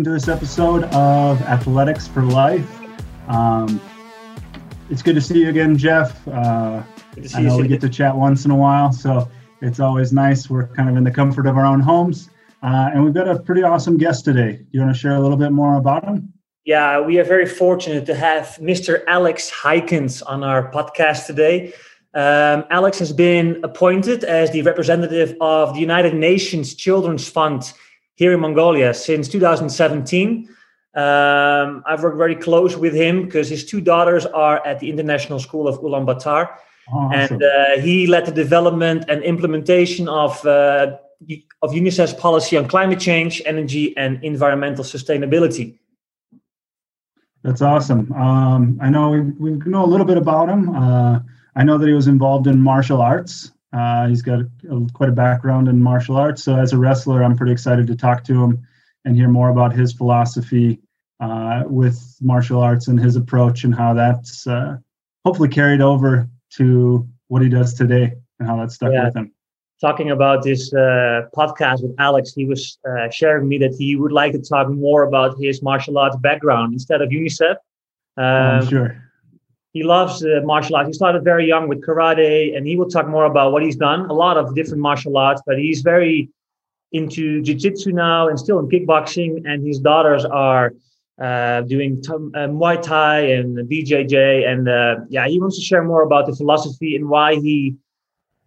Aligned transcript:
welcome 0.00 0.14
to 0.14 0.18
this 0.18 0.28
episode 0.28 0.84
of 0.94 1.42
Athletics 1.42 2.08
for 2.08 2.22
Life. 2.22 2.80
Um, 3.28 3.78
it's 4.88 5.02
good 5.02 5.14
to 5.14 5.20
see 5.20 5.40
you 5.40 5.50
again, 5.50 5.76
Jeff. 5.76 6.26
Uh, 6.26 6.82
I 7.34 7.42
know 7.42 7.58
we 7.58 7.68
get 7.68 7.82
to 7.82 7.88
chat 7.90 8.16
once 8.16 8.46
in 8.46 8.50
a 8.50 8.56
while, 8.56 8.94
so 8.94 9.28
it's 9.60 9.78
always 9.78 10.10
nice. 10.10 10.48
We're 10.48 10.68
kind 10.68 10.88
of 10.88 10.96
in 10.96 11.04
the 11.04 11.10
comfort 11.10 11.46
of 11.46 11.58
our 11.58 11.66
own 11.66 11.80
homes. 11.80 12.30
Uh, 12.62 12.88
and 12.94 13.04
we've 13.04 13.12
got 13.12 13.28
a 13.28 13.40
pretty 13.40 13.62
awesome 13.62 13.98
guest 13.98 14.24
today. 14.24 14.52
Do 14.52 14.66
you 14.70 14.80
want 14.80 14.94
to 14.94 14.98
share 14.98 15.16
a 15.16 15.20
little 15.20 15.36
bit 15.36 15.52
more 15.52 15.76
about 15.76 16.02
him? 16.06 16.32
Yeah, 16.64 17.02
we 17.02 17.18
are 17.18 17.24
very 17.24 17.44
fortunate 17.44 18.06
to 18.06 18.14
have 18.14 18.56
Mr. 18.58 19.04
Alex 19.06 19.50
Heikens 19.50 20.22
on 20.26 20.42
our 20.42 20.72
podcast 20.72 21.26
today. 21.26 21.74
Um, 22.14 22.64
Alex 22.70 22.98
has 23.00 23.12
been 23.12 23.60
appointed 23.64 24.24
as 24.24 24.50
the 24.50 24.62
representative 24.62 25.36
of 25.42 25.74
the 25.74 25.80
United 25.80 26.14
Nations 26.14 26.74
Children's 26.74 27.28
Fund 27.28 27.74
here 28.20 28.34
in 28.34 28.40
Mongolia 28.40 28.92
since 28.92 29.28
2017. 29.28 30.46
Um, 30.94 31.82
I've 31.86 32.02
worked 32.02 32.18
very 32.18 32.36
close 32.36 32.76
with 32.76 32.92
him 32.92 33.24
because 33.24 33.48
his 33.48 33.64
two 33.64 33.80
daughters 33.80 34.26
are 34.26 34.58
at 34.66 34.78
the 34.78 34.90
International 34.90 35.38
School 35.38 35.66
of 35.66 35.80
Ulaanbaatar. 35.80 36.50
Awesome. 36.92 37.18
And 37.18 37.42
uh, 37.42 37.80
he 37.80 38.06
led 38.06 38.26
the 38.26 38.32
development 38.32 39.06
and 39.08 39.22
implementation 39.22 40.06
of, 40.06 40.44
uh, 40.44 40.98
of 41.62 41.70
UNICEF's 41.70 42.12
policy 42.12 42.58
on 42.58 42.68
climate 42.68 43.00
change, 43.00 43.40
energy, 43.46 43.96
and 43.96 44.22
environmental 44.22 44.84
sustainability. 44.84 45.78
That's 47.42 47.62
awesome. 47.62 48.12
Um, 48.12 48.78
I 48.82 48.90
know 48.90 49.08
we, 49.12 49.20
we 49.52 49.70
know 49.70 49.82
a 49.82 49.90
little 49.92 50.06
bit 50.06 50.18
about 50.18 50.50
him. 50.50 50.76
Uh, 50.76 51.20
I 51.56 51.62
know 51.64 51.78
that 51.78 51.86
he 51.86 51.94
was 51.94 52.06
involved 52.06 52.46
in 52.46 52.60
martial 52.60 53.00
arts. 53.00 53.50
Uh, 53.72 54.08
he's 54.08 54.22
got 54.22 54.40
a, 54.40 54.48
a, 54.70 54.86
quite 54.92 55.08
a 55.08 55.12
background 55.12 55.68
in 55.68 55.80
martial 55.80 56.16
arts. 56.16 56.42
So, 56.42 56.56
as 56.56 56.72
a 56.72 56.78
wrestler, 56.78 57.22
I'm 57.22 57.36
pretty 57.36 57.52
excited 57.52 57.86
to 57.86 57.96
talk 57.96 58.24
to 58.24 58.42
him 58.42 58.66
and 59.04 59.16
hear 59.16 59.28
more 59.28 59.50
about 59.50 59.72
his 59.72 59.92
philosophy 59.92 60.80
uh, 61.20 61.62
with 61.66 62.16
martial 62.20 62.60
arts 62.60 62.88
and 62.88 62.98
his 62.98 63.16
approach 63.16 63.64
and 63.64 63.74
how 63.74 63.94
that's 63.94 64.46
uh, 64.46 64.76
hopefully 65.24 65.48
carried 65.48 65.80
over 65.80 66.28
to 66.54 67.08
what 67.28 67.42
he 67.42 67.48
does 67.48 67.74
today 67.74 68.12
and 68.38 68.48
how 68.48 68.56
that's 68.56 68.74
stuck 68.74 68.92
yeah. 68.92 69.04
with 69.04 69.16
him. 69.16 69.32
Talking 69.80 70.10
about 70.10 70.42
this 70.42 70.74
uh, 70.74 71.22
podcast 71.34 71.82
with 71.82 71.94
Alex, 71.98 72.34
he 72.34 72.44
was 72.44 72.78
uh, 72.86 73.08
sharing 73.08 73.48
me 73.48 73.56
that 73.58 73.74
he 73.78 73.96
would 73.96 74.12
like 74.12 74.32
to 74.32 74.40
talk 74.40 74.68
more 74.68 75.04
about 75.04 75.38
his 75.40 75.62
martial 75.62 75.96
arts 75.96 76.16
background 76.16 76.74
instead 76.74 77.00
of 77.00 77.08
UNICEF. 77.08 77.56
Um, 78.18 78.24
I'm 78.26 78.68
sure 78.68 79.09
he 79.72 79.82
loves 79.84 80.24
uh, 80.24 80.40
martial 80.44 80.76
arts. 80.76 80.88
He 80.88 80.92
started 80.92 81.22
very 81.22 81.46
young 81.46 81.68
with 81.68 81.80
karate, 81.82 82.56
and 82.56 82.66
he 82.66 82.76
will 82.76 82.88
talk 82.88 83.06
more 83.06 83.24
about 83.24 83.52
what 83.52 83.62
he's 83.62 83.76
done. 83.76 84.00
A 84.10 84.12
lot 84.12 84.36
of 84.36 84.54
different 84.54 84.80
martial 84.80 85.16
arts, 85.16 85.42
but 85.46 85.58
he's 85.58 85.82
very 85.82 86.28
into 86.92 87.40
jiu-jitsu 87.42 87.92
now 87.92 88.28
and 88.28 88.38
still 88.38 88.58
in 88.58 88.68
kickboxing. 88.68 89.42
And 89.44 89.64
his 89.64 89.78
daughters 89.78 90.24
are 90.24 90.72
uh, 91.20 91.60
doing 91.62 92.02
t- 92.02 92.10
uh, 92.10 92.48
Muay 92.48 92.82
Thai 92.82 93.20
and 93.20 93.58
BJJ. 93.70 94.48
And 94.48 94.68
uh, 94.68 94.96
yeah, 95.08 95.28
he 95.28 95.40
wants 95.40 95.56
to 95.56 95.62
share 95.62 95.84
more 95.84 96.02
about 96.02 96.26
the 96.26 96.34
philosophy 96.34 96.96
and 96.96 97.08
why 97.08 97.36
he 97.36 97.76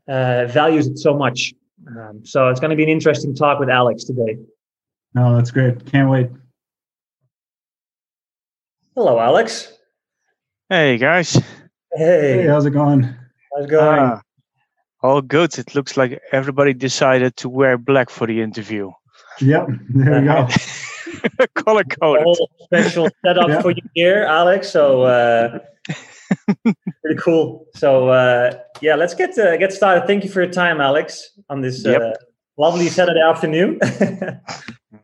uh, 0.09 0.47
values 0.47 0.87
it 0.87 0.97
so 0.97 1.15
much. 1.15 1.53
Um, 1.87 2.25
so 2.25 2.49
it's 2.49 2.59
going 2.59 2.71
to 2.71 2.75
be 2.75 2.83
an 2.83 2.89
interesting 2.89 3.33
talk 3.33 3.59
with 3.59 3.69
Alex 3.69 4.03
today. 4.03 4.37
No, 5.13 5.35
that's 5.35 5.51
great. 5.51 5.85
Can't 5.91 6.09
wait. 6.09 6.29
Hello, 8.95 9.19
Alex. 9.19 9.72
Hey 10.69 10.97
guys. 10.97 11.33
Hey. 11.93 12.43
Hey, 12.43 12.47
how's 12.47 12.65
it 12.65 12.71
going? 12.71 13.03
How's 13.03 13.65
it 13.65 13.69
going? 13.69 13.99
Uh, 13.99 14.21
all 15.01 15.21
good. 15.21 15.57
It 15.59 15.75
looks 15.75 15.97
like 15.97 16.21
everybody 16.31 16.73
decided 16.73 17.35
to 17.37 17.49
wear 17.49 17.77
black 17.77 18.09
for 18.09 18.27
the 18.27 18.39
interview. 18.41 18.89
Yep, 19.41 19.67
there 19.89 20.21
we 20.21 20.25
go. 20.25 20.47
Color 21.55 21.83
coded. 21.83 22.37
special 22.63 23.09
setup 23.25 23.49
yep. 23.49 23.61
for 23.61 23.71
you 23.71 23.81
here, 23.93 24.23
Alex. 24.23 24.69
So 24.69 25.01
uh, 25.01 25.59
pretty 26.63 27.19
cool. 27.19 27.65
So 27.75 28.07
uh, 28.07 28.57
yeah, 28.79 28.95
let's 28.95 29.13
get 29.13 29.37
uh, 29.37 29.57
get 29.57 29.73
started. 29.73 30.07
Thank 30.07 30.23
you 30.23 30.29
for 30.29 30.41
your 30.41 30.51
time, 30.51 30.79
Alex, 30.79 31.37
on 31.49 31.59
this 31.59 31.83
yep. 31.83 32.01
Uh, 32.01 32.13
lovely 32.57 32.87
Saturday 32.87 33.21
afternoon. 33.21 33.81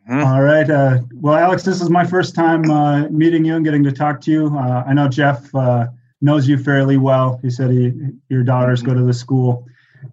Mm-hmm. 0.09 0.25
All 0.25 0.41
right. 0.41 0.67
Uh, 0.67 0.99
well, 1.13 1.35
Alex, 1.35 1.61
this 1.63 1.81
is 1.81 1.89
my 1.91 2.03
first 2.03 2.33
time 2.33 2.71
uh, 2.71 3.07
meeting 3.09 3.45
you 3.45 3.55
and 3.55 3.63
getting 3.63 3.83
to 3.83 3.91
talk 3.91 4.21
to 4.21 4.31
you. 4.31 4.57
Uh, 4.57 4.83
I 4.87 4.93
know 4.93 5.07
Jeff 5.07 5.53
uh, 5.53 5.85
knows 6.21 6.47
you 6.47 6.57
fairly 6.57 6.97
well. 6.97 7.39
He 7.43 7.51
said 7.51 7.69
he, 7.69 7.93
your 8.27 8.43
daughters 8.43 8.81
go 8.81 8.95
to 8.95 9.03
the 9.03 9.13
school. 9.13 9.67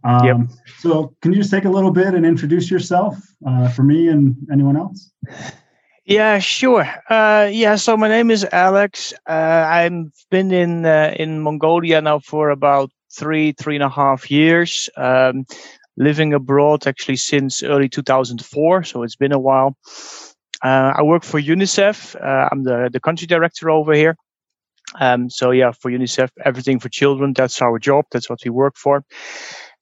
Um, 0.05 0.27
yep. 0.27 0.37
So, 0.81 1.15
can 1.23 1.33
you 1.33 1.39
just 1.39 1.51
take 1.51 1.65
a 1.65 1.71
little 1.71 1.91
bit 1.91 2.09
and 2.13 2.27
introduce 2.27 2.71
yourself 2.71 3.17
uh, 3.47 3.71
for 3.71 3.85
me 3.85 4.09
and 4.09 4.37
anyone 4.53 4.77
else? 4.77 5.11
Yeah, 6.05 6.41
sure. 6.41 6.87
Uh, 7.09 7.49
yeah, 7.51 7.77
so 7.77 7.97
my 7.97 8.09
name 8.09 8.31
is 8.31 8.45
Alex. 8.53 9.15
I've 9.27 10.13
been 10.31 10.53
in 10.53 10.85
in 10.85 11.41
Mongolia 11.41 12.03
now 12.03 12.19
for 12.19 12.51
about 12.51 12.91
three 13.11 13.53
three 13.53 13.77
and 13.77 13.83
a 13.83 13.89
half 13.89 14.31
years. 14.31 14.91
Um, 14.97 15.47
living 15.97 16.35
abroad 16.35 16.87
actually 16.87 17.17
since 17.17 17.63
early 17.63 17.89
2004, 17.89 18.85
so 18.85 19.03
it's 19.03 19.17
been 19.17 19.33
a 19.33 19.39
while. 19.39 19.77
Uh, 20.63 20.93
I 20.97 21.03
work 21.03 21.23
for 21.23 21.41
UNICEF. 21.41 22.17
Uh, 22.17 22.49
I'm 22.51 22.65
the, 22.65 22.89
the 22.93 23.01
country 23.01 23.27
director 23.27 23.71
over 23.71 23.93
here. 23.93 24.17
Um, 25.01 25.29
so 25.29 25.51
yeah, 25.51 25.73
for 25.73 25.91
UNICEF, 25.91 26.31
everything 26.45 26.79
for 26.79 26.89
children. 26.89 27.33
That's 27.33 27.61
our 27.61 27.79
job. 27.79 28.07
That's 28.11 28.31
what 28.31 28.41
we 28.45 28.51
work 28.51 28.77
for. 28.77 29.05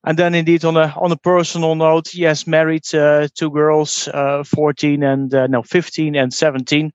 And 0.07 0.19
then 0.19 0.35
indeed 0.35 0.65
on 0.65 0.77
a 0.77 0.95
on 0.99 1.13
a 1.13 1.17
personal 1.17 1.75
note, 1.75 2.15
yes, 2.15 2.47
married 2.47 2.95
uh, 2.95 3.29
two 3.35 3.51
girls, 3.51 4.09
uh, 4.09 4.45
14 4.45 5.03
and 5.03 5.35
uh, 5.35 5.47
no 5.47 5.63
15 5.63 6.15
and 6.15 6.33
17. 6.33 6.93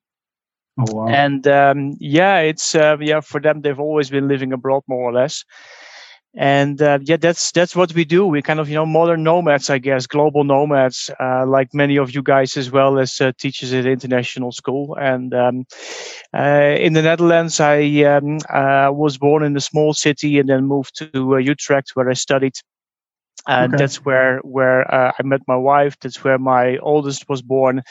Oh, 0.77 0.85
wow. 0.93 1.07
And 1.07 1.47
um, 1.47 1.97
yeah, 1.99 2.39
it's 2.39 2.75
uh, 2.75 2.97
yeah 2.99 3.21
for 3.21 3.41
them. 3.41 3.61
They've 3.61 3.79
always 3.79 4.09
been 4.09 4.27
living 4.27 4.53
abroad 4.53 4.83
more 4.87 5.09
or 5.09 5.13
less 5.13 5.43
and 6.35 6.79
uh, 6.81 6.99
yeah 7.01 7.17
that's 7.17 7.51
that's 7.51 7.75
what 7.75 7.93
we 7.93 8.05
do. 8.05 8.25
We 8.25 8.41
kind 8.41 8.59
of 8.59 8.69
you 8.69 8.75
know 8.75 8.85
modern 8.85 9.23
nomads 9.23 9.69
i 9.69 9.79
guess 9.79 10.05
global 10.05 10.43
nomads 10.43 11.09
uh, 11.19 11.45
like 11.45 11.73
many 11.73 11.97
of 11.97 12.13
you 12.13 12.21
guys 12.21 12.55
as 12.55 12.69
well 12.71 12.99
as 12.99 13.19
uh, 13.19 13.31
teachers 13.37 13.73
at 13.73 13.85
international 13.85 14.51
school. 14.51 14.95
And 14.99 15.33
um, 15.33 15.65
uh, 16.33 16.75
in 16.79 16.93
the 16.93 17.01
netherlands 17.01 17.59
i 17.59 17.81
um, 18.03 18.37
uh, 18.49 18.91
was 18.93 19.17
born 19.17 19.43
in 19.43 19.57
a 19.57 19.61
small 19.61 19.93
city 19.93 20.37
and 20.39 20.47
then 20.47 20.65
moved 20.65 20.95
to 20.97 21.35
uh, 21.35 21.37
utrecht 21.37 21.91
where 21.95 22.09
i 22.09 22.13
studied. 22.13 22.53
And 23.47 23.73
okay. 23.73 23.81
that's 23.81 24.05
where 24.05 24.39
where 24.39 24.85
i 24.93 25.23
met 25.23 25.41
my 25.47 25.55
wife. 25.55 25.97
That's 25.99 26.23
where 26.23 26.37
my 26.37 26.77
oldest 26.77 27.27
was 27.27 27.41
born. 27.41 27.81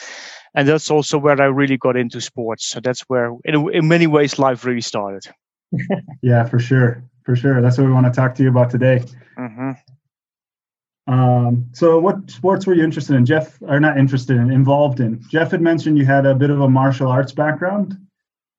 And 0.55 0.67
that's 0.67 0.89
also 0.89 1.17
where 1.17 1.41
i 1.41 1.45
really 1.45 1.77
got 1.77 1.97
into 1.97 2.21
sports. 2.21 2.67
So 2.67 2.79
that's 2.79 3.01
where 3.01 3.33
in, 3.43 3.69
in 3.73 3.87
many 3.89 4.07
ways 4.07 4.39
life 4.39 4.63
really 4.63 4.81
started. 4.81 5.23
Yeah 6.21 6.45
for 6.45 6.59
sure 6.59 7.03
for 7.29 7.35
sure. 7.35 7.61
That's 7.61 7.77
what 7.77 7.85
we 7.85 7.93
want 7.93 8.07
to 8.07 8.11
talk 8.11 8.33
to 8.35 8.43
you 8.43 8.49
about 8.49 8.71
today. 8.71 9.03
Mm-hmm. 9.37 11.13
Um, 11.13 11.67
so, 11.73 11.99
what 11.99 12.31
sports 12.31 12.65
were 12.65 12.73
you 12.73 12.83
interested 12.83 13.15
in, 13.15 13.23
Jeff? 13.23 13.61
Or 13.61 13.79
not 13.79 13.99
interested 13.99 14.37
in, 14.37 14.49
involved 14.49 14.99
in? 14.99 15.21
Jeff 15.29 15.51
had 15.51 15.61
mentioned 15.61 15.99
you 15.99 16.07
had 16.07 16.25
a 16.25 16.33
bit 16.33 16.49
of 16.49 16.59
a 16.59 16.67
martial 16.67 17.07
arts 17.07 17.31
background. 17.31 17.95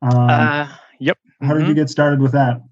Um, 0.02 0.30
uh, 0.30 0.68
yep. 1.00 1.18
How 1.40 1.48
mm-hmm. 1.48 1.54
did 1.54 1.60
you 1.62 1.66
mm-hmm. 1.66 1.80
get 1.80 1.90
started 1.90 2.20
with 2.20 2.30
that? 2.30 2.62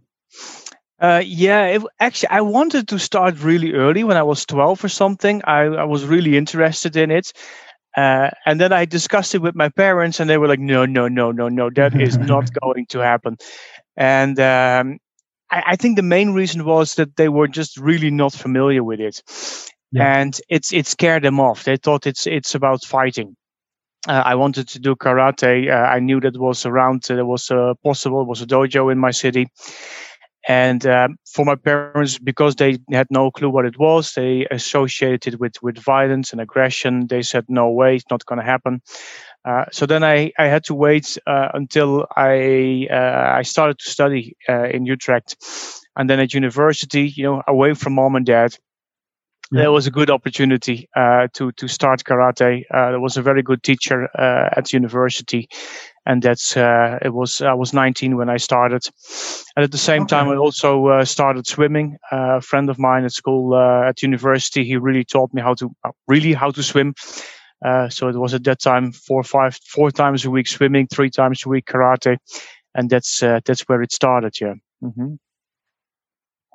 Uh, 1.01 1.21
yeah, 1.25 1.67
it, 1.67 1.83
actually, 1.99 2.29
I 2.29 2.43
wanted 2.43 2.87
to 2.89 2.99
start 3.01 3.41
really 3.41 3.73
early 3.73 4.05
when 4.05 4.17
I 4.17 4.23
was 4.23 4.47
12 4.47 4.85
or 4.85 4.89
something. 4.89 5.43
I, 5.45 5.63
I 5.63 5.85
was 5.85 6.05
really 6.05 6.37
interested 6.37 6.97
in 6.97 7.11
it. 7.11 7.33
Uh, 7.97 8.31
and 8.47 8.61
then 8.61 8.73
I 8.73 8.85
discussed 8.85 9.35
it 9.35 9.43
with 9.43 9.57
my 9.57 9.69
parents, 9.69 10.21
and 10.21 10.31
they 10.31 10.39
were 10.39 10.47
like, 10.47 10.61
no, 10.61 10.87
no, 10.87 11.09
no, 11.09 11.33
no, 11.33 11.49
no, 11.49 11.71
that 11.71 12.01
is 12.01 12.19
not 12.19 12.51
going 12.63 12.87
to 12.91 13.01
happen. 13.01 13.37
And 13.97 14.39
um, 14.39 14.99
I, 15.51 15.63
I, 15.69 15.77
think 15.77 15.97
the 15.97 16.03
main 16.03 16.33
reason 16.33 16.65
was 16.65 16.95
that 16.95 17.17
they 17.17 17.29
were 17.29 17.49
just 17.49 17.77
really 17.77 18.11
not 18.11 18.33
familiar 18.33 18.83
with 18.85 19.01
it, 19.01 19.23
yeah. 19.93 20.21
and 20.21 20.39
it's 20.49 20.73
it 20.73 20.87
scared 20.87 21.25
them 21.25 21.41
off. 21.41 21.65
They 21.65 21.77
thought 21.77 22.07
it's 22.07 22.27
it's 22.27 22.55
about 22.55 22.85
fighting. 22.85 23.37
Uh, 24.07 24.23
I 24.25 24.35
wanted 24.37 24.69
to 24.69 24.79
do 24.79 24.95
karate. 24.95 25.71
Uh, 25.71 25.89
I 25.89 25.99
knew 25.99 26.21
that 26.21 26.37
was 26.37 26.65
around. 26.65 27.05
Uh, 27.11 27.17
there 27.17 27.27
was 27.27 27.51
uh, 27.51 27.75
possible. 27.83 28.23
It 28.23 28.29
was 28.29 28.43
a 28.43 28.47
dojo 28.47 28.93
in 28.93 28.99
my 28.99 29.11
city, 29.11 29.49
and 30.47 30.87
um, 30.87 31.17
for 31.31 31.45
my 31.45 31.57
parents, 31.57 32.19
because 32.19 32.57
they 32.57 32.79
had 32.91 33.09
no 33.11 33.31
clue 33.31 33.51
what 33.51 33.67
it 33.67 33.79
was, 33.79 34.13
they 34.13 34.47
associated 34.51 35.35
it 35.35 35.41
with 35.41 35.63
with 35.63 35.79
violence 35.79 36.33
and 36.33 36.41
aggression. 36.41 37.07
They 37.09 37.23
said, 37.23 37.45
"No 37.49 37.71
way, 37.71 37.97
it's 37.97 38.11
not 38.11 38.25
going 38.27 38.39
to 38.39 38.45
happen." 38.45 38.81
Uh, 39.45 39.65
so 39.71 39.87
then 39.87 40.05
I, 40.05 40.33
I 40.39 40.47
had 40.47 40.65
to 40.65 40.75
wait 40.75 41.17
uh, 41.27 41.49
until 41.55 42.07
I 42.17 42.89
uh, 42.91 43.33
I 43.37 43.43
started 43.43 43.79
to 43.79 43.89
study 43.89 44.37
uh, 44.49 44.65
in 44.65 44.85
Utrecht, 44.85 45.37
and 45.97 46.11
then 46.11 46.21
at 46.21 46.35
university, 46.35 47.09
you 47.09 47.25
know, 47.25 47.43
away 47.47 47.75
from 47.75 47.95
mom 47.95 48.17
and 48.17 48.27
dad, 48.27 48.57
yeah. 49.53 49.63
there 49.63 49.73
was 49.73 49.87
a 49.87 49.93
good 49.93 50.11
opportunity 50.11 50.89
uh, 50.97 51.29
to 51.35 51.53
to 51.53 51.69
start 51.69 52.05
karate. 52.05 52.65
there 52.71 53.01
was 53.01 53.17
a 53.17 53.23
very 53.23 53.43
good 53.43 53.63
teacher 53.63 54.09
at 54.19 54.73
university, 54.73 55.49
and 56.05 56.21
that's 56.21 56.57
it 56.57 57.15
was 57.15 57.41
I 57.41 57.55
was 57.55 57.73
19 57.73 58.17
when 58.17 58.29
I 58.29 58.39
started, 58.39 58.83
and 59.57 59.65
at 59.65 59.71
the 59.71 59.79
same 59.79 60.03
okay. 60.03 60.17
time 60.17 60.29
I 60.29 60.37
also 60.37 61.05
started 61.05 61.47
swimming. 61.47 61.97
a 62.11 62.41
friend 62.41 62.69
of 62.69 62.79
mine 62.79 63.05
at 63.05 63.13
school 63.13 63.57
at 63.57 64.03
university 64.03 64.65
he 64.65 64.77
really 64.77 65.05
taught 65.05 65.33
me 65.33 65.43
how 65.43 65.55
to 65.55 65.71
really 66.09 66.33
how 66.35 66.51
to 66.51 66.63
swim 66.63 66.93
Uh, 67.65 67.89
so 67.89 68.09
it 68.09 68.17
was 68.17 68.35
at 68.35 68.45
that 68.45 68.61
time 68.61 68.93
four, 68.93 69.23
five, 69.23 69.59
four 69.67 69.91
times 69.91 70.25
a 70.25 70.31
week 70.31 70.47
swimming, 70.47 70.87
three 70.87 71.11
times 71.11 71.45
a 71.45 71.49
week 71.49 71.67
karate, 71.67 72.17
and 72.75 72.89
that's 72.89 73.23
uh, 73.23 73.41
that's 73.45 73.63
where 73.63 73.83
it 73.83 73.93
started. 73.93 74.41
Yeah. 74.41 74.55
Mm-hmm. 74.83 75.15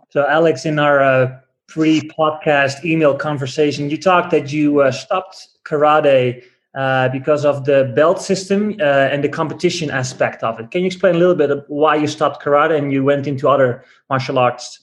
So 0.09 0.27
Alex, 0.27 0.65
in 0.65 0.79
our 0.79 1.01
uh, 1.01 1.39
pre-podcast 1.67 2.85
email 2.85 3.15
conversation, 3.15 3.89
you 3.89 3.97
talked 3.97 4.31
that 4.31 4.53
you 4.53 4.81
uh, 4.81 4.91
stopped 4.91 5.47
karate 5.65 6.43
uh, 6.75 7.09
because 7.09 7.45
of 7.45 7.65
the 7.65 7.91
belt 7.95 8.21
system 8.21 8.75
uh, 8.79 8.83
and 8.83 9.23
the 9.23 9.29
competition 9.29 9.89
aspect 9.89 10.43
of 10.43 10.59
it. 10.59 10.71
Can 10.71 10.81
you 10.81 10.87
explain 10.87 11.15
a 11.15 11.17
little 11.17 11.35
bit 11.35 11.51
of 11.51 11.65
why 11.67 11.95
you 11.95 12.07
stopped 12.07 12.43
karate 12.43 12.77
and 12.77 12.91
you 12.91 13.03
went 13.03 13.27
into 13.27 13.49
other 13.49 13.83
martial 14.09 14.39
arts? 14.39 14.79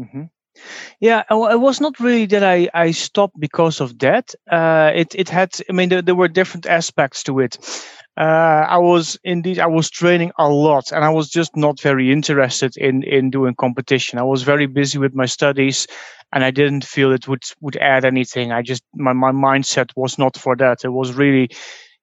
Mm-hmm. 0.00 0.24
Yeah, 1.00 1.22
it 1.30 1.60
was 1.60 1.80
not 1.80 1.98
really 2.00 2.26
that 2.26 2.44
I, 2.44 2.68
I 2.74 2.90
stopped 2.92 3.38
because 3.38 3.80
of 3.80 3.98
that. 4.00 4.34
Uh, 4.50 4.90
it 4.94 5.14
it 5.14 5.28
had, 5.28 5.50
I 5.68 5.72
mean, 5.72 5.88
there, 5.88 6.02
there 6.02 6.14
were 6.14 6.28
different 6.28 6.66
aspects 6.66 7.22
to 7.24 7.40
it. 7.40 7.58
Uh, 8.16 8.66
I 8.68 8.76
was 8.78 9.18
indeed 9.24 9.58
I 9.58 9.66
was 9.66 9.90
training 9.90 10.32
a 10.38 10.48
lot, 10.48 10.92
and 10.92 11.04
I 11.04 11.08
was 11.08 11.30
just 11.30 11.56
not 11.56 11.80
very 11.80 12.12
interested 12.12 12.76
in 12.76 13.02
in 13.04 13.30
doing 13.30 13.54
competition. 13.54 14.18
I 14.18 14.22
was 14.24 14.42
very 14.42 14.66
busy 14.66 14.98
with 14.98 15.14
my 15.14 15.26
studies, 15.26 15.86
and 16.32 16.44
I 16.44 16.50
didn't 16.50 16.84
feel 16.84 17.12
it 17.12 17.26
would 17.26 17.42
would 17.60 17.76
add 17.76 18.04
anything. 18.04 18.52
I 18.52 18.62
just 18.62 18.82
my 18.94 19.12
my 19.14 19.32
mindset 19.32 19.90
was 19.96 20.18
not 20.18 20.36
for 20.36 20.56
that. 20.56 20.84
It 20.84 20.90
was 20.92 21.14
really 21.14 21.50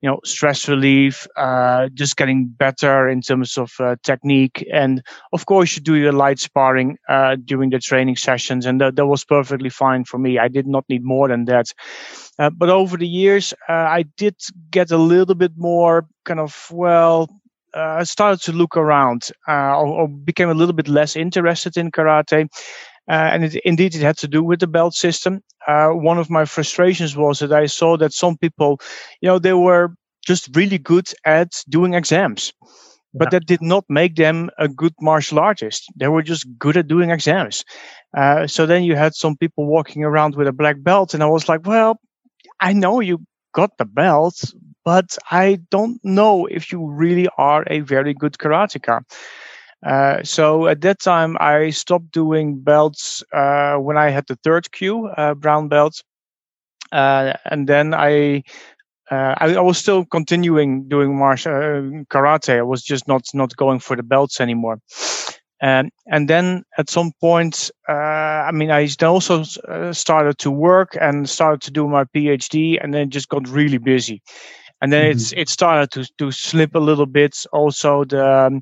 you 0.01 0.09
know 0.09 0.19
stress 0.23 0.67
relief 0.67 1.27
uh, 1.35 1.89
just 1.93 2.15
getting 2.15 2.47
better 2.47 3.07
in 3.07 3.21
terms 3.21 3.57
of 3.57 3.71
uh, 3.79 3.95
technique. 4.03 4.65
And 4.71 5.03
of 5.33 5.45
course 5.45 5.75
you 5.75 5.81
do 5.81 5.95
your 5.95 6.13
light 6.13 6.39
sparring 6.39 6.97
uh, 7.09 7.35
during 7.43 7.69
the 7.69 7.79
training 7.79 8.15
sessions 8.15 8.65
and 8.65 8.79
that, 8.81 8.95
that 8.95 9.07
was 9.07 9.25
perfectly 9.25 9.69
fine 9.69 10.05
for 10.05 10.17
me. 10.17 10.39
I 10.39 10.47
did 10.47 10.67
not 10.67 10.85
need 10.89 11.03
more 11.03 11.27
than 11.27 11.45
that. 11.45 11.67
Uh, 12.37 12.49
but 12.49 12.69
over 12.69 12.95
the 12.95 13.07
years 13.07 13.53
uh, 13.67 13.73
i 13.73 14.03
did 14.15 14.35
get 14.71 14.91
a 14.91 14.97
little 14.97 15.35
bit 15.35 15.51
more 15.57 16.07
kind 16.23 16.39
of 16.39 16.67
well 16.71 17.27
uh, 17.75 17.97
I 17.99 18.03
started 18.03 18.41
to 18.45 18.51
look 18.51 18.77
around 18.77 19.29
or, 19.47 19.85
or 19.85 20.07
became 20.07 20.49
a 20.49 20.55
little 20.55 20.73
bit 20.73 20.87
less 20.87 21.15
interested 21.15 21.77
in 21.77 21.91
karate 21.91 22.47
uh, 23.09 23.29
and 23.33 23.43
it, 23.43 23.55
indeed, 23.65 23.95
it 23.95 24.01
had 24.01 24.17
to 24.19 24.27
do 24.27 24.43
with 24.43 24.59
the 24.59 24.67
belt 24.67 24.93
system. 24.93 25.41
Uh, 25.67 25.89
one 25.89 26.17
of 26.17 26.29
my 26.29 26.45
frustrations 26.45 27.17
was 27.17 27.39
that 27.39 27.51
I 27.51 27.65
saw 27.65 27.97
that 27.97 28.13
some 28.13 28.37
people, 28.37 28.79
you 29.21 29.27
know, 29.27 29.39
they 29.39 29.53
were 29.53 29.95
just 30.25 30.55
really 30.55 30.77
good 30.77 31.09
at 31.25 31.63
doing 31.69 31.95
exams, 31.95 32.53
but 33.13 33.27
yeah. 33.27 33.39
that 33.39 33.47
did 33.47 33.61
not 33.61 33.83
make 33.89 34.15
them 34.15 34.49
a 34.59 34.67
good 34.67 34.93
martial 35.01 35.39
artist. 35.39 35.85
They 35.95 36.07
were 36.07 36.21
just 36.21 36.45
good 36.59 36.77
at 36.77 36.87
doing 36.87 37.09
exams. 37.09 37.65
Uh, 38.15 38.45
so 38.45 38.65
then 38.65 38.83
you 38.83 38.95
had 38.95 39.15
some 39.15 39.35
people 39.35 39.65
walking 39.65 40.03
around 40.03 40.35
with 40.35 40.47
a 40.47 40.53
black 40.53 40.83
belt, 40.83 41.13
and 41.13 41.23
I 41.23 41.27
was 41.27 41.49
like, 41.49 41.65
well, 41.65 41.99
I 42.59 42.73
know 42.73 42.99
you 42.99 43.25
got 43.53 43.77
the 43.77 43.85
belt, 43.85 44.35
but 44.85 45.17
I 45.31 45.59
don't 45.71 45.99
know 46.03 46.45
if 46.45 46.71
you 46.71 46.85
really 46.87 47.27
are 47.37 47.63
a 47.67 47.79
very 47.79 48.13
good 48.13 48.37
karateka. 48.37 49.01
Uh, 49.85 50.21
so 50.23 50.67
at 50.67 50.81
that 50.81 50.99
time, 50.99 51.37
I 51.39 51.69
stopped 51.69 52.11
doing 52.11 52.59
belts 52.59 53.23
uh, 53.33 53.75
when 53.75 53.97
I 53.97 54.09
had 54.09 54.25
the 54.27 54.37
third 54.43 54.71
kyu, 54.71 55.07
uh, 55.07 55.35
brown 55.35 55.69
belt, 55.69 56.03
uh, 56.91 57.33
and 57.45 57.67
then 57.67 57.93
I, 57.93 58.43
uh, 59.09 59.35
I, 59.37 59.55
I 59.55 59.61
was 59.61 59.77
still 59.77 60.05
continuing 60.05 60.87
doing 60.89 61.17
martial 61.17 61.51
karate. 62.11 62.57
I 62.57 62.63
was 62.63 62.83
just 62.83 63.07
not 63.07 63.23
not 63.33 63.55
going 63.55 63.79
for 63.79 63.95
the 63.95 64.03
belts 64.03 64.41
anymore. 64.41 64.81
And 65.61 65.91
and 66.07 66.29
then 66.29 66.63
at 66.77 66.89
some 66.89 67.11
point, 67.21 67.71
I 67.87 68.51
mean, 68.53 68.71
I 68.71 68.87
also 69.03 69.43
started 69.91 70.37
to 70.39 70.51
work 70.51 70.97
and 70.99 71.29
started 71.29 71.61
to 71.61 71.71
do 71.71 71.87
my 71.87 72.03
PhD, 72.05 72.81
and 72.81 72.93
then 72.93 73.09
just 73.09 73.29
got 73.29 73.47
really 73.47 73.77
busy 73.77 74.21
and 74.81 74.93
then 74.93 75.03
mm-hmm. 75.03 75.11
it's 75.11 75.33
it 75.33 75.49
started 75.49 75.91
to 75.91 76.09
to 76.17 76.31
slip 76.31 76.75
a 76.75 76.79
little 76.79 77.05
bit. 77.05 77.35
Also, 77.51 78.05
the 78.05 78.45
um, 78.47 78.61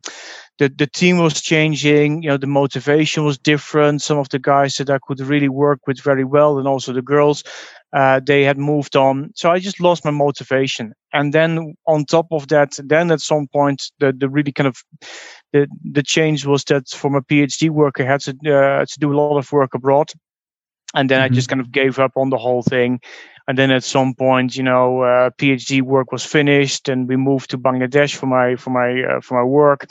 the 0.59 0.69
the 0.69 0.88
team 0.88 1.18
was 1.19 1.42
changing. 1.42 2.24
You 2.24 2.30
know, 2.30 2.38
the 2.38 2.48
motivation 2.48 3.25
was 3.25 3.38
different. 3.38 4.01
Some 4.01 4.18
of 4.18 4.30
the 4.30 4.39
guys 4.39 4.75
that 4.75 4.89
I 4.89 5.00
could 5.06 5.19
really 5.19 5.50
work 5.50 5.80
with 5.88 6.01
very 6.01 6.24
well, 6.24 6.57
and 6.57 6.68
also 6.68 6.94
the 6.94 7.01
girls, 7.01 7.44
uh, 7.94 8.19
they 8.25 8.44
had 8.44 8.57
moved 8.57 8.95
on. 8.95 9.31
So 9.36 9.51
I 9.51 9.59
just 9.59 9.80
lost 9.80 10.06
my 10.06 10.12
motivation. 10.12 10.94
And 11.13 11.33
then 11.33 11.75
on 11.86 12.06
top 12.06 12.27
of 12.31 12.48
that, 12.50 12.77
then 12.83 13.12
at 13.12 13.21
some 13.21 13.48
point, 13.48 13.92
the 14.00 14.13
the 14.13 14.30
really 14.30 14.51
kind 14.51 14.68
of 14.68 14.77
the 15.54 15.68
the 15.92 16.04
change 16.04 16.45
was 16.45 16.63
that 16.65 16.89
for 16.89 17.09
my 17.09 17.19
PhD 17.19 17.69
work, 17.69 18.00
I 18.00 18.04
had 18.04 18.21
to 18.21 18.31
uh, 18.31 18.86
to 18.86 19.00
do 19.00 19.13
a 19.13 19.18
lot 19.18 19.38
of 19.38 19.51
work 19.51 19.74
abroad 19.74 20.12
and 20.94 21.09
then 21.09 21.19
mm-hmm. 21.19 21.33
I 21.33 21.36
just 21.36 21.50
kind 21.50 21.62
of 21.62 21.71
gave 21.71 22.00
up 22.00 22.13
on 22.15 22.30
the 22.30 22.38
whole 22.38 22.63
thing. 22.63 23.00
And 23.48 23.57
then 23.57 23.71
at 23.71 23.83
some 23.83 24.13
point, 24.13 24.57
you 24.57 24.63
know, 24.63 25.01
uh, 25.01 25.30
PhD 25.38 25.81
work 25.81 26.12
was 26.12 26.25
finished, 26.25 26.89
and 26.89 27.07
we 27.07 27.15
moved 27.15 27.51
to 27.51 27.57
Bangladesh 27.57 28.15
for 28.15 28.25
my 28.25 28.57
for 28.57 28.71
my 28.71 29.04
uh, 29.04 29.21
for 29.21 29.36
my 29.36 29.44
work. 29.44 29.89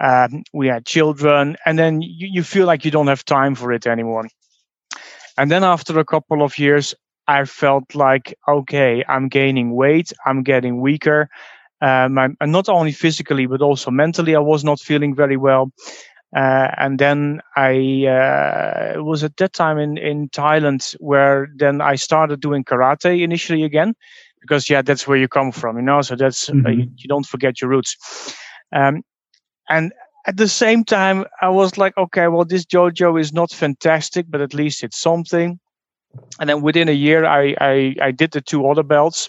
Um, 0.00 0.44
we 0.52 0.68
had 0.68 0.86
children, 0.86 1.56
and 1.64 1.78
then 1.78 2.02
you, 2.02 2.28
you 2.32 2.42
feel 2.42 2.66
like 2.66 2.84
you 2.84 2.90
don't 2.90 3.08
have 3.08 3.24
time 3.24 3.54
for 3.54 3.72
it 3.72 3.86
anymore. 3.86 4.28
And 5.36 5.50
then 5.50 5.64
after 5.64 5.98
a 5.98 6.04
couple 6.04 6.42
of 6.42 6.58
years, 6.58 6.94
I 7.26 7.44
felt 7.44 7.94
like, 7.94 8.36
okay, 8.48 9.04
I'm 9.08 9.28
gaining 9.28 9.74
weight, 9.74 10.12
I'm 10.24 10.42
getting 10.42 10.80
weaker. 10.80 11.28
Um, 11.80 12.18
I'm, 12.18 12.36
and 12.40 12.50
not 12.50 12.68
only 12.68 12.92
physically 12.92 13.46
but 13.46 13.60
also 13.60 13.90
mentally, 13.90 14.34
I 14.34 14.40
was 14.40 14.64
not 14.64 14.80
feeling 14.80 15.14
very 15.14 15.36
well. 15.36 15.70
Uh, 16.36 16.68
and 16.76 16.98
then 16.98 17.40
I 17.56 18.06
uh, 18.06 19.02
was 19.02 19.24
at 19.24 19.36
that 19.38 19.52
time 19.52 19.78
in, 19.78 19.96
in 19.96 20.28
Thailand 20.28 20.94
where 21.00 21.48
then 21.56 21.80
I 21.80 21.94
started 21.94 22.40
doing 22.40 22.64
karate 22.64 23.22
initially 23.22 23.62
again 23.62 23.94
because 24.40 24.68
yeah 24.68 24.82
that's 24.82 25.08
where 25.08 25.16
you 25.16 25.26
come 25.26 25.52
from 25.52 25.76
you 25.76 25.82
know 25.82 26.02
so 26.02 26.16
that's 26.16 26.50
uh, 26.50 26.52
mm-hmm. 26.52 26.66
uh, 26.66 26.70
you, 26.70 26.86
you, 26.96 27.08
don't 27.08 27.26
forget 27.26 27.60
your 27.60 27.70
roots 27.70 27.96
um, 28.72 29.02
and 29.68 29.92
at 30.26 30.36
the 30.36 30.48
same 30.48 30.84
time 30.84 31.24
I 31.40 31.48
was 31.48 31.78
like 31.78 31.96
okay 31.96 32.28
well 32.28 32.44
this 32.44 32.64
dojo 32.64 33.20
is 33.20 33.32
not 33.32 33.50
fantastic 33.50 34.26
but 34.28 34.40
at 34.40 34.54
least 34.54 34.84
it's 34.84 34.98
something 34.98 35.58
and 36.40 36.48
then 36.48 36.62
within 36.62 36.88
a 36.88 36.92
year 36.92 37.24
I 37.24 37.54
I, 37.60 37.94
I 38.00 38.10
did 38.10 38.32
the 38.32 38.40
two 38.40 38.68
other 38.68 38.82
belts 38.82 39.28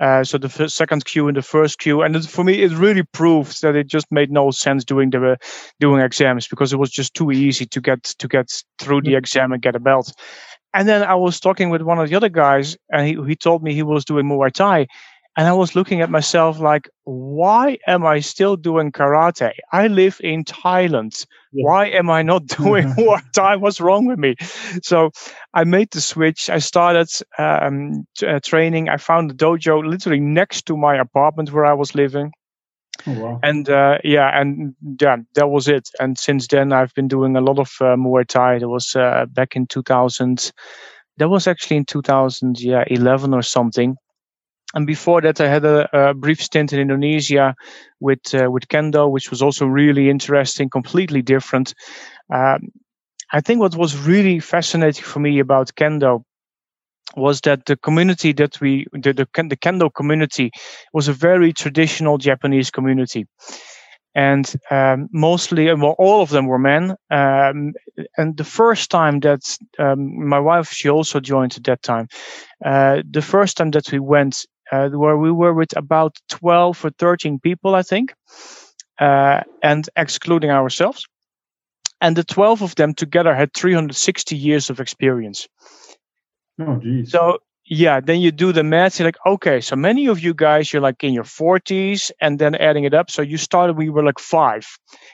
uh, 0.00 0.24
so 0.24 0.38
the 0.38 0.48
first, 0.48 0.76
second 0.76 1.04
kyu 1.04 1.28
and 1.28 1.36
the 1.36 1.42
first 1.42 1.78
kyu, 1.78 2.02
and 2.02 2.16
it, 2.16 2.24
for 2.24 2.42
me, 2.42 2.62
it 2.62 2.72
really 2.72 3.04
proved 3.04 3.62
that 3.62 3.76
it 3.76 3.86
just 3.86 4.10
made 4.10 4.30
no 4.30 4.50
sense 4.50 4.84
doing 4.84 5.10
the 5.10 5.36
doing 5.78 6.00
exams 6.00 6.48
because 6.48 6.72
it 6.72 6.78
was 6.78 6.90
just 6.90 7.14
too 7.14 7.30
easy 7.30 7.64
to 7.64 7.80
get 7.80 8.02
to 8.02 8.26
get 8.26 8.50
through 8.80 9.02
the 9.02 9.12
mm. 9.12 9.18
exam 9.18 9.52
and 9.52 9.62
get 9.62 9.76
a 9.76 9.80
belt. 9.80 10.12
And 10.72 10.88
then 10.88 11.04
I 11.04 11.14
was 11.14 11.38
talking 11.38 11.70
with 11.70 11.82
one 11.82 12.00
of 12.00 12.08
the 12.08 12.16
other 12.16 12.28
guys, 12.28 12.76
and 12.90 13.06
he, 13.06 13.16
he 13.24 13.36
told 13.36 13.62
me 13.62 13.72
he 13.72 13.84
was 13.84 14.04
doing 14.04 14.26
Muay 14.26 14.52
Thai, 14.52 14.88
and 15.36 15.48
I 15.48 15.52
was 15.52 15.74
looking 15.74 16.00
at 16.00 16.10
myself 16.10 16.60
like, 16.60 16.88
why 17.04 17.78
am 17.88 18.06
I 18.06 18.20
still 18.20 18.56
doing 18.56 18.92
karate? 18.92 19.50
I 19.72 19.88
live 19.88 20.20
in 20.22 20.44
Thailand. 20.44 21.26
Yeah. 21.52 21.64
Why 21.64 21.86
am 21.86 22.08
I 22.08 22.22
not 22.22 22.46
doing 22.62 22.84
Muay 22.98 23.20
Thai? 23.32 23.56
What's 23.56 23.80
wrong 23.80 24.06
with 24.06 24.18
me? 24.18 24.36
So 24.82 25.10
I 25.52 25.64
made 25.64 25.90
the 25.90 26.00
switch. 26.00 26.48
I 26.48 26.58
started 26.58 27.08
um, 27.38 28.06
t- 28.16 28.26
uh, 28.26 28.38
training. 28.44 28.88
I 28.88 28.96
found 28.96 29.30
the 29.30 29.34
dojo 29.34 29.84
literally 29.84 30.20
next 30.20 30.66
to 30.66 30.76
my 30.76 30.96
apartment 30.96 31.52
where 31.52 31.64
I 31.64 31.74
was 31.74 31.96
living. 31.96 32.30
Oh, 33.06 33.20
wow. 33.20 33.40
And 33.42 33.68
uh, 33.68 33.98
yeah, 34.04 34.40
and 34.40 34.74
yeah, 35.00 35.16
that 35.34 35.50
was 35.50 35.66
it. 35.66 35.88
And 35.98 36.16
since 36.16 36.46
then, 36.46 36.72
I've 36.72 36.94
been 36.94 37.08
doing 37.08 37.36
a 37.36 37.40
lot 37.40 37.58
of 37.58 37.72
uh, 37.80 37.96
Muay 37.96 38.24
Thai. 38.24 38.56
It 38.56 38.68
was 38.68 38.94
uh, 38.94 39.26
back 39.30 39.56
in 39.56 39.66
2000. 39.66 40.52
That 41.16 41.28
was 41.28 41.48
actually 41.48 41.78
in 41.78 41.84
2011 41.86 43.34
or 43.34 43.42
something 43.42 43.96
and 44.74 44.86
before 44.86 45.20
that, 45.22 45.40
I 45.40 45.48
had 45.48 45.64
a, 45.64 46.10
a 46.10 46.14
brief 46.14 46.42
stint 46.42 46.72
in 46.72 46.80
Indonesia 46.80 47.54
with 48.00 48.34
uh, 48.34 48.50
with 48.50 48.68
kendo, 48.68 49.10
which 49.10 49.30
was 49.30 49.40
also 49.40 49.66
really 49.66 50.10
interesting, 50.10 50.68
completely 50.68 51.22
different. 51.22 51.74
Um, 52.32 52.68
I 53.32 53.40
think 53.40 53.60
what 53.60 53.76
was 53.76 53.96
really 53.96 54.40
fascinating 54.40 55.04
for 55.04 55.20
me 55.20 55.38
about 55.38 55.74
kendo 55.74 56.24
was 57.16 57.40
that 57.42 57.66
the 57.66 57.76
community 57.76 58.32
that 58.32 58.60
we 58.60 58.86
the, 58.92 59.12
the, 59.12 59.26
the 59.48 59.56
kendo 59.56 59.92
community 59.94 60.50
was 60.92 61.08
a 61.08 61.12
very 61.12 61.52
traditional 61.52 62.18
Japanese 62.18 62.70
community 62.70 63.26
and 64.14 64.52
um, 64.70 65.08
mostly, 65.12 65.72
well, 65.74 65.96
all 65.98 66.22
of 66.22 66.30
them 66.30 66.46
were 66.46 66.58
men. 66.58 66.94
Um, 67.10 67.72
and 68.16 68.36
the 68.36 68.44
first 68.44 68.90
time 68.90 69.20
that 69.20 69.40
um, 69.78 70.28
my 70.28 70.38
wife, 70.38 70.70
she 70.70 70.88
also 70.88 71.18
joined 71.20 71.56
at 71.56 71.64
that 71.64 71.82
time. 71.82 72.08
Uh, 72.64 73.02
the 73.08 73.22
first 73.22 73.56
time 73.56 73.72
that 73.72 73.90
we 73.90 73.98
went, 73.98 74.46
uh, 74.74 74.88
where 74.90 75.16
we 75.16 75.30
were 75.30 75.54
with 75.54 75.76
about 75.76 76.18
12 76.30 76.84
or 76.84 76.90
13 76.90 77.38
people, 77.38 77.74
I 77.74 77.82
think, 77.82 78.14
uh, 78.98 79.40
and 79.62 79.88
excluding 79.96 80.50
ourselves. 80.50 81.06
And 82.00 82.16
the 82.16 82.24
12 82.24 82.62
of 82.62 82.74
them 82.74 82.94
together 82.94 83.34
had 83.34 83.52
360 83.54 84.36
years 84.36 84.70
of 84.70 84.80
experience. 84.80 85.48
Oh, 86.60 86.76
geez. 86.76 87.10
So 87.10 87.38
yeah, 87.66 88.00
then 88.00 88.20
you 88.20 88.30
do 88.30 88.52
the 88.52 88.62
math. 88.62 88.98
You're 88.98 89.08
like, 89.08 89.16
okay, 89.26 89.60
so 89.60 89.74
many 89.74 90.06
of 90.06 90.20
you 90.20 90.34
guys, 90.34 90.72
you're 90.72 90.82
like 90.82 91.02
in 91.02 91.14
your 91.14 91.24
40s 91.24 92.10
and 92.20 92.38
then 92.38 92.54
adding 92.54 92.84
it 92.84 92.92
up. 92.92 93.10
So 93.10 93.22
you 93.22 93.38
started 93.38 93.78
we 93.78 93.88
were 93.88 94.04
like 94.04 94.18
five. 94.18 94.66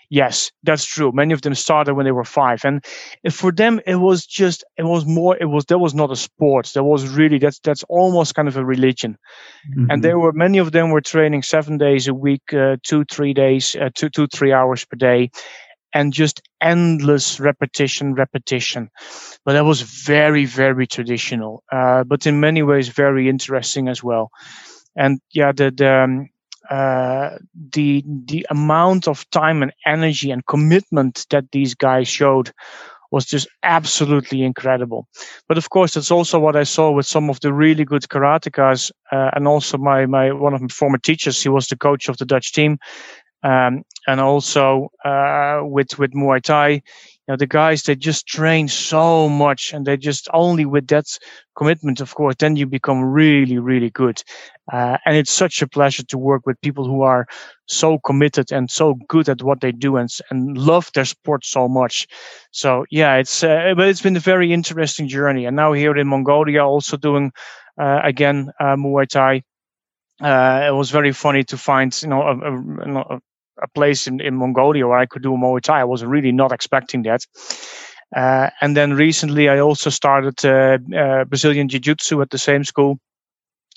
Yes, 0.08 0.50
that's 0.64 0.84
true. 0.84 1.12
Many 1.12 1.32
of 1.32 1.42
them 1.42 1.54
started 1.54 1.94
when 1.94 2.06
they 2.06 2.12
were 2.12 2.24
five. 2.24 2.64
And 2.64 2.84
for 3.30 3.52
them, 3.52 3.80
it 3.86 3.96
was 3.96 4.26
just, 4.26 4.64
it 4.76 4.82
was 4.82 5.06
more, 5.06 5.36
it 5.40 5.44
was, 5.44 5.66
there 5.66 5.78
was 5.78 5.94
not 5.94 6.10
a 6.10 6.16
sport. 6.16 6.72
There 6.74 6.82
was 6.82 7.08
really, 7.08 7.38
that's, 7.38 7.60
that's 7.60 7.84
almost 7.84 8.34
kind 8.34 8.48
of 8.48 8.56
a 8.56 8.64
religion. 8.64 9.16
Mm-hmm. 9.70 9.90
And 9.90 10.02
there 10.02 10.18
were, 10.18 10.32
many 10.32 10.58
of 10.58 10.72
them 10.72 10.90
were 10.90 11.00
training 11.00 11.44
seven 11.44 11.78
days 11.78 12.08
a 12.08 12.14
week, 12.14 12.52
uh, 12.52 12.78
two, 12.82 13.04
three 13.04 13.32
days, 13.32 13.76
uh, 13.76 13.90
two, 13.94 14.08
two, 14.08 14.26
three 14.26 14.52
hours 14.52 14.84
per 14.84 14.96
day 14.96 15.30
and 15.94 16.12
just 16.12 16.42
endless 16.60 17.40
repetition, 17.40 18.14
repetition. 18.14 18.90
But 19.44 19.54
that 19.54 19.64
was 19.64 19.82
very, 19.82 20.44
very 20.44 20.86
traditional, 20.86 21.62
uh, 21.72 22.04
but 22.04 22.26
in 22.26 22.40
many 22.40 22.62
ways 22.62 22.88
very 22.88 23.28
interesting 23.28 23.88
as 23.88 24.02
well. 24.02 24.30
And 24.96 25.20
yeah, 25.32 25.52
the 25.52 25.70
the, 25.70 25.92
um, 25.92 26.28
uh, 26.70 27.38
the 27.74 28.04
the 28.26 28.46
amount 28.50 29.08
of 29.08 29.28
time 29.30 29.62
and 29.62 29.72
energy 29.86 30.30
and 30.30 30.46
commitment 30.46 31.26
that 31.30 31.50
these 31.52 31.74
guys 31.74 32.08
showed 32.08 32.52
was 33.10 33.26
just 33.26 33.48
absolutely 33.62 34.42
incredible. 34.42 35.08
But 35.48 35.58
of 35.58 35.70
course, 35.70 35.94
that's 35.94 36.10
also 36.10 36.38
what 36.38 36.56
I 36.56 36.62
saw 36.62 36.90
with 36.92 37.06
some 37.06 37.28
of 37.28 37.40
the 37.40 37.52
really 37.52 37.84
good 37.84 38.02
karatekas, 38.02 38.90
uh, 39.12 39.30
and 39.34 39.48
also 39.48 39.78
my 39.78 40.06
my 40.06 40.32
one 40.32 40.54
of 40.54 40.60
my 40.60 40.68
former 40.68 40.98
teachers. 40.98 41.42
He 41.42 41.48
was 41.48 41.66
the 41.66 41.76
coach 41.76 42.08
of 42.08 42.18
the 42.18 42.26
Dutch 42.26 42.52
team, 42.52 42.78
um, 43.42 43.82
and 44.06 44.20
also 44.20 44.90
uh, 45.04 45.60
with 45.62 45.98
with 45.98 46.12
Muay 46.12 46.42
Thai, 46.42 46.68
you 46.70 46.80
know, 47.28 47.36
the 47.36 47.46
guys 47.46 47.82
they 47.82 47.94
just 47.94 48.26
train 48.26 48.68
so 48.68 49.28
much, 49.28 49.72
and 49.72 49.86
they 49.86 49.96
just 49.96 50.28
only 50.32 50.64
with 50.64 50.88
that 50.88 51.06
commitment, 51.56 52.00
of 52.00 52.14
course, 52.14 52.34
then 52.38 52.56
you 52.56 52.66
become 52.66 53.02
really 53.02 53.58
really 53.58 53.90
good. 53.90 54.22
Uh, 54.72 54.98
and 55.04 55.16
it's 55.16 55.32
such 55.32 55.62
a 55.62 55.68
pleasure 55.68 56.04
to 56.04 56.18
work 56.18 56.46
with 56.46 56.60
people 56.60 56.84
who 56.84 57.02
are 57.02 57.26
so 57.66 57.98
committed 57.98 58.52
and 58.52 58.70
so 58.70 58.94
good 59.08 59.28
at 59.28 59.42
what 59.42 59.60
they 59.60 59.72
do 59.72 59.96
and 59.96 60.10
and 60.30 60.58
love 60.58 60.90
their 60.94 61.04
sport 61.04 61.44
so 61.44 61.68
much. 61.68 62.06
So 62.50 62.84
yeah, 62.90 63.16
it's 63.16 63.42
uh, 63.42 63.74
but 63.76 63.88
it's 63.88 64.02
been 64.02 64.16
a 64.16 64.20
very 64.20 64.52
interesting 64.52 65.08
journey. 65.08 65.46
And 65.46 65.56
now 65.56 65.72
here 65.72 65.96
in 65.96 66.08
Mongolia, 66.08 66.64
also 66.64 66.96
doing 66.96 67.32
uh, 67.78 68.00
again 68.04 68.50
uh, 68.60 68.76
Muay 68.76 69.08
Thai. 69.08 69.42
Uh, 70.20 70.66
it 70.68 70.74
was 70.74 70.90
very 70.90 71.12
funny 71.12 71.44
to 71.44 71.56
find 71.56 71.98
you 72.02 72.08
know 72.08 72.22
a, 72.22 73.14
a, 73.14 73.20
a 73.62 73.68
place 73.68 74.06
in, 74.06 74.20
in 74.20 74.36
Mongolia 74.36 74.86
where 74.86 74.98
I 74.98 75.06
could 75.06 75.22
do 75.22 75.30
Muay 75.30 75.60
Thai. 75.60 75.80
I 75.80 75.84
was 75.84 76.04
really 76.04 76.32
not 76.32 76.52
expecting 76.52 77.02
that. 77.02 77.24
Uh, 78.14 78.50
and 78.60 78.76
then 78.76 78.94
recently, 78.94 79.48
I 79.48 79.60
also 79.60 79.90
started 79.90 80.44
uh, 80.44 80.78
uh, 80.96 81.24
Brazilian 81.24 81.68
Jiu 81.68 81.80
Jitsu 81.80 82.20
at 82.22 82.30
the 82.30 82.38
same 82.38 82.64
school. 82.64 82.98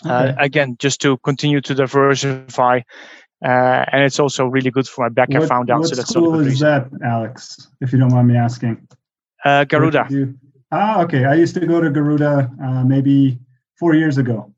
Uh, 0.05 0.31
okay. 0.31 0.35
again, 0.39 0.75
just 0.79 0.99
to 1.01 1.17
continue 1.19 1.61
to 1.61 1.73
diversify. 1.73 2.81
Uh, 3.45 3.85
and 3.91 4.03
it's 4.03 4.19
also 4.19 4.45
really 4.45 4.71
good 4.71 4.87
for 4.87 5.05
my 5.05 5.09
back. 5.09 5.29
What, 5.29 5.43
I 5.43 5.47
found 5.47 5.69
out. 5.69 5.79
What 5.79 5.89
so 5.89 5.95
that's 5.95 6.09
school 6.09 6.39
is 6.39 6.59
that, 6.59 6.89
Alex? 7.03 7.67
If 7.79 7.93
you 7.93 7.99
don't 7.99 8.11
mind 8.11 8.27
me 8.27 8.37
asking. 8.37 8.87
Uh, 9.45 9.65
Garuda. 9.65 10.07
Ah, 10.71 11.03
okay. 11.03 11.25
I 11.25 11.35
used 11.35 11.53
to 11.55 11.65
go 11.65 11.79
to 11.79 11.89
Garuda 11.89 12.49
maybe 12.85 13.37
four 13.77 13.93
years 13.93 14.17
ago. 14.17 14.53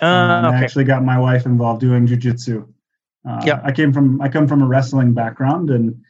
Uh, 0.00 0.06
um, 0.06 0.44
okay. 0.46 0.56
I 0.56 0.60
actually 0.62 0.84
got 0.84 1.04
my 1.04 1.18
wife 1.18 1.46
involved 1.46 1.80
doing 1.80 2.06
jujitsu. 2.06 2.66
Uh, 3.28 3.42
yeah. 3.44 3.60
I 3.64 3.72
came 3.72 3.92
from 3.92 4.20
I 4.20 4.28
come 4.28 4.48
from 4.48 4.62
a 4.62 4.66
wrestling 4.66 5.14
background, 5.14 5.70
and 5.70 6.02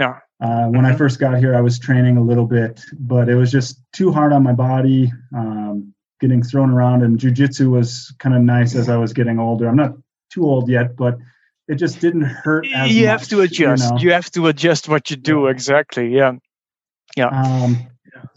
yeah. 0.00 0.18
Uh, 0.38 0.66
when 0.66 0.82
mm-hmm. 0.82 0.86
I 0.86 0.96
first 0.96 1.18
got 1.18 1.38
here, 1.38 1.54
I 1.54 1.62
was 1.62 1.78
training 1.78 2.18
a 2.18 2.22
little 2.22 2.46
bit, 2.46 2.82
but 2.98 3.30
it 3.30 3.36
was 3.36 3.50
just 3.50 3.80
too 3.94 4.12
hard 4.12 4.34
on 4.34 4.42
my 4.42 4.52
body, 4.52 5.10
um, 5.34 5.94
getting 6.20 6.42
thrown 6.42 6.68
around. 6.68 7.02
And 7.02 7.18
jujitsu 7.18 7.70
was 7.70 8.14
kind 8.18 8.34
of 8.34 8.42
nice 8.42 8.74
as 8.74 8.90
I 8.90 8.98
was 8.98 9.14
getting 9.14 9.38
older. 9.38 9.66
I'm 9.66 9.76
not 9.76 9.94
too 10.30 10.44
old 10.44 10.68
yet, 10.68 10.94
but 10.94 11.16
it 11.68 11.76
just 11.76 12.00
didn't 12.00 12.22
hurt 12.22 12.66
as 12.74 12.94
you 12.94 13.06
much, 13.06 13.20
have 13.20 13.28
to 13.28 13.40
adjust. 13.40 13.84
You, 13.84 13.90
know? 13.90 13.98
you, 13.98 14.12
have 14.12 14.30
to 14.32 14.46
adjust 14.48 14.90
what 14.90 15.10
you 15.10 15.16
do 15.16 15.46
exactly. 15.46 16.14
Yeah, 16.14 16.32
yeah. 17.16 17.28
Um, 17.28 17.86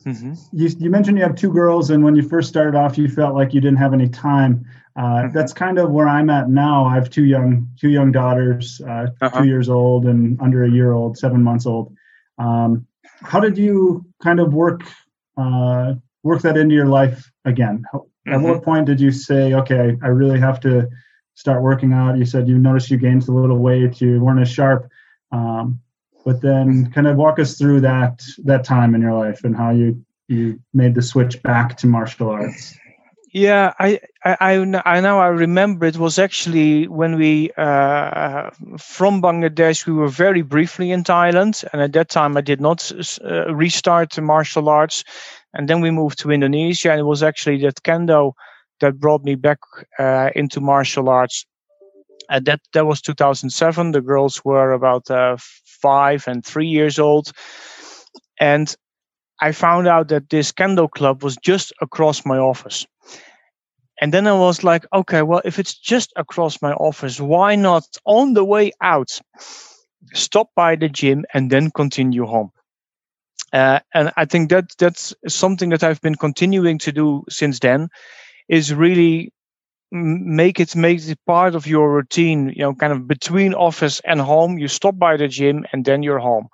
mm-hmm. 0.06 0.34
you, 0.51 0.70
you 0.79 0.89
mentioned 0.89 1.18
you 1.18 1.24
have 1.24 1.36
two 1.36 1.51
girls, 1.51 1.89
and 1.89 2.03
when 2.03 2.15
you 2.15 2.22
first 2.22 2.50
started 2.50 2.75
off, 2.75 2.98
you 2.98 3.08
felt 3.08 3.36
like 3.36 3.53
you 3.53 3.62
didn't 3.62 3.77
have 3.77 3.94
any 3.94 4.10
time. 4.10 4.65
Uh, 4.96 5.01
mm-hmm. 5.01 5.34
That's 5.34 5.53
kind 5.53 5.79
of 5.79 5.91
where 5.91 6.08
I'm 6.08 6.29
at 6.29 6.50
now. 6.50 6.86
I 6.86 6.96
have 6.96 7.10
two 7.10 7.25
young 7.25 7.70
two 7.79 7.89
young 7.89 8.12
daughters, 8.12 8.82
uh, 8.82 9.08
uh-huh. 9.22 9.41
two 9.41 9.48
years 9.48 9.70
old 9.70 10.06
and 10.06 10.39
under 10.41 10.63
a 10.63 10.72
year 10.72 10.91
old, 10.91 11.18
seven 11.18 11.44
months 11.44 11.65
old. 11.65 11.96
Um, 12.38 12.88
how 13.22 13.39
did 13.39 13.58
you 13.58 14.06
kind 14.22 14.39
of 14.39 14.53
work 14.53 14.82
uh, 15.38 15.94
work 16.24 16.41
that 16.41 16.58
into 16.58 16.75
your 16.75 16.88
life 16.88 17.32
again? 17.46 17.84
How, 17.91 18.00
mm-hmm. 18.00 18.34
At 18.34 18.41
what 18.41 18.63
point 18.63 18.86
did 18.86 19.00
you 19.00 19.12
say, 19.12 19.53
okay, 19.53 19.96
I 20.01 20.08
really 20.08 20.39
have 20.39 20.60
to 20.62 20.89
start 21.36 21.62
working 21.62 21.94
out? 21.94 22.18
You 22.18 22.25
said 22.25 22.48
you 22.48 22.58
noticed 22.58 22.91
you 22.91 22.98
gained 22.98 23.27
a 23.27 23.32
little 23.32 23.58
weight, 23.58 24.01
you 24.01 24.20
weren't 24.20 24.41
as 24.41 24.51
sharp. 24.51 24.89
Um, 25.32 25.79
but 26.29 26.41
then 26.41 26.91
kind 26.91 27.07
of 27.07 27.17
walk 27.17 27.39
us 27.39 27.57
through 27.57 27.81
that 27.81 28.21
that 28.43 28.63
time 28.63 28.93
in 28.93 29.01
your 29.01 29.17
life 29.25 29.43
and 29.43 29.55
how 29.55 29.71
you 29.71 29.89
you 30.27 30.59
made 30.75 30.93
the 30.93 31.01
switch 31.01 31.41
back 31.41 31.75
to 31.75 31.88
martial 31.88 32.29
arts. 32.29 32.77
Yeah 33.33 33.74
I, 33.79 34.00
I 34.24 34.38
i 34.39 35.00
now 35.09 35.19
i 35.19 35.27
remember 35.27 35.86
it 35.88 35.98
was 35.98 36.19
actually 36.19 36.88
when 36.88 37.15
we 37.24 37.51
uh, 37.57 38.50
from 38.77 39.21
bangladesh 39.21 39.88
we 39.88 39.93
were 39.93 40.13
very 40.25 40.43
briefly 40.53 40.91
in 40.91 41.03
thailand 41.03 41.63
and 41.71 41.81
at 41.81 41.93
that 41.93 42.09
time 42.09 42.38
i 42.38 42.41
did 42.41 42.62
not 42.62 42.79
uh, 42.91 43.53
restart 43.63 44.09
the 44.12 44.21
martial 44.21 44.69
arts 44.69 45.03
and 45.55 45.67
then 45.67 45.79
we 45.81 45.91
moved 45.91 46.17
to 46.19 46.31
indonesia 46.31 46.89
and 46.91 47.00
it 47.00 47.09
was 47.13 47.24
actually 47.24 47.57
that 47.62 47.83
kendo 47.83 48.33
that 48.81 49.00
brought 49.00 49.24
me 49.24 49.36
back 49.36 49.59
uh, 50.00 50.29
into 50.36 50.62
martial 50.62 51.09
arts. 51.09 51.45
Uh, 52.29 52.39
that 52.39 52.62
that 52.74 52.86
was 52.86 53.01
2007 53.01 53.91
the 53.91 54.01
girls 54.01 54.45
were 54.45 54.71
about 54.71 55.09
uh, 55.09 55.36
five 55.81 56.27
and 56.27 56.45
three 56.45 56.67
years 56.67 57.00
old 57.00 57.31
and 58.39 58.75
i 59.41 59.51
found 59.51 59.88
out 59.88 60.07
that 60.09 60.29
this 60.29 60.51
kendo 60.51 60.89
club 60.89 61.24
was 61.24 61.38
just 61.38 61.74
across 61.81 62.25
my 62.25 62.38
office 62.38 62.86
and 64.01 64.13
then 64.13 64.27
I 64.27 64.33
was 64.33 64.63
like, 64.63 64.86
okay, 64.93 65.21
well, 65.21 65.41
if 65.43 65.59
it's 65.59 65.77
just 65.77 66.13
across 66.15 66.62
my 66.62 66.71
office, 66.74 67.19
why 67.19 67.55
not 67.55 67.86
on 68.05 68.33
the 68.33 68.45
way 68.45 68.71
out, 68.81 69.19
stop 70.13 70.50
by 70.55 70.75
the 70.75 70.88
gym 70.88 71.25
and 71.33 71.51
then 71.51 71.71
continue 71.71 72.25
home? 72.25 72.51
Uh, 73.51 73.79
and 73.93 74.12
I 74.15 74.25
think 74.25 74.50
that 74.51 74.71
that's 74.77 75.13
something 75.27 75.69
that 75.69 75.83
I've 75.83 76.01
been 76.01 76.15
continuing 76.15 76.77
to 76.79 76.91
do 76.91 77.24
since 77.29 77.59
then 77.59 77.89
is 78.48 78.74
really 78.74 79.33
make 79.91 80.60
it 80.60 80.75
make 80.75 81.08
it 81.08 81.19
part 81.25 81.55
of 81.55 81.65
your 81.65 81.91
routine 81.93 82.50
you 82.55 82.62
know 82.62 82.74
kind 82.75 82.93
of 82.93 83.08
between 83.08 83.53
office 83.53 84.01
and 84.05 84.22
home. 84.22 84.58
You 84.58 84.67
stop 84.67 84.98
by 84.98 85.17
the 85.17 85.27
gym 85.27 85.65
and 85.74 85.86
then 85.86 86.03
you're 86.03 86.19
home. 86.19 86.48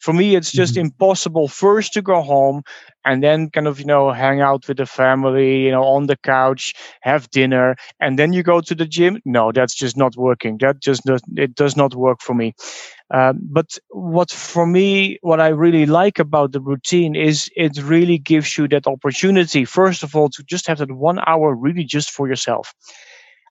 For 0.00 0.12
me 0.12 0.36
it's 0.36 0.52
just 0.52 0.74
mm-hmm. 0.74 0.86
impossible 0.86 1.48
first 1.48 1.94
to 1.94 2.02
go 2.02 2.20
home 2.20 2.62
and 3.06 3.22
then 3.22 3.50
kind 3.50 3.66
of 3.66 3.80
you 3.80 3.86
know 3.86 4.12
hang 4.12 4.40
out 4.40 4.68
with 4.68 4.76
the 4.76 4.86
family 4.86 5.62
you 5.64 5.70
know 5.70 5.84
on 5.84 6.06
the 6.06 6.16
couch 6.16 6.74
have 7.00 7.30
dinner 7.30 7.76
and 8.00 8.18
then 8.18 8.32
you 8.32 8.42
go 8.42 8.60
to 8.60 8.74
the 8.74 8.86
gym. 8.86 9.18
No 9.24 9.50
that's 9.52 9.74
just 9.74 9.96
not 9.96 10.16
working. 10.16 10.58
That 10.58 10.80
just 10.80 11.04
does 11.04 11.22
it 11.36 11.54
does 11.54 11.76
not 11.76 11.94
work 11.94 12.20
for 12.20 12.34
me 12.34 12.54
uh, 13.12 13.32
but 13.42 13.78
what 13.90 14.30
for 14.30 14.66
me 14.66 15.18
what 15.22 15.40
i 15.40 15.48
really 15.48 15.86
like 15.86 16.18
about 16.18 16.52
the 16.52 16.60
routine 16.60 17.14
is 17.14 17.50
it 17.56 17.76
really 17.82 18.18
gives 18.18 18.56
you 18.56 18.66
that 18.66 18.86
opportunity 18.86 19.64
first 19.64 20.02
of 20.02 20.16
all 20.16 20.28
to 20.28 20.42
just 20.44 20.66
have 20.66 20.78
that 20.78 20.92
one 20.92 21.18
hour 21.26 21.54
really 21.54 21.84
just 21.84 22.10
for 22.10 22.28
yourself 22.28 22.74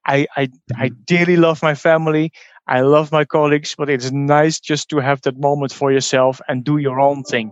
I, 0.05 0.27
I, 0.35 0.49
I 0.75 0.89
mm-hmm. 0.89 0.95
dearly 1.05 1.37
love 1.37 1.61
my 1.61 1.75
family. 1.75 2.31
I 2.67 2.81
love 2.81 3.11
my 3.11 3.25
colleagues, 3.25 3.75
but 3.77 3.89
it's 3.89 4.11
nice 4.11 4.59
just 4.59 4.89
to 4.89 4.99
have 4.99 5.21
that 5.21 5.37
moment 5.37 5.73
for 5.73 5.91
yourself 5.91 6.39
and 6.47 6.63
do 6.63 6.77
your 6.77 6.99
own 6.99 7.23
thing. 7.23 7.51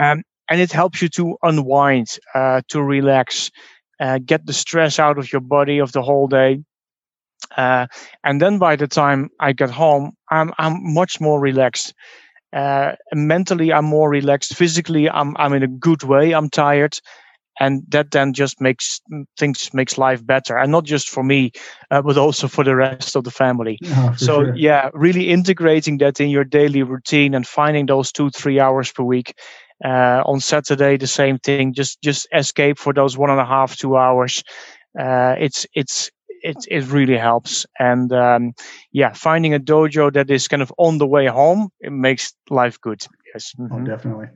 Um, 0.00 0.22
and 0.48 0.60
it 0.60 0.72
helps 0.72 1.00
you 1.00 1.08
to 1.10 1.36
unwind, 1.42 2.08
uh, 2.34 2.62
to 2.68 2.82
relax, 2.82 3.50
uh, 4.00 4.18
get 4.24 4.46
the 4.46 4.52
stress 4.52 4.98
out 4.98 5.18
of 5.18 5.32
your 5.32 5.40
body 5.40 5.78
of 5.78 5.92
the 5.92 6.02
whole 6.02 6.26
day. 6.26 6.62
Uh, 7.56 7.86
and 8.24 8.40
then 8.40 8.58
by 8.58 8.76
the 8.76 8.88
time 8.88 9.30
I 9.40 9.52
get 9.52 9.70
home, 9.70 10.12
I'm 10.30 10.52
I'm 10.58 10.94
much 10.94 11.20
more 11.20 11.40
relaxed. 11.40 11.94
Uh, 12.52 12.92
mentally, 13.12 13.72
I'm 13.72 13.84
more 13.84 14.10
relaxed. 14.10 14.56
Physically, 14.56 15.08
I'm 15.08 15.36
I'm 15.36 15.52
in 15.52 15.62
a 15.62 15.68
good 15.68 16.02
way. 16.02 16.32
I'm 16.32 16.50
tired, 16.50 16.98
and 17.60 17.84
that 17.88 18.10
then 18.10 18.32
just 18.32 18.60
makes 18.60 19.00
things 19.38 19.72
makes 19.72 19.98
life 19.98 20.26
better 20.26 20.56
and 20.56 20.72
not 20.72 20.84
just 20.84 21.08
for 21.08 21.22
me 21.22 21.52
uh, 21.90 22.02
but 22.02 22.16
also 22.16 22.48
for 22.48 22.64
the 22.64 22.74
rest 22.74 23.14
of 23.14 23.22
the 23.22 23.30
family 23.30 23.78
so 24.16 24.44
sure. 24.44 24.56
yeah 24.56 24.88
really 24.94 25.28
integrating 25.28 25.98
that 25.98 26.20
in 26.20 26.30
your 26.30 26.44
daily 26.44 26.82
routine 26.82 27.34
and 27.34 27.46
finding 27.46 27.86
those 27.86 28.10
two 28.10 28.30
three 28.30 28.58
hours 28.58 28.90
per 28.90 29.04
week 29.04 29.34
uh, 29.84 30.22
on 30.24 30.40
saturday 30.40 30.96
the 30.96 31.06
same 31.06 31.38
thing 31.38 31.72
just 31.72 32.00
just 32.02 32.26
escape 32.34 32.78
for 32.78 32.92
those 32.92 33.16
one 33.16 33.30
and 33.30 33.40
a 33.40 33.46
half 33.46 33.76
two 33.76 33.96
hours 33.96 34.42
uh, 34.98 35.36
it's 35.38 35.66
it's 35.74 36.10
it, 36.42 36.56
it 36.68 36.86
really 36.86 37.16
helps 37.16 37.66
and 37.78 38.12
um, 38.12 38.52
yeah 38.92 39.12
finding 39.12 39.54
a 39.54 39.60
dojo 39.60 40.12
that 40.12 40.30
is 40.30 40.48
kind 40.48 40.62
of 40.62 40.72
on 40.78 40.98
the 40.98 41.06
way 41.06 41.26
home 41.26 41.70
it 41.80 41.92
makes 41.92 42.34
life 42.48 42.80
good 42.80 43.06
yes 43.32 43.54
mm-hmm. 43.58 43.74
oh, 43.74 43.84
definitely 43.84 44.26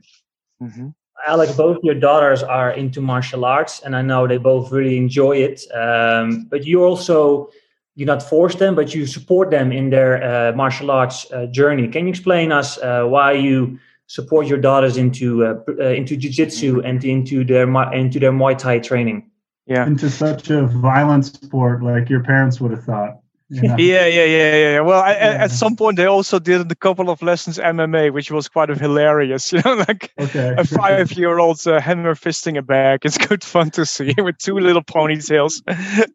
mm-hmm. 0.61 0.89
Alex, 1.27 1.53
both 1.53 1.77
your 1.81 1.95
daughters 1.95 2.43
are 2.43 2.71
into 2.71 3.01
martial 3.01 3.45
arts, 3.45 3.81
and 3.81 3.95
I 3.95 4.01
know 4.01 4.27
they 4.27 4.37
both 4.37 4.71
really 4.71 4.97
enjoy 4.97 5.37
it. 5.37 5.61
Um, 5.73 6.45
but 6.51 6.65
you 6.65 6.83
also 6.83 7.49
you 7.95 8.05
not 8.05 8.21
force 8.21 8.55
them, 8.55 8.75
but 8.75 8.93
you 8.93 9.05
support 9.05 9.49
them 9.49 9.71
in 9.71 9.89
their 9.89 10.21
uh, 10.21 10.51
martial 10.53 10.91
arts 10.91 11.31
uh, 11.31 11.45
journey. 11.47 11.87
Can 11.87 12.05
you 12.05 12.09
explain 12.09 12.51
us 12.51 12.77
uh, 12.77 13.05
why 13.05 13.31
you 13.31 13.79
support 14.07 14.47
your 14.47 14.57
daughters 14.57 14.97
into 14.97 15.45
uh, 15.45 15.55
uh, 15.79 15.85
into 15.85 16.17
jiu-jitsu 16.17 16.81
and 16.81 17.03
into 17.03 17.43
their 17.43 17.63
into 17.93 18.19
their 18.19 18.33
Muay 18.33 18.57
Thai 18.57 18.79
training? 18.79 19.31
Yeah, 19.67 19.87
into 19.87 20.09
such 20.09 20.49
a 20.49 20.67
violent 20.67 21.25
sport 21.25 21.81
like 21.81 22.09
your 22.09 22.23
parents 22.23 22.61
would 22.61 22.71
have 22.71 22.83
thought. 22.83 23.19
Yeah. 23.49 23.75
yeah, 23.77 24.05
yeah, 24.07 24.25
yeah, 24.25 24.55
yeah. 24.55 24.79
Well, 24.79 25.03
I, 25.03 25.11
yeah. 25.11 25.43
at 25.43 25.51
some 25.51 25.75
point 25.75 25.97
they 25.97 26.05
also 26.05 26.39
did 26.39 26.71
a 26.71 26.75
couple 26.75 27.11
of 27.11 27.21
lessons 27.21 27.59
MMA, 27.59 28.11
which 28.11 28.31
was 28.31 28.49
quite 28.49 28.69
hilarious. 28.69 29.51
You 29.55 29.61
know, 29.63 29.75
like 29.87 30.11
okay. 30.19 30.55
a 30.57 30.63
five-year-old 30.63 31.65
uh, 31.67 31.79
hammer 31.79 32.15
fisting 32.15 32.57
a 32.57 32.63
bag. 32.63 33.01
It's 33.05 33.19
good 33.19 33.43
fun 33.43 33.69
to 33.71 33.85
see 33.85 34.13
with 34.17 34.39
two 34.39 34.57
little 34.59 34.83
ponytails. 34.83 35.61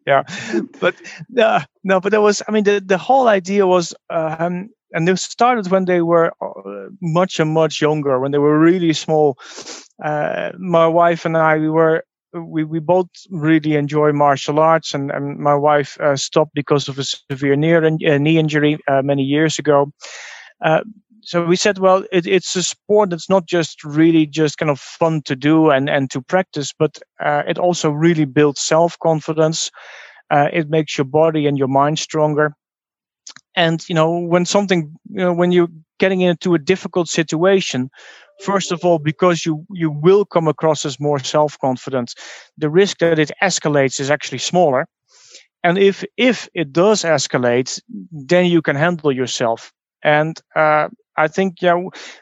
yeah, 0.05 0.23
but 0.81 0.95
uh, 1.37 1.61
no, 1.83 2.01
but 2.01 2.11
there 2.11 2.21
was. 2.21 2.41
I 2.47 2.51
mean, 2.51 2.65
the 2.65 2.81
the 2.85 2.97
whole 2.97 3.27
idea 3.27 3.65
was. 3.65 3.93
Um, 4.09 4.69
and 4.93 5.07
they 5.07 5.15
started 5.15 5.71
when 5.71 5.85
they 5.85 6.01
were 6.01 6.33
uh, 6.41 6.89
much 7.01 7.39
and 7.39 7.53
much 7.53 7.81
younger, 7.81 8.19
when 8.19 8.33
they 8.33 8.39
were 8.39 8.59
really 8.59 8.91
small. 8.91 9.37
Uh, 10.03 10.51
my 10.59 10.85
wife 10.85 11.23
and 11.23 11.37
I, 11.37 11.59
we 11.59 11.69
were 11.69 12.03
we, 12.33 12.63
we 12.63 12.79
both 12.79 13.07
really 13.29 13.75
enjoy 13.75 14.11
martial 14.11 14.59
arts, 14.59 14.93
and, 14.93 15.11
and 15.11 15.37
my 15.37 15.55
wife 15.55 15.99
uh, 15.99 16.15
stopped 16.15 16.53
because 16.53 16.87
of 16.87 16.97
a 16.99 17.03
severe 17.03 17.55
knee, 17.55 17.75
uh, 17.75 18.17
knee 18.17 18.37
injury 18.37 18.77
uh, 18.87 19.01
many 19.01 19.23
years 19.23 19.59
ago. 19.59 19.91
Uh, 20.63 20.81
so 21.23 21.45
we 21.45 21.55
said, 21.55 21.77
well, 21.77 22.03
it, 22.11 22.25
it's 22.25 22.55
a 22.55 22.63
sport 22.63 23.11
that's 23.11 23.29
not 23.29 23.45
just 23.45 23.83
really 23.83 24.25
just 24.25 24.57
kind 24.57 24.69
of 24.71 24.79
fun 24.79 25.21
to 25.23 25.35
do 25.35 25.69
and, 25.69 25.89
and 25.89 26.09
to 26.11 26.21
practice, 26.21 26.73
but 26.77 26.97
uh, 27.19 27.43
it 27.47 27.57
also 27.59 27.91
really 27.91 28.25
builds 28.25 28.61
self 28.61 28.97
confidence. 28.99 29.69
Uh, 30.31 30.47
it 30.51 30.69
makes 30.69 30.97
your 30.97 31.05
body 31.05 31.45
and 31.45 31.57
your 31.57 31.67
mind 31.67 31.99
stronger. 31.99 32.55
And 33.55 33.87
you 33.89 33.95
know, 33.95 34.17
when 34.17 34.45
something, 34.45 34.93
you 35.09 35.23
know, 35.23 35.33
when 35.33 35.51
you're 35.51 35.69
getting 35.99 36.21
into 36.21 36.53
a 36.53 36.59
difficult 36.59 37.09
situation, 37.09 37.89
first 38.41 38.71
of 38.71 38.83
all 38.83 38.99
because 38.99 39.45
you 39.45 39.65
you 39.71 39.91
will 39.91 40.25
come 40.25 40.47
across 40.47 40.85
as 40.85 40.99
more 40.99 41.19
self-confident 41.19 42.13
the 42.57 42.69
risk 42.69 42.97
that 42.99 43.19
it 43.19 43.31
escalates 43.41 43.99
is 43.99 44.09
actually 44.09 44.39
smaller. 44.39 44.87
And 45.63 45.77
if 45.77 46.03
if 46.17 46.49
it 46.53 46.71
does 46.71 47.03
escalate 47.03 47.79
then 48.11 48.45
you 48.45 48.61
can 48.61 48.75
handle 48.75 49.11
yourself. 49.11 49.71
And 50.03 50.35
uh, 50.55 50.89
I 51.21 51.27
think 51.27 51.61
yeah, 51.61 51.79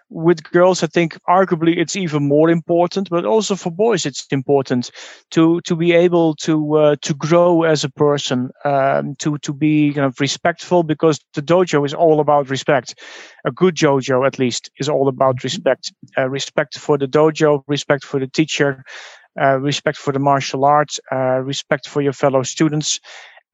with 0.09 0.43
girls, 0.43 0.83
I 0.83 0.87
think 0.87 1.17
arguably 1.27 1.77
it's 1.77 1.95
even 1.95 2.27
more 2.27 2.49
important, 2.49 3.09
but 3.09 3.25
also 3.25 3.55
for 3.55 3.71
boys, 3.71 4.05
it's 4.05 4.27
important 4.31 4.91
to 5.31 5.61
to 5.61 5.75
be 5.75 5.93
able 5.93 6.35
to 6.35 6.75
uh, 6.75 6.95
to 7.01 7.13
grow 7.13 7.63
as 7.63 7.83
a 7.83 7.89
person, 7.89 8.49
um, 8.65 9.15
to 9.19 9.37
to 9.37 9.53
be 9.53 9.93
kind 9.93 10.05
of 10.05 10.19
respectful, 10.19 10.83
because 10.83 11.19
the 11.33 11.41
dojo 11.41 11.85
is 11.85 11.93
all 11.93 12.19
about 12.19 12.49
respect. 12.49 12.95
A 13.45 13.51
good 13.51 13.75
dojo, 13.75 14.25
at 14.27 14.39
least, 14.39 14.69
is 14.79 14.89
all 14.89 15.07
about 15.07 15.35
mm-hmm. 15.35 15.45
respect. 15.45 15.93
Uh, 16.17 16.29
respect 16.29 16.77
for 16.77 16.97
the 16.97 17.07
dojo, 17.07 17.63
respect 17.67 18.03
for 18.03 18.19
the 18.19 18.27
teacher, 18.27 18.83
uh, 19.41 19.57
respect 19.59 19.97
for 19.97 20.11
the 20.13 20.19
martial 20.19 20.65
arts, 20.65 20.99
uh, 21.11 21.39
respect 21.45 21.87
for 21.87 22.01
your 22.01 22.13
fellow 22.13 22.43
students. 22.43 22.99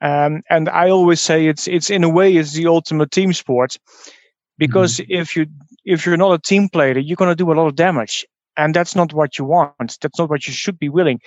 Um, 0.01 0.41
and 0.49 0.69
I 0.69 0.89
always 0.89 1.21
say 1.21 1.47
it's 1.47 1.67
it's 1.67 1.89
in 1.89 2.03
a 2.03 2.09
way 2.09 2.35
it's 2.35 2.53
the 2.53 2.67
ultimate 2.67 3.11
team 3.11 3.33
sport 3.33 3.77
because 4.57 4.97
mm-hmm. 4.97 5.21
if 5.21 5.35
you 5.35 5.45
if 5.83 6.05
you're 6.05 6.17
not 6.17 6.33
a 6.33 6.39
team 6.39 6.69
player 6.69 6.97
you're 6.97 7.15
going 7.15 7.31
to 7.31 7.35
do 7.35 7.51
a 7.51 7.55
lot 7.55 7.67
of 7.67 7.75
damage. 7.75 8.25
And 8.57 8.73
that's 8.73 8.95
not 8.95 9.13
what 9.13 9.37
you 9.37 9.43
want. 9.43 9.97
That's 10.01 10.17
not 10.17 10.29
what 10.29 10.47
you 10.47 10.53
should 10.53 10.79
be 10.79 10.87
willing 10.87 11.19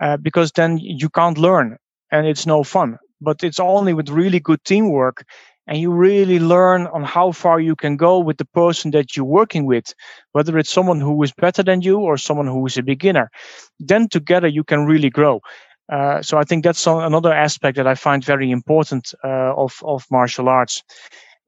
uh, 0.00 0.18
because 0.18 0.52
then 0.52 0.78
you 0.78 1.08
can't 1.08 1.38
learn 1.38 1.78
and 2.12 2.26
it's 2.26 2.46
no 2.46 2.62
fun. 2.62 2.98
But 3.20 3.42
it's 3.42 3.58
only 3.58 3.94
with 3.94 4.10
really 4.10 4.38
good 4.38 4.62
teamwork 4.64 5.24
and 5.66 5.78
you 5.78 5.90
really 5.90 6.38
learn 6.38 6.86
on 6.88 7.02
how 7.02 7.32
far 7.32 7.58
you 7.58 7.74
can 7.74 7.96
go 7.96 8.18
with 8.18 8.36
the 8.36 8.44
person 8.44 8.90
that 8.90 9.16
you're 9.16 9.24
working 9.24 9.64
with 9.64 9.94
whether 10.32 10.58
it's 10.58 10.70
someone 10.70 11.00
who 11.00 11.22
is 11.22 11.32
better 11.32 11.62
than 11.62 11.80
you 11.80 11.98
or 11.98 12.18
someone 12.18 12.46
who 12.46 12.66
is 12.66 12.76
a 12.76 12.82
beginner. 12.82 13.30
Then 13.80 14.08
together 14.08 14.48
you 14.48 14.64
can 14.64 14.84
really 14.84 15.10
grow. 15.10 15.40
Uh, 15.90 16.22
so 16.22 16.38
I 16.38 16.44
think 16.44 16.64
that's 16.64 16.86
another 16.86 17.32
aspect 17.32 17.76
that 17.76 17.86
I 17.86 17.94
find 17.94 18.24
very 18.24 18.50
important 18.50 19.14
uh, 19.22 19.54
of 19.54 19.78
of 19.82 20.06
martial 20.10 20.48
arts. 20.48 20.82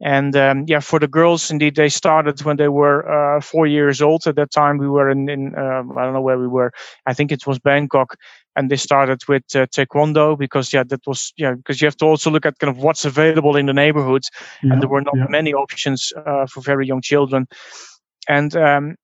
And 0.01 0.37
um, 0.37 0.65
yeah, 0.67 0.81
for 0.81 0.99
the 0.99 1.09
girls, 1.09 1.51
indeed, 1.51 1.75
they 1.75 1.89
started 1.89 2.43
when 2.43 2.59
they 2.59 2.69
were 2.69 3.09
uh, 3.09 3.41
four 3.41 3.67
years 3.67 4.03
old. 4.03 4.27
At 4.27 4.37
that 4.37 4.51
time, 4.51 4.77
we 4.77 4.89
were 4.89 5.09
in, 5.09 5.29
in 5.29 5.59
um, 5.59 5.97
I 5.97 6.05
don't 6.05 6.13
know 6.13 6.21
where 6.21 6.39
we 6.39 6.49
were. 6.49 6.73
I 7.07 7.15
think 7.15 7.33
it 7.33 7.47
was 7.47 7.59
Bangkok, 7.59 8.17
and 8.57 8.71
they 8.71 8.77
started 8.77 9.23
with 9.27 9.45
uh, 9.55 9.67
taekwondo 9.67 10.39
because 10.39 10.71
yeah, 10.71 10.85
that 10.85 11.07
was 11.07 11.33
yeah 11.39 11.55
because 11.55 11.81
you 11.81 11.87
have 11.87 11.97
to 11.97 12.05
also 12.05 12.31
look 12.31 12.45
at 12.45 12.59
kind 12.59 12.77
of 12.77 12.83
what's 12.83 13.07
available 13.07 13.57
in 13.57 13.67
the 13.67 13.73
neighborhoods, 13.73 14.31
yeah, 14.63 14.75
and 14.75 14.83
there 14.83 14.89
were 14.89 15.01
not 15.01 15.17
yeah. 15.17 15.27
many 15.31 15.55
options 15.55 16.13
uh, 16.27 16.47
for 16.47 16.61
very 16.61 16.87
young 16.87 17.01
children. 17.01 17.47
And 18.29 18.55
um, 18.55 18.97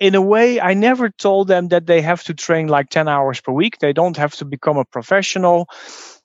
in 0.00 0.16
a 0.16 0.22
way, 0.22 0.60
I 0.60 0.74
never 0.74 1.10
told 1.10 1.46
them 1.46 1.68
that 1.68 1.86
they 1.86 2.00
have 2.00 2.24
to 2.24 2.34
train 2.34 2.66
like 2.66 2.88
ten 2.88 3.06
hours 3.06 3.40
per 3.40 3.52
week. 3.52 3.78
They 3.78 3.92
don't 3.92 4.16
have 4.16 4.34
to 4.36 4.44
become 4.44 4.76
a 4.76 4.84
professional 4.84 5.68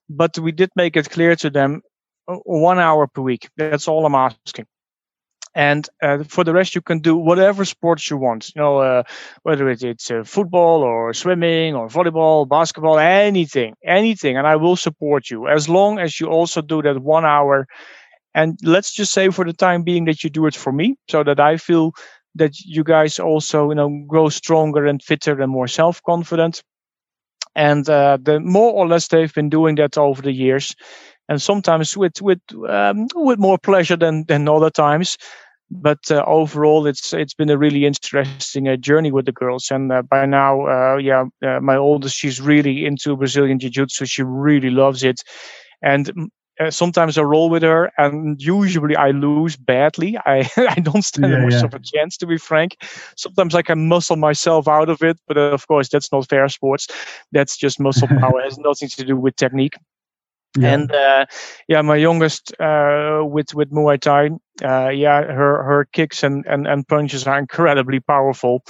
but 0.08 0.38
we 0.38 0.52
did 0.52 0.70
make 0.76 0.96
it 0.96 1.10
clear 1.10 1.36
to 1.36 1.50
them 1.50 1.82
one 2.28 2.80
hour 2.80 3.08
per 3.08 3.22
week. 3.22 3.50
That's 3.58 3.88
all 3.88 4.06
I'm 4.06 4.16
asking. 4.16 4.66
And 5.58 5.88
uh, 6.04 6.26
for 6.26 6.44
the 6.44 6.52
rest, 6.52 6.76
you 6.76 6.82
can 6.82 7.00
do 7.00 7.16
whatever 7.16 7.64
sports 7.64 8.10
you 8.10 8.18
want. 8.18 8.52
You 8.54 8.62
know, 8.62 8.80
uh, 8.80 9.04
whether 9.44 9.70
it's 9.70 10.12
uh, 10.12 10.24
football 10.26 10.84
or 10.84 11.14
swimming 11.14 11.76
or 11.76 11.88
volleyball, 11.88 12.48
basketball, 12.48 13.00
anything, 13.00 13.74
anything. 13.86 14.36
And 14.36 14.46
I 14.46 14.58
will 14.58 14.76
support 14.76 15.30
you 15.30 15.48
as 15.48 15.70
long 15.70 15.98
as 15.98 16.20
you 16.20 16.28
also 16.28 16.62
do 16.62 16.82
that 16.82 17.02
one 17.02 17.24
hour. 17.24 17.68
And 18.34 18.60
let's 18.64 18.92
just 18.92 19.14
say 19.14 19.30
for 19.30 19.46
the 19.46 19.54
time 19.54 19.84
being 19.84 20.06
that 20.06 20.26
you 20.26 20.30
do 20.30 20.46
it 20.46 20.56
for 20.56 20.74
me, 20.74 20.98
so 21.10 21.24
that 21.24 21.40
I 21.40 21.56
feel 21.56 21.94
that 22.36 22.60
you 22.60 22.84
guys 22.84 23.18
also, 23.18 23.70
you 23.70 23.76
know, 23.76 24.04
grow 24.08 24.28
stronger 24.28 24.86
and 24.86 25.02
fitter 25.02 25.42
and 25.42 25.50
more 25.50 25.70
self-confident. 25.70 26.64
And 27.56 27.88
uh, 27.90 28.18
the 28.22 28.42
more 28.42 28.74
or 28.74 28.90
less 28.90 29.08
they've 29.08 29.34
been 29.34 29.50
doing 29.50 29.76
that 29.76 29.98
over 29.98 30.22
the 30.22 30.34
years, 30.34 30.76
and 31.30 31.42
sometimes 31.42 31.98
with 31.98 32.22
with 32.22 32.40
um, 32.68 33.08
with 33.16 33.40
more 33.40 33.58
pleasure 33.58 33.96
than 33.96 34.26
than 34.26 34.48
other 34.48 34.70
times. 34.70 35.18
But 35.72 36.12
uh, 36.12 36.24
overall, 36.28 36.86
it's 36.86 37.12
it's 37.14 37.34
been 37.34 37.50
a 37.50 37.58
really 37.58 37.86
interesting 37.86 38.68
uh, 38.68 38.76
journey 38.78 39.12
with 39.12 39.26
the 39.26 39.32
girls. 39.32 39.72
And 39.72 39.92
uh, 39.92 40.04
by 40.04 40.26
now, 40.28 40.68
uh, 40.68 40.98
yeah, 40.98 41.26
uh, 41.44 41.60
my 41.60 41.76
oldest 41.76 42.16
she's 42.16 42.40
really 42.40 42.86
into 42.86 43.18
Brazilian 43.18 43.58
jiu-jitsu. 43.58 44.06
She 44.06 44.22
really 44.22 44.70
loves 44.70 45.04
it, 45.04 45.24
and 45.82 46.30
uh, 46.60 46.72
sometimes 46.72 47.18
I 47.18 47.24
roll 47.24 47.50
with 47.50 47.64
her, 47.64 47.92
and 47.98 48.42
usually 48.42 48.96
I 48.96 49.12
lose 49.12 49.58
badly. 49.58 50.18
I 50.26 50.50
I 50.56 50.80
don't 50.80 51.04
stand 51.04 51.32
yeah, 51.32 51.44
much 51.44 51.54
yeah. 51.54 51.66
of 51.66 51.74
a 51.74 51.80
chance, 51.80 52.16
to 52.18 52.28
be 52.28 52.38
frank. 52.38 52.78
Sometimes 53.18 53.56
I 53.56 53.64
can 53.64 53.88
muscle 53.88 54.16
myself 54.18 54.68
out 54.68 54.90
of 54.90 55.02
it, 55.02 55.18
but 55.28 55.38
uh, 55.38 55.52
of 55.52 55.68
course 55.68 55.90
that's 55.90 56.12
not 56.12 56.30
fair 56.30 56.48
sports. 56.50 56.88
That's 57.32 57.58
just 57.58 57.80
muscle 57.80 58.08
power. 58.20 58.40
it 58.40 58.46
has 58.46 58.58
nothing 58.58 58.90
to 58.90 59.04
do 59.04 59.18
with 59.18 59.36
technique. 59.36 59.76
Yeah. 60.58 60.74
And 60.74 60.92
uh, 60.92 61.26
yeah, 61.68 61.82
my 61.82 61.98
youngest 61.98 62.54
uh, 62.60 63.22
with 63.24 63.54
with 63.54 63.72
Muay 63.72 64.00
Thai, 64.00 64.30
uh, 64.64 64.90
yeah, 64.90 65.22
her 65.22 65.64
her 65.64 65.86
kicks 65.92 66.24
and, 66.24 66.46
and 66.46 66.66
and 66.68 66.88
punches 66.88 67.28
are 67.28 67.38
incredibly 67.38 68.00
powerful, 68.00 68.64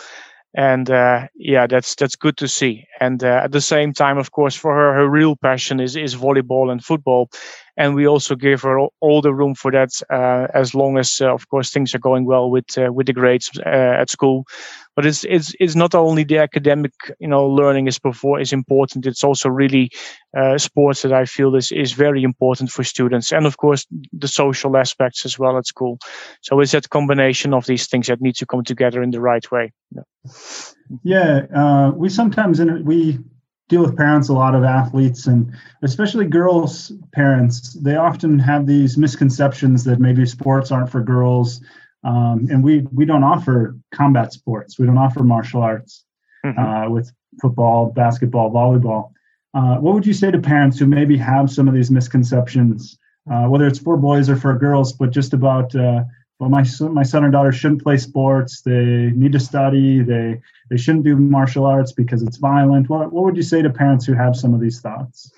and 0.56 0.90
uh, 0.90 1.28
yeah, 1.36 1.68
that's 1.68 1.96
that's 1.96 2.16
good 2.16 2.38
to 2.38 2.48
see. 2.48 2.86
And 3.02 3.24
uh, 3.24 3.42
at 3.44 3.52
the 3.52 3.62
same 3.62 3.94
time, 3.94 4.18
of 4.18 4.32
course, 4.32 4.56
for 4.56 4.74
her, 4.74 4.94
her 4.94 5.10
real 5.10 5.36
passion 5.36 5.80
is 5.82 5.96
is 5.98 6.16
volleyball 6.16 6.72
and 6.72 6.84
football, 6.84 7.30
and 7.78 7.94
we 7.94 8.08
also 8.08 8.36
give 8.36 8.62
her 8.62 8.80
all, 8.80 8.94
all 9.02 9.22
the 9.22 9.34
room 9.34 9.54
for 9.54 9.72
that, 9.72 9.90
uh, 10.10 10.48
as 10.54 10.74
long 10.74 10.98
as, 10.98 11.20
of 11.20 11.48
course, 11.50 11.72
things 11.72 11.94
are 11.94 12.00
going 12.00 12.26
well 12.26 12.50
with 12.50 12.66
with 12.78 13.08
the 13.08 13.14
grades 13.14 13.52
at 13.66 14.10
school. 14.10 14.46
But 14.96 15.06
it's 15.06 15.26
it's 15.26 15.54
it's 15.60 15.76
not 15.76 15.94
only 15.94 16.24
the 16.24 16.38
academic 16.38 16.94
you 17.20 17.28
know 17.28 17.46
learning 17.46 17.88
is 17.88 18.00
before 18.00 18.40
is 18.40 18.54
important. 18.54 19.06
It's 19.06 19.24
also 19.26 19.50
really 19.50 19.92
uh, 20.38 20.58
sports 20.58 21.02
that 21.02 21.12
i 21.14 21.26
feel 21.26 21.56
is 21.56 21.72
is 21.72 21.94
very 21.94 22.24
important 22.24 22.72
for 22.72 22.84
students. 22.84 23.34
And 23.34 23.46
of 23.46 23.58
course 23.58 23.86
the 24.14 24.28
social 24.28 24.78
aspects 24.78 25.26
as 25.26 25.38
well 25.38 25.58
at 25.58 25.68
school. 25.68 25.98
So 26.42 26.62
it's 26.62 26.72
that 26.72 26.90
combination 26.90 27.54
of 27.54 27.66
these 27.66 27.88
things 27.88 28.08
that 28.08 28.22
need 28.22 28.36
to 28.38 28.46
come 28.46 28.64
together 28.64 29.04
in 29.04 29.12
the 29.12 29.20
right 29.22 29.52
way. 29.52 29.74
Yeah, 29.92 30.04
yeah 31.04 31.46
uh, 31.56 31.92
we 31.96 32.10
sometimes 32.10 32.60
in, 32.60 32.84
we 32.86 33.20
deal 33.68 33.82
with 33.82 33.98
parents 33.98 34.30
a 34.30 34.34
lot 34.34 34.54
of 34.54 34.64
athletes 34.64 35.26
and 35.28 35.52
especially 35.84 36.26
girls 36.26 36.92
parents 37.14 37.74
they 37.74 37.96
often 37.96 38.38
have 38.38 38.68
these 38.68 38.98
misconceptions 38.98 39.84
that 39.84 40.00
maybe 40.00 40.26
sports 40.26 40.72
aren't 40.72 40.90
for 40.90 41.02
girls 41.02 41.62
um, 42.06 42.48
and 42.52 42.64
we 42.64 42.82
we 42.94 43.04
don't 43.04 43.24
offer 43.24 43.76
combat 43.94 44.32
sports. 44.32 44.78
We 44.78 44.86
don't 44.86 44.98
offer 44.98 45.24
martial 45.24 45.62
arts 45.62 46.06
mm-hmm. 46.46 46.58
uh, 46.58 46.90
with 46.90 47.12
football, 47.42 47.92
basketball, 47.92 48.52
volleyball. 48.52 49.12
Uh, 49.56 49.78
what 49.78 49.96
would 49.96 50.06
you 50.06 50.14
say 50.14 50.30
to 50.30 50.40
parents 50.40 50.78
who 50.78 50.86
maybe 50.86 51.18
have 51.18 51.50
some 51.50 51.68
of 51.68 51.74
these 51.74 51.90
misconceptions, 51.90 53.00
uh, 53.32 53.46
whether 53.46 53.66
it's 53.66 53.80
for 53.80 53.98
boys 53.98 54.30
or 54.30 54.36
for 54.36 54.54
girls, 54.58 54.94
but 54.94 55.10
just 55.10 55.34
about 55.34 55.76
uh, 55.76 56.04
well, 56.40 56.50
my 56.50 56.64
son, 56.64 56.94
my 56.94 57.04
son 57.04 57.24
or 57.24 57.32
daughter 57.32 57.52
shouldn't 57.52 57.84
play 57.84 57.98
sports. 57.98 58.62
They 58.62 59.12
need 59.16 59.32
to 59.32 59.40
study. 59.40 60.02
They 60.02 60.42
they 60.70 60.78
shouldn't 60.78 61.06
do 61.06 61.16
martial 61.16 61.66
arts 61.66 61.94
because 61.94 62.22
it's 62.24 62.38
violent. 62.38 62.90
What 62.90 63.14
what 63.14 63.24
would 63.24 63.38
you 63.38 63.44
say 63.44 63.62
to 63.62 63.70
parents 63.70 64.06
who 64.06 64.14
have 64.14 64.36
some 64.36 64.54
of 64.54 64.60
these 64.60 64.82
thoughts? 64.82 65.32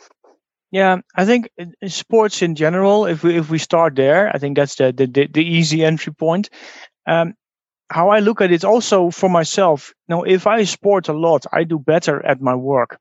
Yeah, 0.71 0.97
I 1.15 1.25
think 1.25 1.49
sports 1.87 2.41
in 2.41 2.55
general. 2.55 3.05
If 3.05 3.23
we 3.23 3.37
if 3.37 3.49
we 3.49 3.59
start 3.59 3.95
there, 3.95 4.31
I 4.33 4.39
think 4.39 4.57
that's 4.57 4.75
the 4.75 4.91
the, 4.91 5.27
the, 5.27 5.43
easy 5.43 5.85
entry 5.85 6.13
point. 6.13 6.49
Um, 7.05 7.35
how 7.89 8.09
I 8.09 8.19
look 8.19 8.41
at 8.41 8.51
it, 8.51 8.65
also 8.65 9.11
for 9.11 9.29
myself. 9.29 9.93
Now, 10.09 10.23
if 10.23 10.45
I 10.45 10.63
sport 10.65 11.07
a 11.07 11.13
lot, 11.13 11.45
I 11.53 11.63
do 11.63 11.79
better 11.79 12.25
at 12.25 12.41
my 12.41 12.55
work. 12.55 12.99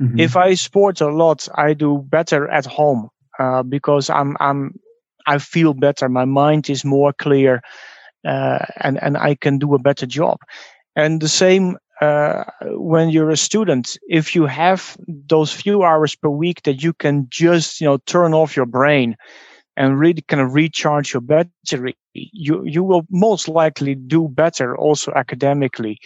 Mm-hmm. 0.00 0.18
If 0.18 0.36
I 0.36 0.54
sport 0.54 1.00
a 1.00 1.08
lot, 1.08 1.48
I 1.54 1.72
do 1.72 2.04
better 2.06 2.48
at 2.48 2.66
home 2.66 3.08
uh, 3.38 3.62
because 3.62 4.10
I'm 4.10 4.36
I'm 4.40 4.78
I 5.28 5.38
feel 5.38 5.74
better. 5.74 6.08
My 6.08 6.26
mind 6.26 6.70
is 6.70 6.84
more 6.84 7.12
clear, 7.14 7.62
uh, 8.26 8.60
and 8.80 9.02
and 9.02 9.16
I 9.16 9.34
can 9.36 9.58
do 9.58 9.74
a 9.74 9.78
better 9.78 10.06
job. 10.06 10.38
And 10.96 11.20
the 11.20 11.28
same 11.28 11.78
uh, 12.00 12.44
when 12.64 13.10
you're 13.10 13.30
a 13.30 13.36
student. 13.36 13.98
If 14.08 14.34
you 14.34 14.46
have 14.46 14.96
those 15.08 15.52
few 15.52 15.82
hours 15.84 16.16
per 16.16 16.28
week 16.30 16.62
that 16.64 16.82
you 16.82 16.92
can 16.94 17.28
just 17.30 17.80
you 17.80 17.86
know 17.86 17.98
turn 18.06 18.34
off 18.34 18.56
your 18.56 18.66
brain 18.66 19.16
and 19.76 19.98
really 20.00 20.22
kind 20.22 20.42
of 20.42 20.54
recharge 20.54 21.14
your 21.14 21.22
battery, 21.22 21.96
you 22.14 22.64
you 22.64 22.84
will 22.84 23.04
most 23.10 23.48
likely 23.48 23.94
do 23.94 24.28
better 24.28 24.76
also 24.76 25.12
academically. 25.14 25.98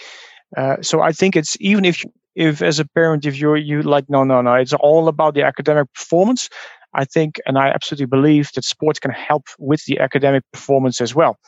Uh, 0.57 0.77
so 0.83 1.01
I 1.01 1.13
think 1.13 1.37
it's 1.37 1.57
even 1.61 1.85
if 1.85 2.05
you, 2.05 2.13
if 2.35 2.63
as 2.63 2.79
a 2.79 2.85
parent 2.87 3.27
if 3.27 3.37
you're 3.39 3.57
you 3.57 3.83
like 3.83 4.09
no 4.09 4.25
no 4.25 4.43
no 4.43 4.55
it's 4.55 4.73
all 4.75 5.09
about 5.09 5.35
the 5.35 5.43
academic 5.43 5.93
performance 5.95 6.49
I 6.95 7.05
think, 7.05 7.41
and 7.47 7.59
I 7.59 7.69
absolutely 7.69 8.07
believe 8.07 8.51
that 8.55 8.65
sports 8.65 8.99
can 8.99 9.11
help 9.11 9.45
with 9.59 9.85
the 9.87 10.01
academic 10.01 10.45
performance 10.53 11.01
as 11.01 11.15
well. 11.15 11.39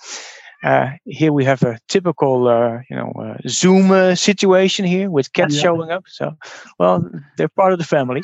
Uh, 0.65 0.93
here 1.05 1.31
we 1.31 1.45
have 1.45 1.63
a 1.63 1.79
typical, 1.89 2.49
uh, 2.49 2.79
you 2.89 2.97
know, 2.97 3.13
uh, 3.21 3.37
Zoom 3.47 3.91
uh, 3.91 4.15
situation 4.15 4.87
here 4.87 5.11
with 5.11 5.31
cats 5.35 5.55
yeah. 5.55 5.61
showing 5.61 5.91
up. 5.91 6.05
So, 6.07 6.33
well, 6.79 7.07
they're 7.37 7.51
part 7.51 7.75
of 7.75 7.79
the 7.79 7.85
family. 7.85 8.23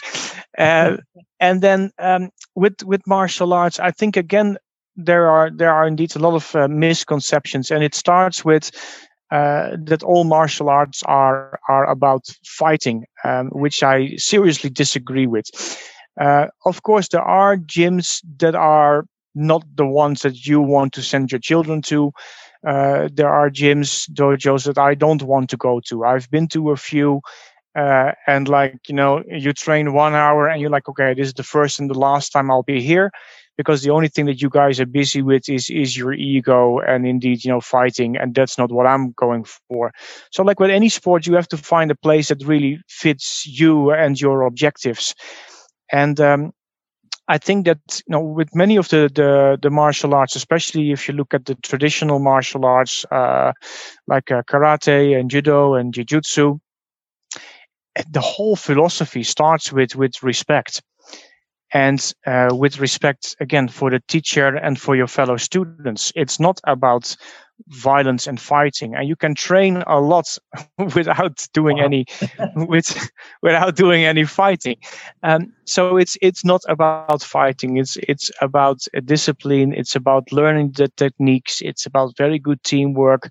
Uh, 0.57 0.97
and 1.39 1.61
then 1.61 1.91
um, 1.99 2.31
with 2.55 2.83
with 2.85 3.07
martial 3.07 3.53
arts, 3.53 3.79
I 3.79 3.91
think 3.91 4.17
again 4.17 4.57
there 4.97 5.29
are 5.29 5.51
there 5.51 5.73
are 5.73 5.87
indeed 5.87 6.17
a 6.17 6.19
lot 6.19 6.35
of 6.35 6.57
uh, 6.57 6.67
misconceptions, 6.69 7.71
and 7.71 7.85
it 7.85 7.95
starts 7.95 8.43
with 8.43 8.71
that 9.31 10.03
all 10.03 10.25
martial 10.25 10.71
arts 10.71 11.03
are 11.05 11.61
are 11.69 11.89
about 11.91 12.27
fighting, 12.45 13.05
um, 13.23 13.49
which 13.51 13.83
I 13.83 14.17
seriously 14.17 14.71
disagree 14.71 15.27
with. 15.27 15.45
Uh, 16.19 16.47
of 16.65 16.83
course, 16.83 17.09
there 17.09 17.23
are 17.23 17.57
gyms 17.57 18.23
that 18.39 18.55
are 18.55 19.05
not 19.35 19.65
the 19.77 19.87
ones 19.87 20.23
that 20.23 20.47
you 20.47 20.61
want 20.61 20.93
to 20.95 21.03
send 21.03 21.31
your 21.31 21.39
children 21.39 21.83
to. 21.83 22.13
Uh, 22.67 23.09
there 23.13 23.29
are 23.29 23.51
gyms, 23.51 24.11
dojos 24.11 24.65
that 24.65 24.79
I 24.79 24.95
don't 24.95 25.23
want 25.23 25.51
to 25.51 25.57
go 25.57 25.81
to. 25.87 26.05
I've 26.05 26.31
been 26.31 26.49
to 26.49 26.71
a 26.71 26.77
few, 26.77 27.21
uh, 27.75 28.13
and 28.27 28.49
like 28.49 28.77
you 28.89 28.95
know, 28.95 29.23
you 29.29 29.53
train 29.53 29.93
one 29.93 30.15
hour, 30.15 30.49
and 30.49 30.61
you're 30.61 30.71
like, 30.71 30.89
okay, 30.89 31.15
this 31.15 31.29
is 31.29 31.35
the 31.35 31.43
first 31.43 31.79
and 31.81 31.89
the 31.89 31.99
last 31.99 32.31
time 32.31 32.51
I'll 32.51 32.63
be 32.63 32.83
here, 32.83 33.11
because 33.57 33.83
the 33.83 33.91
only 33.91 34.09
thing 34.09 34.27
that 34.27 34.43
you 34.43 34.51
guys 34.51 34.79
are 34.79 34.87
busy 34.87 35.23
with 35.23 35.49
is 35.49 35.71
is 35.71 35.97
your 35.97 36.13
ego 36.13 36.81
and 36.81 37.07
indeed, 37.07 37.45
you 37.45 37.51
know, 37.51 37.61
fighting, 37.61 38.17
and 38.17 38.35
that's 38.35 38.59
not 38.59 38.71
what 38.71 38.87
I'm 38.87 39.13
going 39.13 39.45
for. 39.69 39.93
So, 40.33 40.43
like 40.43 40.61
with 40.61 40.71
any 40.71 40.91
sport, 40.91 41.27
you 41.27 41.35
have 41.35 41.49
to 41.49 41.57
find 41.57 41.91
a 41.91 41.97
place 41.97 42.29
that 42.29 42.45
really 42.45 42.81
fits 42.89 43.47
you 43.47 43.93
and 43.93 44.21
your 44.21 44.43
objectives. 44.43 45.15
And 45.93 46.21
um, 46.21 46.53
I 47.29 47.39
think 47.39 47.67
that 47.67 47.79
you 48.07 48.13
know, 48.13 48.21
with 48.21 48.55
many 48.55 48.77
of 48.77 48.89
the, 48.89 49.11
the, 49.15 49.59
the 49.63 49.71
martial 49.71 50.15
arts, 50.15 50.37
especially 50.37 50.91
if 50.91 51.07
you 51.07 51.15
look 51.15 51.33
at 51.33 51.45
the 51.45 51.55
traditional 51.57 52.19
martial 52.19 52.65
arts 52.65 53.05
uh, 53.11 53.53
like 54.09 54.31
uh, 54.33 54.43
karate 54.51 55.19
and 55.19 55.31
judo 55.31 55.75
and 55.75 55.95
jiu-jitsu, 55.95 56.59
eh, 57.97 58.03
the 58.11 58.21
whole 58.21 58.57
philosophy 58.57 59.23
starts 59.23 59.73
with 59.73 59.95
with 59.95 60.23
respect, 60.23 60.83
and 61.73 62.13
uh, 62.27 62.49
with 62.53 62.81
respect 62.81 63.37
again 63.41 63.69
for 63.69 63.91
the 63.91 64.01
teacher 64.09 64.57
and 64.57 64.81
for 64.81 64.97
your 64.97 65.07
fellow 65.07 65.37
students. 65.37 66.13
It's 66.17 66.41
not 66.41 66.61
about 66.65 67.17
violence 67.69 68.27
and 68.27 68.41
fighting. 68.41 68.95
And 68.95 69.09
you 69.09 69.17
can 69.17 69.35
train 69.35 69.83
a 69.87 70.01
lot 70.01 70.39
without 70.95 71.47
doing 71.53 71.79
wow. 71.79 71.85
any 71.85 72.07
with 72.55 73.11
without 73.43 73.77
doing 73.77 74.05
any 74.05 74.25
fighting. 74.25 74.77
Um, 75.23 75.53
so 75.65 75.97
it's 75.97 76.17
it's 76.23 76.45
not 76.45 76.63
about 76.69 77.23
fighting. 77.23 77.77
It's 77.77 77.97
it's 78.09 78.31
about 78.41 78.81
discipline. 79.05 79.73
It's 79.73 79.95
about 79.95 80.33
learning 80.33 80.73
the 80.77 80.89
techniques. 80.89 81.61
It's 81.61 81.87
about 81.87 82.17
very 82.17 82.39
good 82.39 82.63
teamwork. 82.65 83.31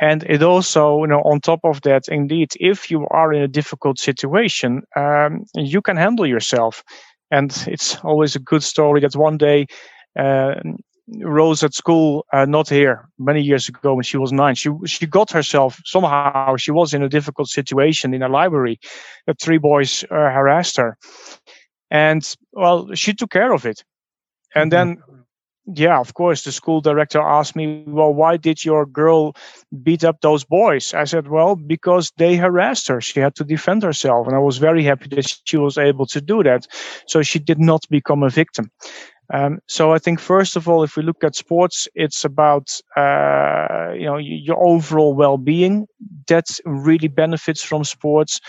And 0.00 0.24
it 0.24 0.42
also 0.42 1.00
you 1.00 1.06
know 1.06 1.22
on 1.22 1.40
top 1.40 1.60
of 1.64 1.80
that 1.82 2.08
indeed 2.08 2.50
if 2.58 2.90
you 2.90 3.06
are 3.10 3.32
in 3.32 3.42
a 3.42 3.48
difficult 3.48 3.98
situation 3.98 4.82
um, 4.96 5.44
you 5.54 5.80
can 5.80 5.96
handle 5.96 6.26
yourself 6.26 6.82
and 7.30 7.64
it's 7.66 7.96
always 8.04 8.36
a 8.36 8.40
good 8.40 8.62
story 8.62 9.00
that 9.00 9.16
one 9.16 9.38
day 9.38 9.66
uh, 10.18 10.54
Rose 11.20 11.62
at 11.62 11.74
school, 11.74 12.24
uh, 12.32 12.46
not 12.46 12.68
here, 12.68 13.08
many 13.18 13.42
years 13.42 13.68
ago 13.68 13.94
when 13.94 14.04
she 14.04 14.16
was 14.16 14.32
nine. 14.32 14.54
She 14.54 14.70
she 14.86 15.06
got 15.06 15.30
herself 15.30 15.78
somehow. 15.84 16.56
She 16.56 16.70
was 16.70 16.94
in 16.94 17.02
a 17.02 17.10
difficult 17.10 17.48
situation 17.48 18.14
in 18.14 18.22
a 18.22 18.28
library. 18.28 18.80
The 19.26 19.34
three 19.34 19.58
boys 19.58 20.02
uh, 20.04 20.14
harassed 20.14 20.78
her, 20.78 20.96
and 21.90 22.24
well, 22.52 22.94
she 22.94 23.12
took 23.12 23.30
care 23.30 23.52
of 23.52 23.66
it. 23.66 23.84
And 24.54 24.72
mm-hmm. 24.72 24.94
then, 24.94 25.02
yeah, 25.66 25.98
of 25.98 26.14
course, 26.14 26.42
the 26.42 26.52
school 26.52 26.80
director 26.80 27.20
asked 27.20 27.56
me, 27.56 27.84
"Well, 27.86 28.12
why 28.12 28.36
did 28.36 28.64
your 28.64 28.84
girl 28.84 29.34
beat 29.82 30.04
up 30.04 30.20
those 30.20 30.44
boys?" 30.44 30.92
I 30.92 31.04
said, 31.04 31.28
"Well, 31.28 31.56
because 31.56 32.12
they 32.18 32.36
harassed 32.36 32.88
her. 32.88 33.00
She 33.00 33.20
had 33.20 33.34
to 33.36 33.44
defend 33.44 33.82
herself." 33.82 34.26
And 34.26 34.36
I 34.36 34.40
was 34.40 34.58
very 34.58 34.84
happy 34.84 35.08
that 35.10 35.40
she 35.44 35.56
was 35.56 35.78
able 35.78 36.06
to 36.06 36.20
do 36.20 36.42
that, 36.42 36.66
so 37.06 37.22
she 37.22 37.38
did 37.38 37.58
not 37.58 37.82
become 37.88 38.22
a 38.22 38.28
victim. 38.28 38.70
Um, 39.32 39.60
so 39.66 39.92
I 39.94 39.98
think 39.98 40.20
first 40.20 40.54
of 40.54 40.68
all, 40.68 40.82
if 40.82 40.96
we 40.96 41.02
look 41.02 41.24
at 41.24 41.34
sports, 41.34 41.88
it's 41.94 42.24
about 42.24 42.78
uh, 42.96 43.92
you 43.94 44.04
know 44.04 44.18
your 44.18 44.62
overall 44.62 45.14
well-being. 45.14 45.86
That 46.28 46.46
really 46.66 47.08
benefits 47.08 47.62
from 47.62 47.84
sports. 47.84 48.40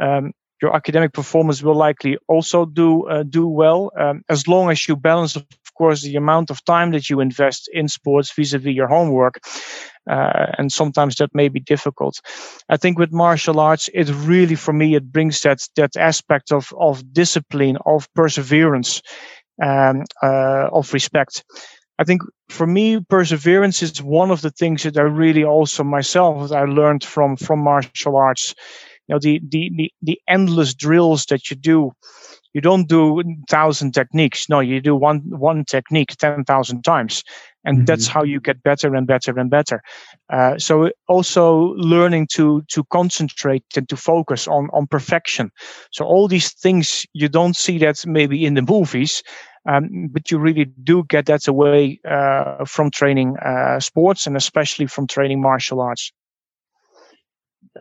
Um, 0.00 0.32
your 0.60 0.74
academic 0.74 1.12
performance 1.12 1.62
will 1.62 1.76
likely 1.76 2.18
also 2.26 2.66
do 2.66 3.06
uh, 3.08 3.22
do 3.22 3.46
well 3.46 3.92
um, 3.98 4.22
as 4.28 4.48
long 4.48 4.70
as 4.70 4.88
you 4.88 4.96
balance, 4.96 5.36
of 5.36 5.46
course, 5.78 6.02
the 6.02 6.16
amount 6.16 6.50
of 6.50 6.64
time 6.64 6.92
that 6.92 7.08
you 7.08 7.20
invest 7.20 7.70
in 7.72 7.88
sports 7.88 8.32
vis-a-vis 8.36 8.74
your 8.74 8.88
homework. 8.88 9.38
Uh, 10.10 10.46
and 10.58 10.72
sometimes 10.72 11.16
that 11.16 11.34
may 11.34 11.48
be 11.48 11.60
difficult. 11.60 12.14
I 12.68 12.76
think 12.78 12.98
with 12.98 13.12
martial 13.12 13.60
arts, 13.60 13.90
it 13.92 14.08
really, 14.26 14.56
for 14.56 14.72
me, 14.72 14.94
it 14.96 15.12
brings 15.12 15.40
that 15.40 15.58
that 15.76 15.96
aspect 15.96 16.52
of 16.52 16.72
of 16.78 17.02
discipline, 17.12 17.76
of 17.84 18.08
perseverance 18.14 19.02
um, 19.62 20.04
uh, 20.22 20.68
of 20.72 20.92
respect. 20.94 21.44
I 22.00 22.04
think 22.04 22.22
for 22.48 22.66
me, 22.66 23.00
perseverance 23.08 23.82
is 23.82 24.02
one 24.02 24.32
of 24.32 24.40
the 24.40 24.50
things 24.50 24.82
that 24.82 24.96
I 24.96 25.02
really 25.02 25.44
also 25.44 25.84
myself 25.84 26.52
I 26.52 26.64
learned 26.64 27.04
from 27.04 27.36
from 27.36 27.64
martial 27.64 28.16
arts. 28.16 28.54
You 29.08 29.14
know, 29.14 29.20
the 29.20 29.40
the 29.48 29.70
the, 29.76 29.92
the 30.02 30.20
endless 30.26 30.74
drills 30.74 31.26
that 31.26 31.50
you 31.50 31.56
do. 31.56 31.92
You 32.54 32.60
don't 32.60 32.88
do 32.88 33.22
thousand 33.48 33.92
techniques. 33.92 34.48
No, 34.48 34.60
you 34.60 34.80
do 34.80 34.94
one 34.94 35.22
one 35.26 35.64
technique 35.64 36.16
ten 36.16 36.44
thousand 36.44 36.82
times, 36.82 37.22
and 37.64 37.78
mm-hmm. 37.78 37.84
that's 37.84 38.06
how 38.06 38.22
you 38.22 38.40
get 38.40 38.62
better 38.62 38.94
and 38.94 39.06
better 39.06 39.38
and 39.38 39.50
better. 39.50 39.82
Uh, 40.32 40.58
so 40.58 40.90
also 41.08 41.74
learning 41.76 42.28
to 42.32 42.62
to 42.68 42.84
concentrate 42.84 43.64
and 43.76 43.88
to 43.88 43.96
focus 43.96 44.48
on 44.48 44.68
on 44.72 44.86
perfection. 44.86 45.50
So 45.92 46.04
all 46.04 46.28
these 46.28 46.52
things 46.52 47.06
you 47.12 47.28
don't 47.28 47.56
see 47.56 47.78
that 47.78 48.06
maybe 48.06 48.44
in 48.44 48.54
the 48.54 48.62
movies, 48.62 49.22
um, 49.68 50.08
but 50.10 50.30
you 50.30 50.38
really 50.38 50.64
do 50.82 51.04
get 51.08 51.26
that 51.26 51.46
away 51.46 52.00
uh, 52.08 52.64
from 52.64 52.90
training 52.90 53.36
uh, 53.38 53.80
sports 53.80 54.26
and 54.26 54.36
especially 54.36 54.86
from 54.86 55.06
training 55.06 55.40
martial 55.40 55.80
arts. 55.80 56.12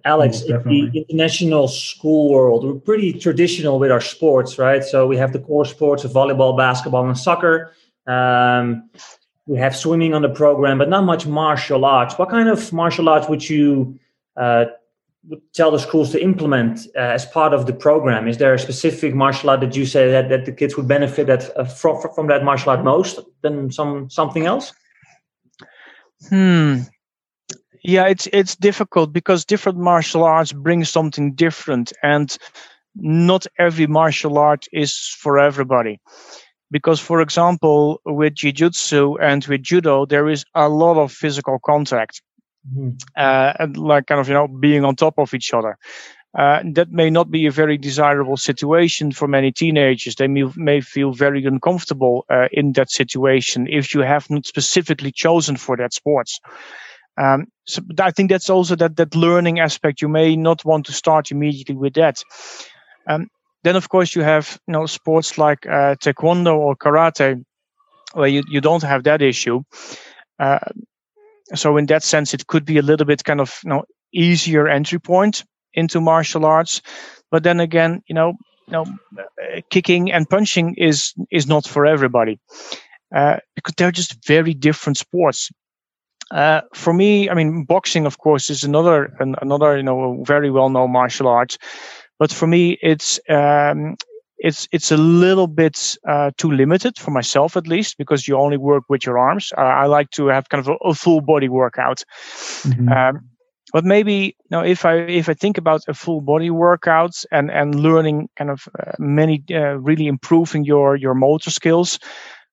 Alex, 0.05 0.41
in 0.41 0.61
the 0.63 1.05
international 1.09 1.67
school 1.67 2.31
world, 2.31 2.63
we're 2.63 2.79
pretty 2.79 3.13
traditional 3.13 3.79
with 3.79 3.91
our 3.91 4.01
sports, 4.01 4.57
right? 4.57 4.83
So 4.83 5.07
we 5.07 5.17
have 5.17 5.33
the 5.33 5.39
core 5.39 5.65
sports 5.65 6.03
of 6.03 6.11
volleyball, 6.11 6.57
basketball, 6.57 7.07
and 7.07 7.17
soccer. 7.17 7.73
Um, 8.05 8.89
we 9.47 9.57
have 9.57 9.75
swimming 9.75 10.13
on 10.13 10.21
the 10.21 10.29
program, 10.29 10.77
but 10.77 10.89
not 10.89 11.03
much 11.03 11.25
martial 11.25 11.85
arts. 11.85 12.17
What 12.17 12.29
kind 12.29 12.49
of 12.49 12.73
martial 12.73 13.07
arts 13.09 13.29
would 13.29 13.49
you 13.49 13.97
uh, 14.35 14.65
tell 15.53 15.71
the 15.71 15.79
schools 15.79 16.11
to 16.11 16.21
implement 16.21 16.87
uh, 16.95 16.99
as 16.99 17.25
part 17.25 17.53
of 17.53 17.65
the 17.65 17.73
program? 17.73 18.27
Is 18.27 18.37
there 18.37 18.53
a 18.53 18.59
specific 18.59 19.13
martial 19.13 19.49
art 19.49 19.61
that 19.61 19.75
you 19.75 19.85
say 19.85 20.11
that, 20.11 20.29
that 20.29 20.45
the 20.45 20.51
kids 20.51 20.77
would 20.77 20.87
benefit 20.87 21.27
that, 21.27 21.57
uh, 21.57 21.65
from, 21.65 22.01
from 22.13 22.27
that 22.27 22.43
martial 22.43 22.71
art 22.71 22.83
most 22.83 23.19
than 23.41 23.71
some 23.71 24.09
something 24.09 24.45
else? 24.45 24.73
Hmm. 26.29 26.81
Yeah, 27.87 28.07
it's 28.07 28.27
it's 28.33 28.55
difficult 28.57 29.13
because 29.13 29.45
different 29.45 29.77
martial 29.79 30.23
arts 30.23 30.51
bring 30.51 30.83
something 30.83 31.35
different, 31.35 31.93
and 32.03 32.37
not 32.95 33.47
every 33.57 33.87
martial 33.87 34.37
art 34.37 34.65
is 34.71 34.97
for 35.21 35.39
everybody. 35.39 35.99
because 36.71 36.99
for 36.99 37.21
example 37.21 38.01
with 38.05 38.35
jiu-jitsu 38.35 39.17
and 39.21 39.45
with 39.45 39.63
judo 39.63 40.05
there 40.05 40.27
is 40.27 40.43
a 40.53 40.67
lot 40.67 40.97
of 40.97 41.11
physical 41.11 41.59
contact 41.59 42.21
mm-hmm. 42.67 42.89
uh, 43.15 43.53
and 43.59 43.77
like 43.77 44.07
kind 44.07 44.19
of 44.19 44.27
you 44.27 44.33
know 44.33 44.47
being 44.47 44.83
on 44.83 44.95
top 44.95 45.15
of 45.17 45.33
each 45.33 45.53
other 45.53 45.77
uh, 46.37 46.61
that 46.73 46.91
may 46.91 47.09
not 47.09 47.31
be 47.31 47.45
a 47.45 47.51
very 47.51 47.77
desirable 47.77 48.37
situation 48.37 49.11
for 49.11 49.27
many 49.27 49.51
teenagers. 49.51 50.15
They 50.15 50.27
may, 50.27 50.43
may 50.55 50.81
feel 50.81 51.11
very 51.11 51.43
uncomfortable 51.45 52.25
uh, 52.29 52.47
in 52.51 52.73
that 52.73 52.91
situation 52.91 53.65
if 53.67 53.95
you 53.95 54.01
have 54.01 54.29
not 54.29 54.45
specifically 54.45 55.11
chosen 55.11 55.55
for 55.57 55.77
that 55.77 55.93
sports. 55.93 56.39
Um, 57.17 57.47
so 57.65 57.81
I 57.99 58.11
think 58.11 58.29
that's 58.29 58.49
also 58.49 58.75
that 58.75 58.95
that 58.97 59.15
learning 59.15 59.59
aspect. 59.59 60.01
You 60.01 60.07
may 60.07 60.35
not 60.35 60.63
want 60.65 60.85
to 60.85 60.93
start 60.93 61.31
immediately 61.31 61.75
with 61.75 61.93
that. 61.95 62.23
Um, 63.07 63.27
then, 63.63 63.75
of 63.75 63.89
course, 63.89 64.15
you 64.15 64.21
have 64.21 64.59
you 64.67 64.71
know 64.73 64.85
sports 64.85 65.37
like 65.37 65.65
uh, 65.65 65.95
taekwondo 65.95 66.55
or 66.55 66.75
karate, 66.75 67.43
where 68.13 68.27
you, 68.27 68.43
you 68.49 68.61
don't 68.61 68.83
have 68.83 69.03
that 69.03 69.21
issue. 69.21 69.63
Uh, 70.39 70.59
so 71.55 71.77
in 71.77 71.85
that 71.87 72.03
sense, 72.03 72.33
it 72.33 72.47
could 72.47 72.65
be 72.65 72.77
a 72.77 72.81
little 72.81 73.05
bit 73.05 73.23
kind 73.23 73.41
of 73.41 73.59
you 73.63 73.69
know 73.69 73.83
easier 74.13 74.67
entry 74.67 74.99
point 74.99 75.43
into 75.73 76.01
martial 76.01 76.45
arts. 76.45 76.81
But 77.31 77.43
then 77.43 77.59
again, 77.59 78.01
you 78.07 78.15
know, 78.15 78.33
you 78.67 78.73
know, 78.73 78.85
uh, 79.17 79.61
kicking 79.69 80.11
and 80.11 80.29
punching 80.29 80.75
is 80.75 81.13
is 81.31 81.47
not 81.47 81.67
for 81.67 81.85
everybody 81.85 82.39
uh, 83.15 83.37
because 83.55 83.73
they're 83.77 83.91
just 83.91 84.25
very 84.25 84.53
different 84.53 84.97
sports. 84.97 85.49
Uh, 86.31 86.61
for 86.73 86.93
me, 86.93 87.29
I 87.29 87.33
mean, 87.33 87.63
boxing, 87.63 88.05
of 88.05 88.17
course, 88.17 88.49
is 88.49 88.63
another 88.63 89.05
an, 89.19 89.35
another 89.41 89.77
you 89.77 89.83
know 89.83 90.23
very 90.23 90.51
well 90.51 90.69
known 90.69 90.91
martial 90.91 91.27
art. 91.27 91.57
But 92.19 92.31
for 92.31 92.47
me, 92.47 92.77
it's 92.81 93.19
um, 93.29 93.95
it's 94.37 94.67
it's 94.71 94.91
a 94.91 94.97
little 94.97 95.47
bit 95.47 95.97
uh, 96.07 96.31
too 96.37 96.51
limited 96.51 96.97
for 96.97 97.11
myself 97.11 97.57
at 97.57 97.67
least 97.67 97.97
because 97.97 98.27
you 98.27 98.37
only 98.37 98.57
work 98.57 98.83
with 98.89 99.05
your 99.05 99.17
arms. 99.17 99.53
Uh, 99.57 99.61
I 99.61 99.85
like 99.85 100.11
to 100.11 100.27
have 100.27 100.49
kind 100.49 100.65
of 100.65 100.67
a, 100.67 100.89
a 100.89 100.93
full 100.93 101.21
body 101.21 101.49
workout. 101.49 102.03
Mm-hmm. 102.63 102.89
Um, 102.89 103.29
but 103.73 103.83
maybe 103.83 104.13
you 104.13 104.49
know 104.51 104.63
if 104.63 104.85
i 104.85 104.95
if 104.95 105.27
i 105.27 105.33
think 105.33 105.57
about 105.57 105.81
a 105.87 105.93
full 105.93 106.21
body 106.21 106.49
workout 106.49 107.23
and 107.31 107.51
and 107.51 107.75
learning 107.75 108.29
kind 108.37 108.49
of 108.49 108.67
uh, 108.79 108.93
many 108.97 109.43
uh, 109.51 109.77
really 109.77 110.07
improving 110.07 110.63
your 110.63 110.95
your 110.95 111.13
motor 111.13 111.51
skills 111.51 111.99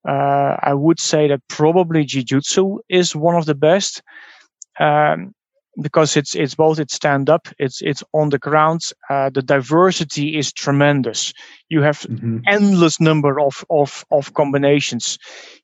uh, 0.08 0.56
i 0.62 0.72
would 0.74 1.00
say 1.00 1.28
that 1.28 1.40
probably 1.48 2.04
jiu-jitsu 2.04 2.78
is 2.88 3.16
one 3.16 3.34
of 3.34 3.46
the 3.46 3.54
best 3.54 4.02
um, 4.80 5.34
because 5.80 6.16
it's 6.16 6.34
it's 6.34 6.54
both 6.54 6.78
it's 6.78 6.94
stand 6.94 7.28
up 7.28 7.48
it's 7.58 7.82
it's 7.82 8.02
on 8.12 8.30
the 8.30 8.38
ground. 8.38 8.82
Uh, 9.10 9.30
the 9.30 9.42
diversity 9.42 10.38
is 10.38 10.52
tremendous. 10.52 11.32
You 11.68 11.82
have 11.82 12.00
mm-hmm. 12.00 12.38
endless 12.46 13.00
number 13.00 13.40
of 13.40 13.64
of 13.70 14.04
of 14.10 14.34
combinations. 14.34 15.18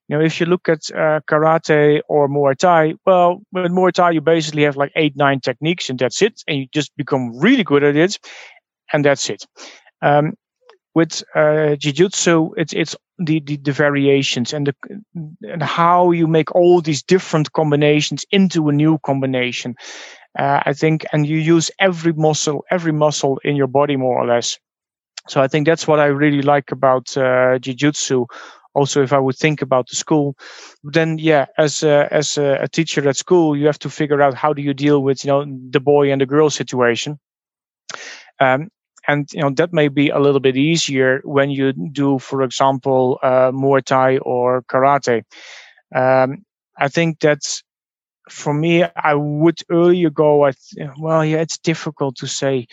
You 0.09 0.19
know 0.19 0.25
if 0.25 0.41
you 0.41 0.47
look 0.47 0.69
at 0.69 0.91
uh, 0.91 1.21
karate 1.31 2.01
or 2.09 2.29
muay 2.29 2.57
thai 2.57 2.95
well 3.07 3.41
with 3.53 3.73
muay 3.73 3.93
thai 3.93 4.11
you 4.11 4.21
basically 4.21 4.65
have 4.65 4.77
like 4.77 4.93
eight 4.97 5.17
nine 5.17 5.41
techniques 5.41 5.89
and 5.89 5.99
that's 5.99 6.23
it 6.23 6.43
and 6.49 6.59
you 6.59 6.67
just 6.73 6.97
become 6.97 7.39
really 7.39 7.65
good 7.65 7.85
at 7.85 7.97
it 7.97 8.19
and 8.93 9.05
that's 9.05 9.31
it. 9.31 9.47
Um, 10.03 10.35
with 10.95 11.23
uh, 11.37 11.77
jiu-jitsu 11.77 12.51
it's 12.57 12.73
it's 12.73 12.97
the, 13.21 13.41
the, 13.41 13.57
the 13.59 13.73
variations 13.73 14.53
and 14.53 14.67
the 14.67 14.75
and 15.43 15.63
how 15.63 16.11
you 16.11 16.27
make 16.27 16.55
all 16.55 16.81
these 16.81 17.03
different 17.03 17.53
combinations 17.53 18.25
into 18.31 18.69
a 18.69 18.73
new 18.73 18.99
combination 18.99 19.77
uh, 20.39 20.61
i 20.65 20.73
think 20.73 21.05
and 21.13 21.27
you 21.27 21.37
use 21.37 21.71
every 21.79 22.13
muscle 22.15 22.65
every 22.71 22.93
muscle 22.93 23.39
in 23.45 23.57
your 23.57 23.67
body 23.67 23.97
more 23.97 24.19
or 24.19 24.27
less. 24.27 24.59
So 25.29 25.41
i 25.41 25.49
think 25.49 25.67
that's 25.67 25.87
what 25.87 26.01
i 26.01 26.07
really 26.07 26.43
like 26.43 26.73
about 26.73 27.17
uh, 27.17 27.59
jiu-jitsu. 27.59 28.27
Also 28.75 29.03
if 29.03 29.13
i 29.13 29.19
would 29.19 29.37
think 29.37 29.63
about 29.63 29.89
the 29.89 29.97
school 29.97 30.35
then 30.83 31.19
yeah 31.19 31.47
as 31.59 31.83
a, 31.83 32.09
as 32.11 32.39
a, 32.39 32.59
a 32.63 32.69
teacher 32.69 33.07
at 33.09 33.17
school 33.17 33.57
you 33.57 33.67
have 33.67 33.79
to 33.81 33.91
figure 33.91 34.23
out 34.23 34.35
how 34.35 34.53
do 34.53 34.63
you 34.63 34.73
deal 34.73 35.03
with 35.03 35.25
you 35.25 35.31
know 35.31 35.45
the 35.71 35.81
boy 35.81 36.11
and 36.11 36.21
the 36.21 36.27
girl 36.27 36.51
situation. 36.51 37.19
Um, 38.41 38.71
and 39.11 39.33
you 39.33 39.41
know 39.43 39.51
that 39.51 39.73
may 39.73 39.89
be 39.89 40.09
a 40.11 40.19
little 40.19 40.41
bit 40.41 40.57
easier 40.57 41.21
when 41.25 41.51
you 41.51 41.73
do 42.03 42.19
for 42.19 42.43
example 42.43 43.19
uh, 43.23 43.51
muay 43.53 43.83
thai 43.85 44.19
or 44.19 44.63
karate. 44.73 45.23
Um, 45.95 46.45
i 46.79 46.89
think 46.89 47.19
that's 47.21 47.63
for 48.31 48.55
me 48.55 48.85
i 49.11 49.15
would 49.15 49.59
earlier 49.71 50.11
go 50.11 50.51
well 50.99 51.25
yeah 51.25 51.39
it's 51.39 51.59
difficult 51.59 52.17
to 52.17 52.27
say 52.27 52.67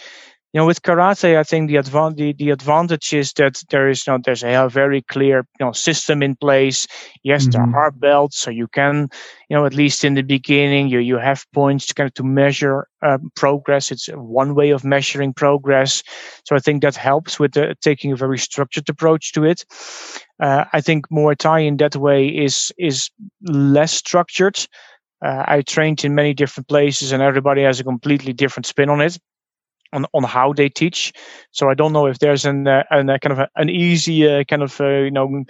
you 0.54 0.62
know, 0.62 0.66
with 0.66 0.82
karate, 0.82 1.38
I 1.38 1.44
think 1.44 1.70
the, 1.70 1.76
advan- 1.76 2.16
the, 2.16 2.32
the 2.32 2.52
advantage 2.52 3.14
is 3.14 3.34
that 3.34 3.62
there 3.70 3.90
is 3.90 4.08
you 4.08 4.14
know, 4.14 4.20
there's 4.24 4.44
a 4.44 4.70
very 4.70 5.02
clear 5.02 5.46
you 5.60 5.66
know 5.66 5.74
system 5.74 6.24
in 6.24 6.36
place. 6.38 6.88
Yes, 7.24 7.48
mm-hmm. 7.48 7.72
there 7.72 7.80
are 7.80 7.92
belts, 7.92 8.40
so 8.40 8.50
you 8.50 8.68
can 8.68 9.10
you 9.50 9.58
know 9.58 9.66
at 9.66 9.74
least 9.74 10.06
in 10.06 10.14
the 10.14 10.22
beginning 10.22 10.88
you 10.88 11.00
you 11.00 11.18
have 11.18 11.46
points 11.54 11.86
to 11.88 11.94
kind 11.94 12.08
of 12.08 12.14
to 12.14 12.24
measure 12.24 12.88
um, 13.02 13.30
progress. 13.36 13.92
It's 13.92 14.08
one 14.08 14.56
way 14.56 14.70
of 14.70 14.86
measuring 14.86 15.34
progress. 15.34 16.02
So 16.46 16.56
I 16.56 16.60
think 16.60 16.82
that 16.82 16.96
helps 16.96 17.40
with 17.40 17.52
the, 17.52 17.76
taking 17.82 18.14
a 18.14 18.16
very 18.16 18.38
structured 18.38 18.88
approach 18.88 19.34
to 19.34 19.44
it. 19.44 19.66
Uh, 20.40 20.64
I 20.72 20.80
think 20.80 21.10
Muay 21.10 21.38
Thai 21.38 21.60
in 21.60 21.78
that 21.78 21.98
way 21.98 22.26
is 22.26 22.72
is 22.78 23.10
less 23.42 23.92
structured. 23.92 24.66
Uh, 25.22 25.44
I 25.46 25.62
trained 25.62 26.06
in 26.06 26.16
many 26.16 26.34
different 26.34 26.70
places, 26.70 27.12
and 27.12 27.22
everybody 27.22 27.64
has 27.64 27.82
a 27.82 27.84
completely 27.84 28.32
different 28.32 28.66
spin 28.66 28.90
on 28.90 29.02
it 29.02 29.18
on, 29.94 30.06
on 30.14 30.24
how 30.24 30.54
they 30.54 30.70
teach. 30.70 31.14
So 31.52 31.70
I 31.70 31.74
don't 31.74 31.94
know 31.94 32.08
if 32.08 32.20
there's 32.20 32.46
an, 32.46 32.68
uh, 32.68 32.84
an 32.92 33.10
uh, 33.10 33.18
kind 33.20 33.34
of 33.34 33.40
a, 33.40 33.50
an 33.56 33.70
easy 33.70 34.28
uh, 34.28 34.44
kind 34.44 34.64
of 34.64 34.80
uh, 34.82 34.88
you 34.88 35.12
know 35.12 35.44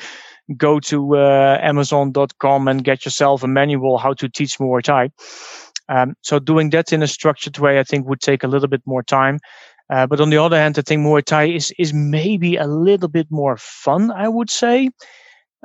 go 0.55 0.79
to 0.79 1.17
uh, 1.17 1.59
Amazon.com 1.61 2.67
and 2.67 2.83
get 2.83 3.05
yourself 3.05 3.43
a 3.43 3.47
manual 3.47 3.97
how 3.97 4.13
to 4.13 4.29
teach 4.29 4.57
Muay 4.59 4.81
Thai. 4.81 5.09
Um, 5.89 6.15
so 6.21 6.39
doing 6.39 6.69
that 6.71 6.91
in 6.91 7.03
a 7.03 7.07
structured 7.07 7.57
way, 7.59 7.79
I 7.79 7.83
think 7.83 8.07
would 8.07 8.21
take 8.21 8.43
a 8.43 8.47
little 8.47 8.67
bit 8.67 8.81
more 8.85 9.03
time. 9.03 9.39
Uh, 9.89 10.05
but 10.05 10.19
on 10.19 10.29
the 10.29 10.37
other 10.37 10.57
hand, 10.57 10.77
I 10.77 10.81
think 10.81 11.01
Muay 11.01 11.23
Thai 11.23 11.45
is 11.45 11.73
is 11.79 11.93
maybe 11.93 12.57
a 12.57 12.67
little 12.67 13.07
bit 13.07 13.27
more 13.29 13.57
fun. 13.57 14.11
I 14.11 14.27
would 14.27 14.49
say 14.49 14.89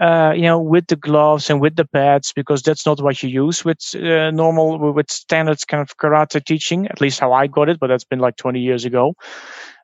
uh, 0.00 0.32
you 0.34 0.42
know, 0.42 0.58
with 0.58 0.86
the 0.86 0.96
gloves 0.96 1.50
and 1.50 1.60
with 1.60 1.76
the 1.76 1.84
pads, 1.84 2.32
because 2.34 2.62
that's 2.62 2.86
not 2.86 3.00
what 3.02 3.22
you 3.22 3.28
use 3.28 3.64
with 3.64 3.78
uh, 3.94 4.30
normal, 4.30 4.92
with 4.92 5.10
standard 5.10 5.58
kind 5.68 5.82
of 5.82 5.96
karate 5.96 6.44
teaching, 6.44 6.86
at 6.88 7.00
least 7.00 7.20
how 7.20 7.32
I 7.32 7.46
got 7.46 7.68
it, 7.68 7.78
but 7.78 7.88
that's 7.88 8.04
been 8.04 8.18
like 8.18 8.36
20 8.36 8.60
years 8.60 8.84
ago. 8.84 9.14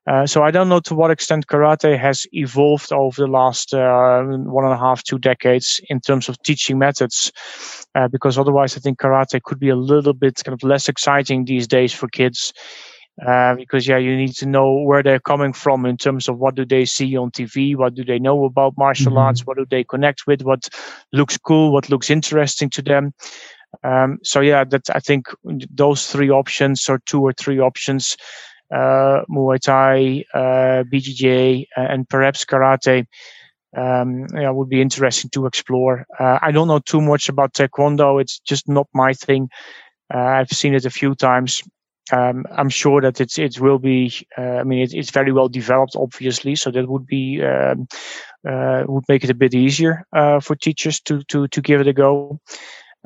Uh, 0.07 0.27
so 0.27 0.43
I 0.43 0.51
don't 0.51 0.71
know 0.71 0.81
to 0.81 0.95
what 0.95 1.11
extent 1.11 1.49
karate 1.49 1.99
has 1.99 2.27
evolved 2.33 2.93
over 2.95 3.21
the 3.21 3.31
last 3.31 3.75
uh, 3.75 4.23
one 4.23 4.65
and 4.65 4.73
a 4.73 4.79
half, 4.79 5.03
two 5.03 5.19
decades 5.19 5.83
in 5.91 6.01
terms 6.01 6.31
of 6.31 6.43
teaching 6.43 6.79
methods, 6.79 7.31
uh, 7.95 8.09
because 8.09 8.39
otherwise 8.39 8.75
I 8.75 8.81
think 8.81 8.99
karate 8.99 9.43
could 9.43 9.61
be 9.61 9.69
a 9.69 9.77
little 9.77 10.15
bit 10.15 10.43
kind 10.43 10.55
of 10.55 10.67
less 10.67 10.89
exciting 10.89 11.45
these 11.45 11.67
days 11.67 11.93
for 11.93 12.09
kids 12.09 12.55
uh, 13.27 13.55
because 13.57 13.89
yeah, 13.89 13.99
you 13.99 14.17
need 14.17 14.33
to 14.33 14.47
know 14.47 14.75
where 14.75 15.03
they're 15.03 15.21
coming 15.21 15.53
from 15.53 15.85
in 15.85 15.97
terms 15.97 16.29
of 16.29 16.39
what 16.39 16.55
do 16.55 16.65
they 16.65 16.85
see 16.85 17.17
on 17.17 17.31
TV, 17.31 17.75
what 17.75 17.95
do 17.95 18.05
they 18.05 18.19
know 18.19 18.45
about 18.45 18.79
martial 18.79 19.13
mm-hmm. 19.13 19.19
arts, 19.19 19.45
what 19.45 19.57
do 19.57 19.67
they 19.69 19.83
connect 19.83 20.27
with, 20.27 20.43
what 20.43 20.69
looks 21.13 21.37
cool, 21.37 21.73
what 21.73 21.91
looks 21.91 22.11
interesting 22.11 22.71
to 22.71 22.83
them. 22.83 23.13
Um, 23.83 24.19
so 24.23 24.41
yeah, 24.41 24.65
that 24.65 24.89
I 24.95 25.01
think 25.01 25.27
those 25.45 26.07
three 26.07 26.31
options 26.31 26.89
or 26.89 27.01
two 27.07 27.23
or 27.23 27.33
three 27.33 27.59
options, 27.59 28.17
uh, 28.73 29.23
Muay 29.31 29.61
Thai, 29.61 30.25
uh, 30.33 30.85
BJJ, 30.85 31.67
and 31.77 32.09
perhaps 32.09 32.45
karate. 32.45 33.07
Um, 33.77 34.27
yeah, 34.35 34.49
would 34.49 34.71
be 34.71 34.81
interesting 34.81 35.29
to 35.31 35.45
explore. 35.45 36.07
Uh, 36.19 36.39
I 36.41 36.53
don't 36.53 36.69
know 36.69 36.79
too 36.79 37.03
much 37.03 37.29
about 37.29 37.53
Taekwondo. 37.53 38.19
It's 38.19 38.39
just 38.39 38.67
not 38.67 38.87
my 38.95 39.13
thing. 39.13 39.51
Uh, 40.13 40.19
I've 40.19 40.49
seen 40.49 40.75
it 40.75 40.87
a 40.87 40.91
few 40.91 41.15
times 41.15 41.63
um, 42.13 42.47
I'm 42.51 42.69
sure 42.69 43.01
that 43.01 43.21
it's 43.21 43.39
it 43.39 43.61
will 43.61 43.79
be. 43.79 44.27
Uh, 44.37 44.61
I 44.61 44.65
mean, 44.65 44.81
it, 44.81 44.95
it's 44.95 45.11
very 45.11 45.33
well 45.33 45.49
developed, 45.49 45.97
obviously. 45.97 46.57
So 46.57 46.71
that 46.71 46.89
would 46.89 47.07
be 47.07 47.43
um, 47.43 47.87
uh, 48.49 48.85
would 48.87 49.05
make 49.09 49.25
it 49.25 49.31
a 49.31 49.35
bit 49.35 49.55
easier 49.55 50.07
uh, 50.13 50.41
for 50.41 50.57
teachers 50.57 51.01
to 51.03 51.23
to 51.25 51.49
to 51.49 51.61
give 51.61 51.81
it 51.81 51.89
a 51.89 51.93
go. 51.93 52.41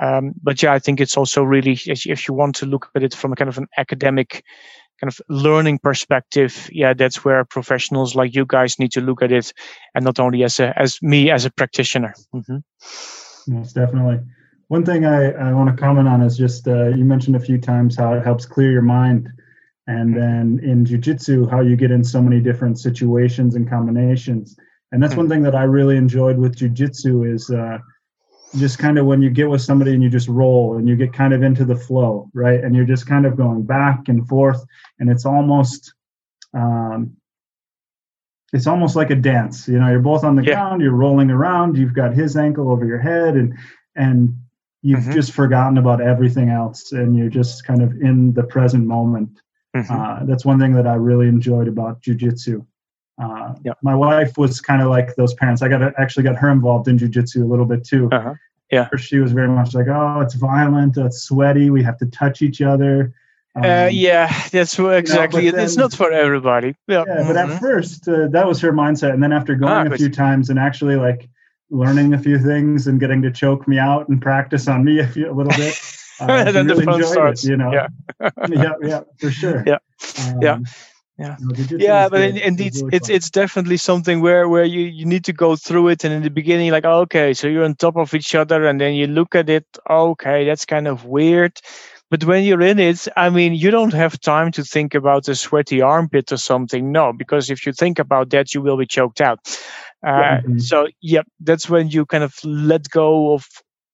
Um, 0.01 0.33
but 0.43 0.63
yeah, 0.63 0.73
I 0.73 0.79
think 0.79 1.01
it's 1.01 1.17
also 1.17 1.43
really 1.43 1.79
if 1.87 2.29
you 2.29 2.35
want 2.35 2.57
to 2.57 2.67
look 2.67 2.91
at 2.95 3.03
it 3.03 3.15
from 3.15 3.33
a 3.33 3.37
kind 3.37 3.49
of 3.49 3.59
an 3.59 3.69
academic 3.77 4.45
kind 5.01 5.13
of 5.13 5.21
learning 5.29 5.79
perspective, 5.79 6.69
yeah, 6.73 6.95
that's 6.95 7.25
where 7.25 7.45
professionals 7.45 8.15
like 8.15 8.35
you 8.35 8.47
guys 8.47 8.79
need 8.79 8.93
to 8.93 9.01
look 9.01 9.23
at 9.23 9.33
it, 9.33 9.53
and 9.95 10.05
not 10.05 10.21
only 10.21 10.45
as 10.45 10.61
a 10.61 10.79
as 10.79 11.03
me 11.03 11.31
as 11.31 11.45
a 11.45 11.51
practitioner. 11.51 12.15
Mm-hmm. 12.35 12.59
Yes, 13.57 13.73
definitely. 13.73 14.21
One 14.73 14.87
thing 14.87 15.05
I, 15.05 15.33
I 15.33 15.53
want 15.53 15.69
to 15.69 15.77
comment 15.79 16.09
on 16.09 16.23
is 16.23 16.35
just 16.35 16.67
uh, 16.67 16.89
you 16.89 17.05
mentioned 17.05 17.37
a 17.37 17.41
few 17.41 17.59
times 17.59 17.95
how 17.95 18.15
it 18.15 18.25
helps 18.25 18.47
clear 18.47 18.73
your 18.73 18.81
mind. 18.81 19.29
And 19.87 20.15
mm-hmm. 20.15 20.19
then 20.19 20.61
in 20.71 20.87
jujitsu, 20.87 21.51
how 21.51 21.61
you 21.61 21.77
get 21.77 21.91
in 21.91 22.03
so 22.03 22.23
many 22.23 22.41
different 22.41 22.79
situations 22.79 23.55
and 23.55 23.69
combinations. 23.69 24.57
And 24.91 25.03
that's 25.03 25.15
one 25.15 25.27
mm-hmm. 25.27 25.33
thing 25.35 25.43
that 25.43 25.55
I 25.55 25.65
really 25.65 25.99
enjoyed 25.99 26.39
with 26.39 26.57
jujitsu 26.57 27.31
is 27.31 27.51
uh, 27.51 27.81
just 28.57 28.79
kind 28.79 28.97
of 28.97 29.05
when 29.05 29.21
you 29.21 29.29
get 29.29 29.51
with 29.51 29.61
somebody 29.61 29.93
and 29.93 30.03
you 30.03 30.09
just 30.09 30.29
roll 30.29 30.79
and 30.79 30.89
you 30.89 30.97
get 30.97 31.13
kind 31.13 31.35
of 31.35 31.43
into 31.43 31.67
the 31.67 31.77
flow, 31.77 32.31
right? 32.33 32.65
And 32.65 32.75
you're 32.75 32.87
just 32.87 33.07
kind 33.07 33.27
of 33.27 33.37
going 33.37 33.65
back 33.65 34.09
and 34.09 34.27
forth, 34.27 34.65
and 34.99 35.11
it's 35.11 35.27
almost 35.27 35.93
um, 36.55 37.15
it's 38.55 38.67
almost 38.67 38.97
like 38.97 39.11
a 39.11 39.17
dance. 39.17 39.69
You 39.69 39.79
know, 39.81 39.91
you're 39.91 40.01
both 40.01 40.25
on 40.25 40.35
the 40.35 40.43
yeah. 40.43 40.55
ground, 40.55 40.81
you're 40.81 40.93
rolling 40.93 41.31
around, 41.31 41.77
you've 41.77 41.93
got 41.93 42.15
his 42.15 42.39
ankle 42.39 42.71
over 42.71 42.87
your 42.87 43.01
head, 43.01 43.35
and 43.35 43.53
and 43.97 44.35
you've 44.83 45.01
mm-hmm. 45.01 45.13
just 45.13 45.33
forgotten 45.33 45.79
about 45.79 46.01
everything 46.01 46.51
else, 46.51 46.93
and 46.93 47.17
you're 47.17 47.29
just 47.29 47.65
kind 47.65 47.83
of 47.83 47.93
in 48.01 48.35
the 48.35 48.43
present 48.43 48.87
moment. 48.87 49.41
Mm-hmm. 49.75 49.93
Uh, 49.93 50.25
that's 50.25 50.45
one 50.45 50.59
thing 50.59 50.75
that 50.75 50.87
I 50.87 50.95
really 50.95 51.29
enjoyed 51.29 51.69
about 51.69 52.03
jujitsu. 52.03 52.67
Uh, 53.23 53.55
yeah. 53.65 53.73
My 53.83 53.95
wife 53.95 54.37
was 54.37 54.61
kind 54.61 54.83
of 54.83 54.89
like 54.89 55.15
those 55.15 55.35
parents. 55.35 55.63
I 55.63 55.69
got 55.69 55.83
actually 55.99 56.25
got 56.25 56.37
her 56.37 56.51
involved 56.51 56.89
in 56.89 56.99
jujitsu 56.99 57.43
a 57.43 57.47
little 57.47 57.65
bit 57.65 57.85
too. 57.85 58.09
Uh-huh. 58.11 58.35
Yeah, 58.71 58.89
she 58.97 59.19
was 59.19 59.33
very 59.33 59.49
much 59.49 59.75
like, 59.75 59.87
"Oh, 59.89 60.23
it's 60.23 60.33
violent, 60.33 60.97
it's 60.97 61.25
sweaty. 61.25 61.69
We 61.69 61.83
have 61.83 61.99
to 61.99 62.07
touch 62.07 62.41
each 62.41 62.63
other." 62.63 63.13
Uh, 63.55 63.59
um, 63.59 63.65
uh, 63.65 63.89
yeah, 63.93 64.33
that's 64.51 64.79
exactly. 64.79 65.45
You 65.45 65.53
know, 65.53 65.59
it's 65.59 65.77
not 65.77 65.93
for 65.93 66.11
everybody. 66.11 66.75
Yeah, 66.89 67.05
yeah 67.07 67.23
but 67.27 67.37
mm-hmm. 67.37 67.53
at 67.53 67.61
first 67.61 68.09
uh, 68.09 68.29
that 68.29 68.47
was 68.47 68.63
her 68.63 68.73
mindset, 68.73 69.13
and 69.13 69.23
then 69.23 69.31
after 69.31 69.55
going 69.57 69.89
ah, 69.89 69.93
a 69.93 69.97
few 69.99 70.09
times 70.09 70.49
and 70.49 70.59
actually 70.59 70.97
like 70.97 71.29
learning 71.73 72.13
a 72.13 72.19
few 72.19 72.39
things 72.39 72.87
and 72.87 73.01
getting 73.01 73.23
to 73.23 73.31
choke 73.33 73.67
me 73.67 73.79
out 73.79 74.09
and 74.09 74.21
practice 74.21 74.69
on 74.69 74.85
me 74.85 75.01
a, 75.01 75.09
few, 75.09 75.31
a 75.31 75.35
little 75.35 75.53
bit. 75.57 75.75
Uh, 76.21 76.53
then 76.53 76.67
really 76.69 76.85
the 76.85 76.93
fun 76.93 77.03
starts. 77.03 77.45
It, 77.45 77.51
you 77.51 77.57
know, 77.57 77.73
yeah, 77.73 77.89
yeah, 78.49 78.75
yeah, 78.81 79.01
for 79.19 79.31
sure. 79.33 79.65
Yeah, 79.67 79.79
um, 80.21 80.41
yeah. 80.41 80.59
yeah 81.19 81.37
yeah 81.71 82.09
but 82.09 82.21
in, 82.21 82.37
indeed 82.37 82.73
really 82.77 82.97
it's 82.97 83.09
it's 83.09 83.29
definitely 83.29 83.77
something 83.77 84.21
where 84.21 84.49
where 84.49 84.65
you 84.65 84.83
you 84.83 85.05
need 85.05 85.25
to 85.25 85.33
go 85.33 85.57
through 85.57 85.89
it. 85.89 86.05
And 86.05 86.15
in 86.15 86.23
the 86.23 86.31
beginning 86.31 86.71
like 86.71 86.85
okay 86.85 87.35
so 87.35 87.49
you're 87.49 87.65
on 87.65 87.75
top 87.75 87.97
of 87.97 88.15
each 88.15 88.37
other 88.37 88.67
and 88.67 88.81
then 88.81 88.95
you 88.95 89.09
look 89.09 89.35
at 89.35 89.49
it. 89.49 89.67
Okay 89.91 90.45
that's 90.45 90.65
kind 90.65 90.87
of 90.87 91.07
weird. 91.07 91.59
But 92.09 92.25
when 92.25 92.45
you're 92.45 92.63
in 92.63 92.79
it 92.79 93.09
i 93.17 93.29
mean 93.29 93.55
you 93.55 93.73
don't 93.73 93.95
have 93.95 94.21
time 94.21 94.53
to 94.53 94.63
think 94.63 94.95
about 94.95 95.27
a 95.29 95.35
sweaty 95.35 95.81
armpit 95.81 96.31
or 96.31 96.37
something. 96.37 96.93
No 96.93 97.13
because 97.13 97.51
if 97.51 97.67
you 97.67 97.73
think 97.73 97.99
about 97.99 98.31
that 98.31 98.55
you 98.55 98.63
will 98.63 98.77
be 98.77 98.87
choked 98.87 99.21
out 99.21 99.41
uh, 100.05 100.11
mm-hmm. 100.11 100.59
so 100.59 100.89
yeah 101.01 101.23
that's 101.41 101.69
when 101.69 101.89
you 101.89 102.05
kind 102.07 102.25
of 102.25 102.35
let 102.45 102.89
go 102.91 103.35
of 103.35 103.47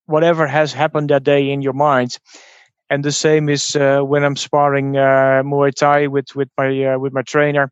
whatever 0.06 0.46
has 0.46 0.72
happened 0.72 1.10
that 1.10 1.24
day 1.24 1.50
in 1.50 1.60
your 1.60 1.74
mind 1.74 2.18
and 2.90 3.04
the 3.04 3.12
same 3.12 3.48
is 3.48 3.76
uh, 3.76 4.00
when 4.00 4.24
I'm 4.24 4.36
sparring 4.36 4.96
uh, 4.96 5.42
Muay 5.44 5.74
Thai 5.74 6.06
with 6.06 6.34
with 6.34 6.48
my 6.56 6.84
uh, 6.84 6.98
with 6.98 7.12
my 7.12 7.22
trainer. 7.22 7.70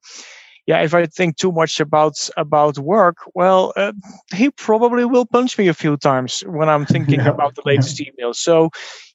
Yeah, 0.66 0.83
if 0.83 0.94
I 0.94 1.07
think 1.07 1.37
too 1.37 1.53
much 1.53 1.79
about 1.79 2.29
about 2.37 2.79
work, 2.79 3.18
well, 3.35 3.72
uh, 3.77 3.92
he 4.35 4.51
probably 4.51 5.05
will 5.05 5.25
punch 5.25 5.57
me 5.59 5.68
a 5.68 5.75
few 5.75 5.96
times 5.96 6.42
when 6.46 6.68
I'm 6.68 6.85
thinking 6.94 7.20
about 7.20 7.55
the 7.55 7.62
latest 7.64 8.01
email. 8.01 8.35
So 8.35 8.70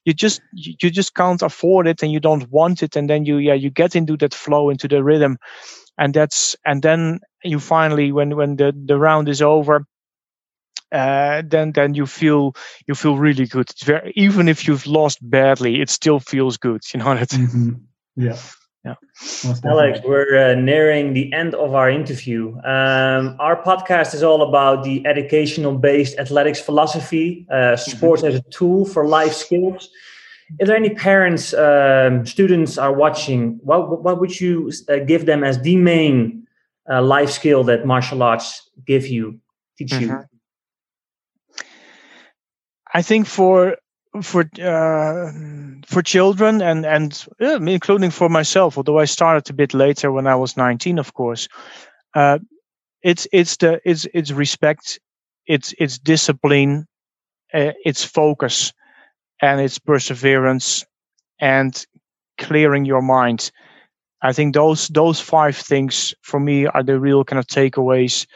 you 0.05 0.13
just 0.13 0.41
you 0.53 0.89
just 0.89 1.13
can't 1.13 1.41
afford 1.41 1.87
it, 1.87 2.01
and 2.01 2.11
you 2.11 2.19
don't 2.19 2.49
want 2.49 2.81
it, 2.81 2.95
and 2.95 3.09
then 3.09 3.25
you 3.25 3.37
yeah 3.37 3.53
you 3.53 3.69
get 3.69 3.95
into 3.95 4.17
that 4.17 4.33
flow, 4.33 4.69
into 4.69 4.87
the 4.87 5.03
rhythm, 5.03 5.37
and 6.01 6.13
that's 6.15 6.55
and 6.65 6.81
then 6.81 7.19
you 7.43 7.59
finally 7.59 8.11
when 8.11 8.35
when 8.35 8.55
the 8.55 8.73
the 8.85 8.97
round 8.97 9.29
is 9.29 9.41
over 9.41 9.85
uh, 10.91 11.41
then 11.45 11.71
then 11.71 11.93
you 11.93 12.05
feel 12.05 12.53
you 12.87 12.95
feel 12.95 13.17
really 13.17 13.45
good. 13.45 13.69
It's 13.69 13.83
very, 13.83 14.11
even 14.15 14.49
if 14.49 14.67
you've 14.67 14.85
lost 14.85 15.19
badly, 15.21 15.81
it 15.81 15.89
still 15.89 16.19
feels 16.19 16.57
good. 16.57 16.81
You 16.93 16.99
know 16.99 17.15
that. 17.15 17.29
Mm-hmm. 17.29 17.71
Yeah. 18.17 18.37
Yeah. 18.83 18.95
Alex, 19.63 19.99
we're 20.03 20.35
uh, 20.35 20.55
nearing 20.55 21.13
the 21.13 21.31
end 21.33 21.53
of 21.53 21.75
our 21.75 21.87
interview. 21.87 22.55
Um, 22.65 23.37
our 23.39 23.61
podcast 23.63 24.15
is 24.15 24.23
all 24.23 24.41
about 24.41 24.83
the 24.83 25.05
educational 25.05 25.77
based 25.77 26.17
athletics 26.17 26.59
philosophy, 26.59 27.45
uh, 27.51 27.53
mm-hmm. 27.53 27.91
sports 27.91 28.23
mm-hmm. 28.23 28.35
as 28.35 28.39
a 28.39 28.49
tool 28.49 28.85
for 28.85 29.05
life 29.05 29.33
skills. 29.33 29.91
If 30.59 30.67
there 30.67 30.75
any 30.75 30.91
parents, 30.91 31.53
um, 31.53 32.25
students 32.25 32.77
are 32.77 32.93
watching, 32.93 33.59
what, 33.63 34.03
what 34.03 34.19
would 34.19 34.39
you 34.39 34.71
uh, 34.89 34.97
give 34.99 35.25
them 35.25 35.43
as 35.43 35.61
the 35.61 35.75
main 35.75 36.45
uh, 36.89 37.01
life 37.01 37.29
skill 37.29 37.63
that 37.65 37.85
martial 37.85 38.23
arts 38.23 38.69
give 38.85 39.07
you, 39.07 39.39
teach 39.77 39.91
mm-hmm. 39.91 40.09
you? 40.09 40.25
I 42.93 43.01
think 43.01 43.27
for 43.27 43.77
for 44.21 44.49
uh, 44.61 45.31
for 45.87 46.01
children 46.01 46.61
and 46.61 46.85
and 46.85 47.27
including 47.39 48.11
for 48.11 48.27
myself, 48.27 48.77
although 48.77 48.99
I 48.99 49.05
started 49.05 49.49
a 49.49 49.53
bit 49.53 49.73
later 49.73 50.11
when 50.11 50.27
I 50.27 50.35
was 50.35 50.57
19, 50.57 50.99
of 50.99 51.13
course. 51.13 51.47
Uh, 52.13 52.39
it's 53.03 53.27
it's 53.31 53.55
the 53.57 53.79
it's 53.85 54.05
it's 54.13 54.31
respect, 54.31 54.99
it's 55.47 55.73
it's 55.79 55.97
discipline, 55.97 56.87
uh, 57.53 57.71
it's 57.85 58.03
focus, 58.03 58.73
and 59.41 59.61
it's 59.61 59.79
perseverance, 59.79 60.85
and 61.39 61.85
clearing 62.37 62.85
your 62.85 63.01
mind. 63.01 63.51
I 64.21 64.33
think 64.33 64.53
those 64.53 64.87
those 64.89 65.19
five 65.19 65.57
things 65.57 66.13
for 66.21 66.39
me 66.39 66.67
are 66.67 66.83
the 66.83 66.99
real 66.99 67.23
kind 67.23 67.39
of 67.39 67.47
takeaways 67.47 68.27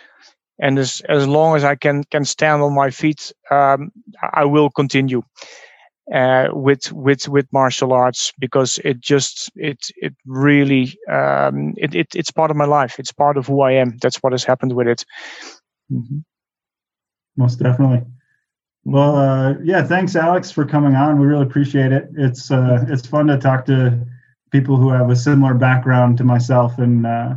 and 0.59 0.79
as 0.79 1.01
as 1.09 1.27
long 1.27 1.55
as 1.55 1.63
I 1.63 1.75
can 1.75 2.03
can 2.05 2.25
stand 2.25 2.61
on 2.61 2.73
my 2.73 2.89
feet, 2.89 3.31
um, 3.51 3.91
I 4.33 4.45
will 4.45 4.69
continue 4.69 5.21
uh, 6.13 6.47
with 6.51 6.91
with 6.93 7.27
with 7.27 7.47
martial 7.51 7.93
arts 7.93 8.31
because 8.39 8.79
it 8.85 8.99
just 9.01 9.51
it 9.55 9.79
it 9.97 10.13
really 10.25 10.97
um, 11.09 11.73
it, 11.77 11.93
it 11.93 12.07
it's 12.15 12.31
part 12.31 12.51
of 12.51 12.57
my 12.57 12.65
life. 12.65 12.99
It's 12.99 13.11
part 13.11 13.37
of 13.37 13.47
who 13.47 13.61
I 13.61 13.71
am. 13.71 13.97
That's 14.01 14.23
what 14.23 14.31
has 14.31 14.43
happened 14.43 14.73
with 14.73 14.87
it. 14.87 15.05
Mm-hmm. 15.91 16.19
Most 17.37 17.59
definitely. 17.59 18.03
Well, 18.85 19.15
uh, 19.15 19.55
yeah, 19.63 19.83
thanks, 19.83 20.15
Alex, 20.15 20.51
for 20.51 20.63
coming 20.63 20.93
on. 20.93 21.19
We 21.19 21.25
really 21.25 21.43
appreciate 21.43 21.91
it. 21.91 22.07
It's 22.15 22.51
uh, 22.51 22.85
it's 22.87 23.07
fun 23.07 23.27
to 23.27 23.37
talk 23.37 23.65
to 23.65 23.99
people 24.51 24.77
who 24.77 24.89
have 24.89 25.09
a 25.09 25.15
similar 25.15 25.55
background 25.55 26.17
to 26.19 26.23
myself 26.23 26.77
and 26.77 27.05
uh, 27.05 27.33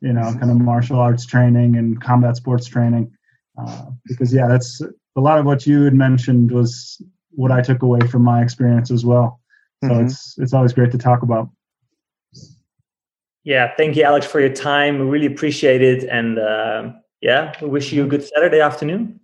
you 0.00 0.12
know, 0.12 0.22
kind 0.22 0.50
of 0.50 0.58
martial 0.58 0.98
arts 0.98 1.26
training 1.26 1.76
and 1.76 2.00
combat 2.00 2.36
sports 2.36 2.66
training. 2.66 3.12
Uh, 3.58 3.86
because 4.06 4.32
yeah, 4.32 4.46
that's 4.46 4.80
a 5.16 5.20
lot 5.20 5.38
of 5.38 5.44
what 5.44 5.66
you 5.66 5.82
had 5.82 5.94
mentioned 5.94 6.50
was 6.50 7.00
what 7.30 7.52
I 7.52 7.60
took 7.60 7.82
away 7.82 8.00
from 8.00 8.22
my 8.22 8.42
experience 8.42 8.90
as 8.90 9.04
well. 9.04 9.40
So 9.84 9.90
mm-hmm. 9.90 10.06
it's 10.06 10.34
it's 10.38 10.52
always 10.54 10.72
great 10.72 10.92
to 10.92 10.98
talk 10.98 11.22
about. 11.22 11.50
Yeah, 13.44 13.72
thank 13.76 13.96
you, 13.96 14.02
Alex, 14.02 14.26
for 14.26 14.40
your 14.40 14.52
time. 14.52 14.98
We 14.98 15.04
really 15.04 15.26
appreciate 15.26 15.82
it, 15.82 16.04
and 16.04 16.38
uh, 16.38 16.92
yeah, 17.20 17.52
we 17.60 17.68
wish 17.68 17.92
you 17.92 18.04
a 18.04 18.08
good 18.08 18.24
Saturday 18.24 18.60
afternoon. 18.60 19.20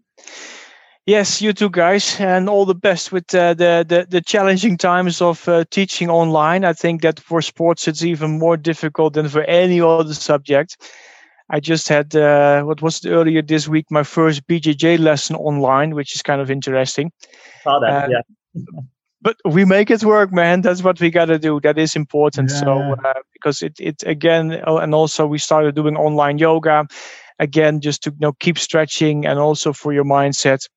Yes, 1.06 1.42
you 1.42 1.52
too, 1.52 1.68
guys, 1.68 2.20
and 2.20 2.48
all 2.48 2.64
the 2.64 2.76
best 2.76 3.10
with 3.10 3.34
uh, 3.34 3.54
the, 3.54 3.84
the, 3.88 4.06
the 4.08 4.20
challenging 4.20 4.78
times 4.78 5.20
of 5.20 5.48
uh, 5.48 5.64
teaching 5.68 6.08
online. 6.08 6.64
I 6.64 6.72
think 6.74 7.02
that 7.02 7.18
for 7.18 7.42
sports 7.42 7.88
it's 7.88 8.04
even 8.04 8.38
more 8.38 8.56
difficult 8.56 9.14
than 9.14 9.28
for 9.28 9.42
any 9.42 9.80
other 9.80 10.14
subject. 10.14 10.76
I 11.50 11.58
just 11.58 11.88
had 11.88 12.14
uh, 12.14 12.62
what 12.62 12.82
was 12.82 13.04
it, 13.04 13.10
earlier 13.10 13.42
this 13.42 13.66
week 13.66 13.86
my 13.90 14.04
first 14.04 14.46
BJJ 14.46 15.00
lesson 15.00 15.34
online, 15.34 15.96
which 15.96 16.14
is 16.14 16.22
kind 16.22 16.40
of 16.40 16.52
interesting. 16.52 17.10
Saw 17.64 17.80
that, 17.80 18.08
yeah. 18.08 18.62
but 19.20 19.36
we 19.44 19.64
make 19.64 19.90
it 19.90 20.04
work, 20.04 20.32
man. 20.32 20.60
That's 20.60 20.84
what 20.84 21.00
we 21.00 21.10
got 21.10 21.26
to 21.26 21.38
do. 21.38 21.58
That 21.60 21.78
is 21.78 21.96
important. 21.96 22.50
Yeah. 22.50 22.60
So 22.60 22.96
uh, 23.04 23.14
because 23.32 23.60
it 23.60 23.74
it 23.80 24.04
again, 24.06 24.62
oh, 24.68 24.78
and 24.78 24.94
also 24.94 25.26
we 25.26 25.38
started 25.38 25.74
doing 25.74 25.96
online 25.96 26.38
yoga 26.38 26.86
again, 27.40 27.80
just 27.80 28.04
to 28.04 28.10
you 28.10 28.18
know 28.20 28.32
keep 28.34 28.56
stretching 28.56 29.26
and 29.26 29.40
also 29.40 29.72
for 29.72 29.92
your 29.92 30.04
mindset 30.04 30.68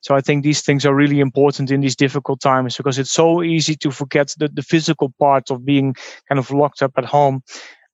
so 0.00 0.14
I 0.14 0.20
think 0.20 0.42
these 0.42 0.62
things 0.62 0.84
are 0.84 0.94
really 0.94 1.20
important 1.20 1.70
in 1.70 1.80
these 1.80 1.96
difficult 1.96 2.40
times 2.40 2.76
because 2.76 2.98
it's 2.98 3.12
so 3.12 3.42
easy 3.42 3.76
to 3.76 3.90
forget 3.90 4.34
the, 4.38 4.48
the 4.48 4.62
physical 4.62 5.12
part 5.18 5.50
of 5.50 5.64
being 5.64 5.94
kind 6.28 6.38
of 6.38 6.50
locked 6.50 6.82
up 6.82 6.92
at 6.96 7.04
home. 7.04 7.42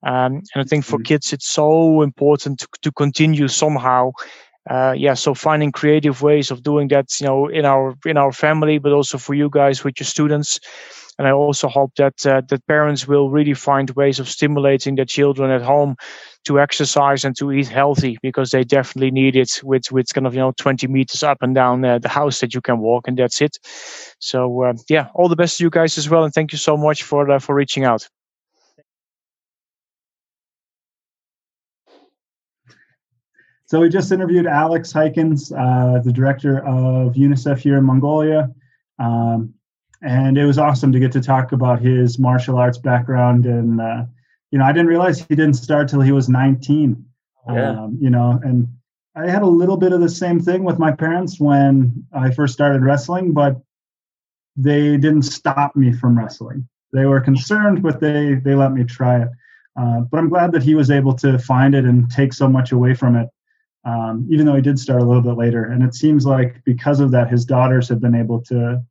Um, 0.03 0.43
and 0.53 0.57
I 0.57 0.63
think 0.63 0.85
for 0.85 0.97
mm-hmm. 0.97 1.03
kids, 1.03 1.33
it's 1.33 1.49
so 1.49 2.01
important 2.01 2.59
to, 2.59 2.67
to 2.83 2.91
continue 2.91 3.47
somehow. 3.47 4.11
Uh, 4.69 4.93
yeah, 4.97 5.13
so 5.13 5.33
finding 5.33 5.71
creative 5.71 6.21
ways 6.21 6.51
of 6.51 6.63
doing 6.63 6.89
that, 6.89 7.19
you 7.19 7.25
know, 7.27 7.47
in 7.47 7.65
our 7.65 7.95
in 8.05 8.17
our 8.17 8.31
family, 8.31 8.79
but 8.79 8.91
also 8.91 9.17
for 9.17 9.33
you 9.33 9.49
guys 9.49 9.83
with 9.83 9.99
your 9.99 10.05
students. 10.05 10.59
And 11.17 11.27
I 11.27 11.31
also 11.31 11.67
hope 11.67 11.95
that 11.95 12.25
uh, 12.25 12.41
that 12.49 12.67
parents 12.67 13.07
will 13.07 13.29
really 13.29 13.53
find 13.53 13.89
ways 13.91 14.19
of 14.19 14.29
stimulating 14.29 14.95
their 14.95 15.05
children 15.05 15.49
at 15.51 15.61
home 15.63 15.95
to 16.45 16.59
exercise 16.59 17.25
and 17.25 17.35
to 17.37 17.51
eat 17.51 17.67
healthy 17.67 18.17
because 18.21 18.51
they 18.51 18.63
definitely 18.63 19.11
need 19.11 19.35
it 19.35 19.61
with 19.63 19.91
with 19.91 20.13
kind 20.13 20.27
of 20.27 20.33
you 20.33 20.39
know 20.39 20.53
20 20.57 20.87
meters 20.87 21.23
up 21.23 21.37
and 21.41 21.55
down 21.55 21.83
uh, 21.85 21.97
the 21.99 22.09
house 22.09 22.39
that 22.41 22.53
you 22.53 22.61
can 22.61 22.79
walk 22.79 23.07
and 23.07 23.17
that's 23.17 23.41
it. 23.41 23.57
So 24.19 24.63
uh, 24.63 24.73
yeah, 24.89 25.07
all 25.15 25.29
the 25.29 25.35
best 25.35 25.57
to 25.57 25.63
you 25.63 25.69
guys 25.69 25.97
as 25.97 26.09
well, 26.09 26.23
and 26.23 26.33
thank 26.33 26.51
you 26.51 26.57
so 26.57 26.77
much 26.77 27.03
for 27.03 27.29
uh, 27.31 27.39
for 27.39 27.55
reaching 27.55 27.83
out. 27.85 28.07
So 33.67 33.81
we 33.81 33.89
just 33.89 34.11
interviewed 34.11 34.47
Alex 34.47 34.91
Heikens, 34.91 35.51
uh, 35.51 36.01
the 36.01 36.11
director 36.11 36.59
of 36.59 37.13
UNICEF 37.13 37.59
here 37.59 37.77
in 37.77 37.83
Mongolia. 37.83 38.49
Um, 38.97 39.53
and 40.01 40.37
it 40.37 40.45
was 40.45 40.57
awesome 40.57 40.91
to 40.91 40.99
get 40.99 41.11
to 41.13 41.21
talk 41.21 41.51
about 41.51 41.81
his 41.81 42.17
martial 42.19 42.57
arts 42.57 42.77
background. 42.77 43.45
And 43.45 43.79
uh, 43.79 44.05
you 44.51 44.59
know 44.59 44.65
i 44.65 44.71
didn't 44.71 44.87
realize 44.87 45.19
he 45.19 45.35
didn't 45.35 45.55
start 45.55 45.89
till 45.89 46.01
he 46.01 46.11
was 46.11 46.29
19 46.29 47.03
yeah. 47.49 47.69
Um, 47.71 47.97
you 48.01 48.09
know 48.09 48.39
and 48.43 48.67
i 49.15 49.29
had 49.29 49.41
a 49.41 49.47
little 49.47 49.77
bit 49.77 49.93
of 49.93 50.01
the 50.01 50.09
same 50.09 50.39
thing 50.39 50.63
with 50.63 50.79
my 50.79 50.91
parents 50.91 51.39
when 51.39 52.05
i 52.13 52.31
first 52.31 52.53
started 52.53 52.81
wrestling 52.81 53.33
but 53.33 53.57
they 54.57 54.97
didn't 54.97 55.21
stop 55.21 55.75
me 55.75 55.93
from 55.93 56.17
wrestling. 56.17 56.67
They 56.91 57.05
were 57.05 57.21
concerned 57.21 57.83
but 57.83 57.99
they 57.99 58.35
they 58.43 58.55
let 58.55 58.73
me 58.73 58.83
try 58.83 59.21
it. 59.21 59.29
Uh, 59.79 60.01
but 60.01 60.17
I'm 60.17 60.29
glad 60.29 60.51
that 60.53 60.63
he 60.63 60.73
was 60.73 60.89
able 60.89 61.13
to 61.17 61.37
find 61.37 61.75
it 61.75 61.85
and 61.85 62.09
take 62.09 62.33
so 62.33 62.49
much 62.49 62.71
away 62.71 62.95
from 62.95 63.15
it, 63.15 63.29
um, 63.85 64.27
even 64.29 64.45
though 64.45 64.55
he 64.55 64.61
did 64.61 64.79
start 64.79 65.01
a 65.01 65.05
little 65.05 65.21
bit 65.21 65.37
later. 65.37 65.65
And 65.65 65.83
it 65.83 65.93
seems 65.93 66.25
like 66.25 66.63
because 66.65 66.99
of 66.99 67.11
that, 67.11 67.29
his 67.29 67.45
daughters 67.45 67.87
have 67.89 68.01
been 68.01 68.15
able 68.15 68.41
to 68.43 68.83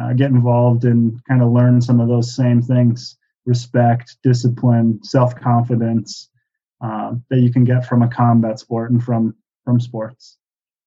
uh, 0.00 0.12
get 0.14 0.30
involved 0.30 0.84
and 0.84 1.20
kind 1.26 1.42
of 1.42 1.52
learn 1.52 1.80
some 1.80 2.00
of 2.00 2.08
those 2.08 2.34
same 2.34 2.60
things 2.60 3.16
respect, 3.46 4.16
discipline, 4.22 4.98
self 5.02 5.36
confidence 5.36 6.30
uh, 6.80 7.12
that 7.30 7.40
you 7.40 7.52
can 7.52 7.64
get 7.64 7.86
from 7.86 8.02
a 8.02 8.08
combat 8.08 8.58
sport 8.58 8.90
and 8.90 9.02
from 9.02 9.34
from 9.64 9.80
sports. 9.80 10.38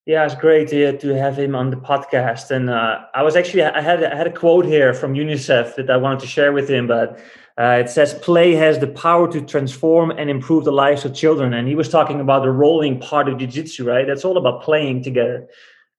Yeah, 0.08 0.24
it's 0.24 0.34
great 0.34 0.68
to, 0.68 0.96
to 0.96 1.08
have 1.18 1.38
him 1.38 1.54
on 1.54 1.68
the 1.68 1.76
podcast. 1.76 2.50
And 2.50 2.70
uh, 2.70 3.00
I 3.12 3.22
was 3.22 3.36
actually 3.36 3.62
I 3.62 3.82
had 3.82 4.02
I 4.02 4.16
had 4.16 4.26
a 4.26 4.32
quote 4.32 4.64
here 4.64 4.94
from 4.94 5.12
UNICEF 5.12 5.76
that 5.76 5.90
I 5.90 5.98
wanted 5.98 6.20
to 6.20 6.26
share 6.26 6.50
with 6.50 6.66
him, 6.66 6.86
but 6.86 7.20
uh, 7.58 7.76
it 7.78 7.90
says 7.90 8.14
play 8.14 8.54
has 8.54 8.78
the 8.78 8.86
power 8.86 9.30
to 9.30 9.42
transform 9.42 10.10
and 10.12 10.30
improve 10.30 10.64
the 10.64 10.72
lives 10.72 11.04
of 11.04 11.14
children. 11.14 11.52
And 11.52 11.68
he 11.68 11.74
was 11.74 11.90
talking 11.90 12.20
about 12.20 12.42
the 12.42 12.50
rolling 12.50 12.98
part 12.98 13.28
of 13.28 13.36
jiu-jitsu, 13.36 13.84
right? 13.84 14.06
That's 14.06 14.24
all 14.24 14.38
about 14.38 14.62
playing 14.62 15.02
together. 15.02 15.46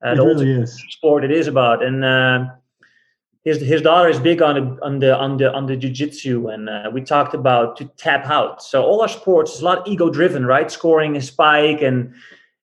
Uh, 0.04 0.14
it 0.14 0.18
really 0.18 0.54
is. 0.54 0.84
Sport 0.90 1.24
it 1.24 1.30
is 1.32 1.46
about. 1.46 1.84
And 1.84 2.04
uh, 2.04 2.46
his 3.44 3.62
his 3.62 3.84
daughter 3.84 4.10
is 4.10 4.20
big 4.20 4.42
on 4.42 4.56
the 4.56 4.84
on 4.84 4.98
the 4.98 5.16
on 5.16 5.38
the 5.38 5.54
on 5.54 5.68
the 5.68 5.78
jiu-jitsu 5.78 6.48
and 6.48 6.68
uh, 6.68 6.90
we 6.92 7.02
talked 7.02 7.36
about 7.36 7.78
to 7.78 7.86
tap 7.98 8.26
out 8.26 8.64
so 8.64 8.84
all 8.84 9.02
our 9.02 9.08
sports 9.08 9.54
is 9.54 9.62
a 9.62 9.66
lot 9.66 9.88
ego 9.88 10.10
driven 10.10 10.46
right 10.46 10.72
scoring 10.72 11.16
a 11.16 11.22
spike 11.22 11.82
and 11.82 12.14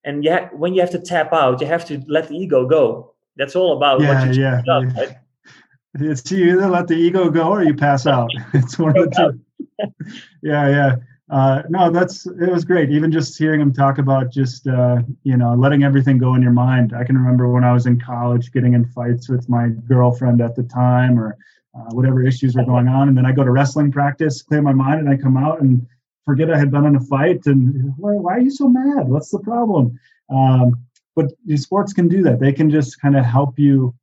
and 0.07 0.25
yeah 0.25 0.49
when 0.53 0.73
you 0.73 0.81
have 0.81 0.91
to 0.91 0.99
tap 0.99 1.33
out 1.33 1.61
you 1.61 1.67
have 1.67 1.85
to 1.85 2.03
let 2.07 2.29
the 2.29 2.35
ego 2.35 2.67
go 2.67 3.13
that's 3.37 3.55
all 3.55 3.77
about 3.77 4.01
yeah 4.01 4.31
yeah, 4.31 4.63
up, 4.71 4.85
yeah. 4.85 5.01
Right? 5.01 5.17
it's 5.95 6.31
you 6.31 6.53
either 6.53 6.69
let 6.69 6.89
the 6.89 6.95
ego 6.95 7.29
go 7.31 7.51
or 7.51 7.63
you 7.63 7.75
pass 7.75 8.07
out 8.07 8.31
it's 8.55 8.79
one 8.79 8.97
of 8.97 9.11
the 9.11 9.39
two 9.79 9.85
yeah 10.43 10.69
yeah 10.69 10.97
uh, 11.29 11.63
no, 11.69 11.91
that's 11.91 12.27
it 12.27 12.51
was 12.51 12.65
great. 12.65 12.91
Even 12.91 13.11
just 13.11 13.37
hearing 13.37 13.61
him 13.61 13.73
talk 13.73 13.99
about 13.99 14.31
just 14.31 14.69
uh, 14.69 15.03
you 15.25 15.37
know 15.37 15.55
letting 15.55 15.83
everything 15.83 16.19
go 16.19 16.35
in 16.37 16.43
your 16.43 16.53
mind. 16.53 16.95
I 16.97 17.03
can 17.03 17.17
remember 17.17 17.49
when 17.49 17.65
I 17.65 17.73
was 17.73 17.87
in 17.87 18.01
college 18.01 18.53
getting 18.53 18.75
in 18.75 18.85
fights 18.85 19.29
with 19.29 19.49
my 19.49 19.71
girlfriend 19.89 20.41
at 20.41 20.55
the 20.55 20.63
time, 20.63 21.19
or 21.19 21.37
uh, 21.75 21.91
whatever 21.91 22.25
issues 22.25 22.55
were 22.55 22.65
going 22.65 22.87
on, 22.87 23.09
and 23.09 23.19
then 23.19 23.27
I 23.27 23.33
go 23.33 23.43
to 23.43 23.51
wrestling 23.51 23.91
practice, 23.91 24.41
clear 24.41 24.63
my 24.63 24.73
mind, 24.73 25.01
and 25.01 25.09
I 25.09 25.17
come 25.17 25.37
out 25.37 25.61
and 25.61 25.85
forget 26.27 26.51
I 26.51 26.59
had 26.59 26.71
been 26.71 26.85
in 26.85 26.97
a 26.97 27.01
fight. 27.01 27.47
And 27.47 27.95
why, 27.97 28.13
why 28.13 28.35
are 28.35 28.41
you 28.41 28.51
so 28.51 28.69
mad? 28.69 29.09
What's 29.09 29.31
the 29.31 29.39
problem? 29.39 29.99
Um, 30.31 30.85
but 31.15 31.33
sports 31.55 31.95
can 31.95 32.09
do 32.09 32.23
that. 32.25 32.41
They 32.41 32.53
can 32.53 32.71
just 32.71 33.01
kind 33.01 33.17
of 33.17 33.25
help 33.25 33.59
you 33.59 33.95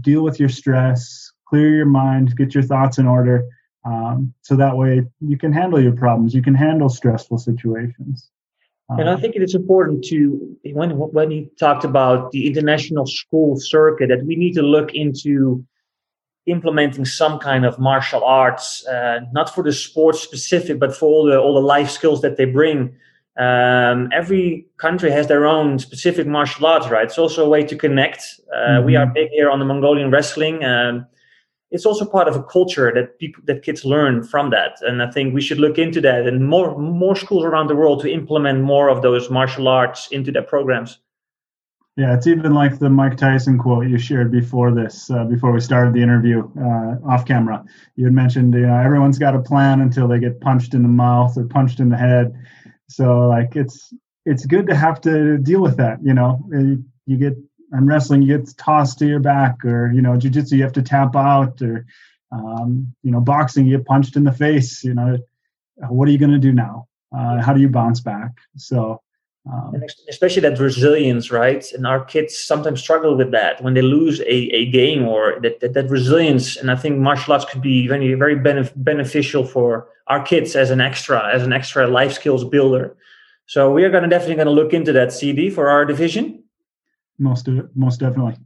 deal 0.00 0.22
with 0.22 0.40
your 0.40 0.48
stress, 0.48 1.30
clear 1.48 1.76
your 1.76 1.86
mind, 1.86 2.36
get 2.36 2.54
your 2.54 2.64
thoughts 2.64 2.98
in 2.98 3.06
order 3.06 3.46
um, 3.86 4.34
so 4.42 4.56
that 4.56 4.76
way 4.76 5.02
you 5.20 5.38
can 5.38 5.52
handle 5.52 5.80
your 5.80 5.92
problems 5.92 6.34
you 6.34 6.42
can 6.42 6.54
handle 6.54 6.88
stressful 6.88 7.38
situations 7.38 8.30
um, 8.90 8.98
and 8.98 9.08
i 9.08 9.16
think 9.16 9.36
it 9.36 9.42
is 9.42 9.54
important 9.54 10.04
to 10.04 10.56
when 10.72 10.90
when 10.90 11.30
he 11.30 11.48
talked 11.58 11.84
about 11.84 12.30
the 12.32 12.46
international 12.46 13.06
school 13.06 13.56
circuit 13.58 14.08
that 14.08 14.24
we 14.26 14.36
need 14.36 14.52
to 14.52 14.62
look 14.62 14.94
into 14.94 15.64
implementing 16.46 17.04
some 17.04 17.38
kind 17.38 17.64
of 17.64 17.78
martial 17.78 18.22
arts 18.24 18.86
uh, 18.86 19.20
not 19.32 19.52
for 19.54 19.64
the 19.64 19.72
sport 19.72 20.16
specific 20.16 20.78
but 20.78 20.96
for 20.96 21.06
all 21.06 21.26
the 21.26 21.38
all 21.38 21.54
the 21.54 21.60
life 21.60 21.90
skills 21.90 22.22
that 22.22 22.36
they 22.36 22.44
bring. 22.44 22.94
Um, 23.38 24.08
every 24.14 24.66
country 24.78 25.10
has 25.10 25.26
their 25.26 25.44
own 25.44 25.78
specific 25.78 26.26
martial 26.26 26.66
arts 26.66 26.88
right? 26.88 27.04
It's 27.04 27.18
also 27.18 27.44
a 27.44 27.48
way 27.48 27.64
to 27.64 27.76
connect. 27.76 28.22
Uh, 28.54 28.56
mm-hmm. 28.56 28.86
we 28.86 28.96
are 28.96 29.06
big 29.06 29.28
here 29.30 29.50
on 29.50 29.58
the 29.58 29.64
mongolian 29.64 30.10
wrestling 30.10 30.64
um, 30.64 31.06
it's 31.72 31.84
also 31.84 32.04
part 32.06 32.28
of 32.28 32.36
a 32.36 32.42
culture 32.44 32.92
that 32.94 33.18
people 33.18 33.42
that 33.46 33.64
kids 33.64 33.84
learn 33.84 34.22
from 34.22 34.50
that. 34.50 34.78
And 34.82 35.02
i 35.02 35.10
think 35.10 35.34
we 35.34 35.40
should 35.40 35.58
look 35.58 35.78
into 35.78 36.00
that 36.02 36.26
and 36.26 36.46
more 36.46 36.78
more 36.78 37.16
schools 37.16 37.44
around 37.44 37.66
the 37.68 37.76
world 37.76 38.00
to 38.02 38.12
implement 38.12 38.62
more 38.62 38.88
of 38.88 39.02
those 39.02 39.30
martial 39.30 39.68
arts 39.68 40.08
into 40.12 40.30
their 40.32 40.42
programs 40.42 40.98
yeah 41.96 42.14
it's 42.14 42.26
even 42.26 42.52
like 42.52 42.78
the 42.78 42.90
mike 42.90 43.16
tyson 43.16 43.58
quote 43.58 43.86
you 43.86 43.98
shared 43.98 44.30
before 44.30 44.74
this 44.74 45.10
uh, 45.10 45.24
before 45.24 45.52
we 45.52 45.60
started 45.60 45.94
the 45.94 46.02
interview 46.02 46.48
uh, 46.60 46.96
off 47.08 47.24
camera. 47.24 47.64
You 47.96 48.04
had 48.04 48.14
mentioned 48.14 48.54
you 48.54 48.66
know 48.66 48.78
everyone's 48.78 49.18
got 49.18 49.34
a 49.34 49.40
plan 49.40 49.80
until 49.80 50.06
they 50.06 50.18
get 50.18 50.40
punched 50.40 50.74
in 50.74 50.82
the 50.82 50.88
mouth 50.88 51.36
or 51.36 51.44
punched 51.44 51.80
in 51.80 51.88
the 51.88 51.96
head. 51.96 52.34
So 52.88 53.28
like 53.28 53.56
it's 53.56 53.92
it's 54.24 54.44
good 54.44 54.66
to 54.66 54.74
have 54.74 55.00
to 55.02 55.38
deal 55.38 55.62
with 55.62 55.76
that 55.78 55.98
you 56.02 56.14
know? 56.14 56.40
You 57.06 57.16
get 57.16 57.34
and 57.72 57.88
wrestling 57.88 58.22
you 58.22 58.36
get 58.36 58.56
tossed 58.56 58.98
to 58.98 59.06
your 59.06 59.20
back 59.20 59.64
or 59.64 59.90
you 59.92 60.02
know 60.02 60.16
jiu-jitsu 60.16 60.56
you 60.56 60.62
have 60.62 60.72
to 60.74 60.82
tap 60.82 61.16
out 61.16 61.60
or 61.62 61.86
um, 62.32 62.94
you 63.02 63.10
know 63.10 63.20
boxing 63.20 63.66
you 63.66 63.76
get 63.76 63.86
punched 63.86 64.16
in 64.16 64.24
the 64.24 64.32
face 64.32 64.84
you 64.84 64.94
know? 64.94 65.18
What 65.76 66.08
are 66.08 66.10
you 66.12 66.18
going 66.18 66.32
to 66.32 66.38
do 66.38 66.52
now? 66.52 66.88
Uh, 67.16 67.40
how 67.42 67.52
do 67.52 67.60
you 67.60 67.68
bounce 67.68 68.00
back? 68.00 68.32
So 68.56 69.00
um, 69.52 69.80
especially 70.08 70.42
that 70.42 70.58
resilience 70.58 71.30
right 71.30 71.70
and 71.72 71.86
our 71.86 72.04
kids 72.04 72.36
sometimes 72.36 72.80
struggle 72.80 73.16
with 73.16 73.30
that 73.30 73.62
when 73.62 73.74
they 73.74 73.82
lose 73.82 74.20
a, 74.20 74.36
a 74.60 74.70
game 74.70 75.06
or 75.06 75.38
that, 75.40 75.60
that, 75.60 75.74
that 75.74 75.88
resilience 75.88 76.56
and 76.56 76.70
i 76.70 76.76
think 76.76 76.98
martial 76.98 77.32
arts 77.32 77.44
could 77.44 77.62
be 77.62 77.86
very 77.86 78.14
very 78.14 78.36
benef- 78.36 78.72
beneficial 78.76 79.44
for 79.44 79.88
our 80.08 80.22
kids 80.22 80.56
as 80.56 80.70
an 80.70 80.80
extra 80.80 81.32
as 81.32 81.42
an 81.42 81.52
extra 81.52 81.86
life 81.86 82.12
skills 82.12 82.44
builder 82.44 82.96
so 83.46 83.72
we 83.72 83.84
are 83.84 83.90
going 83.90 84.02
to 84.02 84.08
definitely 84.08 84.34
going 84.34 84.46
to 84.46 84.52
look 84.52 84.72
into 84.72 84.92
that 84.92 85.12
cd 85.12 85.50
for 85.50 85.68
our 85.68 85.84
division 85.84 86.42
most 87.18 87.48
most 87.74 88.00
definitely. 88.00 88.36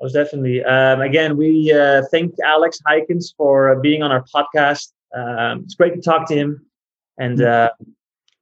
Most 0.00 0.12
definitely. 0.12 0.62
Um, 0.62 1.00
again, 1.00 1.36
we 1.36 1.72
uh, 1.72 2.02
thank 2.10 2.34
Alex 2.44 2.78
Heikens 2.86 3.34
for 3.36 3.72
uh, 3.72 3.80
being 3.80 4.02
on 4.02 4.12
our 4.12 4.24
podcast. 4.24 4.92
Um, 5.14 5.62
it's 5.64 5.74
great 5.74 5.94
to 5.94 6.00
talk 6.00 6.28
to 6.28 6.34
him, 6.34 6.66
and 7.18 7.42
uh, 7.42 7.70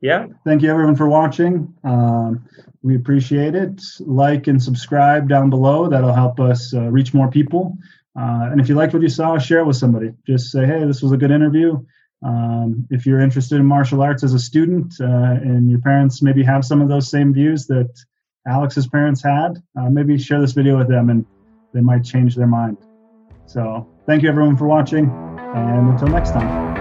yeah. 0.00 0.26
Thank 0.44 0.62
you 0.62 0.70
everyone 0.70 0.96
for 0.96 1.08
watching. 1.08 1.74
Um, 1.84 2.44
we 2.82 2.96
appreciate 2.96 3.54
it. 3.54 3.82
Like 4.00 4.46
and 4.46 4.62
subscribe 4.62 5.28
down 5.28 5.50
below. 5.50 5.88
That'll 5.88 6.12
help 6.12 6.38
us 6.38 6.74
uh, 6.74 6.82
reach 6.82 7.14
more 7.14 7.28
people. 7.28 7.76
Uh, 8.18 8.48
and 8.50 8.60
if 8.60 8.68
you 8.68 8.74
liked 8.74 8.94
what 8.94 9.02
you 9.02 9.08
saw, 9.08 9.38
share 9.38 9.58
it 9.60 9.66
with 9.66 9.76
somebody. 9.76 10.12
Just 10.26 10.50
say, 10.50 10.66
hey, 10.66 10.84
this 10.84 11.02
was 11.02 11.12
a 11.12 11.16
good 11.16 11.30
interview. 11.30 11.84
Um, 12.22 12.86
if 12.90 13.04
you're 13.04 13.20
interested 13.20 13.56
in 13.56 13.66
martial 13.66 14.02
arts 14.02 14.24
as 14.24 14.32
a 14.32 14.38
student 14.38 14.94
uh, 15.00 15.04
and 15.04 15.70
your 15.70 15.80
parents 15.80 16.22
maybe 16.22 16.42
have 16.42 16.64
some 16.64 16.80
of 16.80 16.88
those 16.88 17.10
same 17.10 17.34
views 17.34 17.66
that 17.66 17.90
Alex's 18.46 18.86
parents 18.86 19.22
had, 19.22 19.62
uh, 19.78 19.90
maybe 19.90 20.16
share 20.16 20.40
this 20.40 20.52
video 20.52 20.78
with 20.78 20.88
them 20.88 21.10
and 21.10 21.26
they 21.74 21.80
might 21.80 22.04
change 22.04 22.34
their 22.34 22.46
mind. 22.46 22.78
So 23.44 23.86
thank 24.06 24.22
you 24.22 24.28
everyone 24.28 24.56
for 24.56 24.66
watching 24.66 25.10
and 25.54 25.90
until 25.90 26.08
next 26.08 26.30
time. 26.30 26.75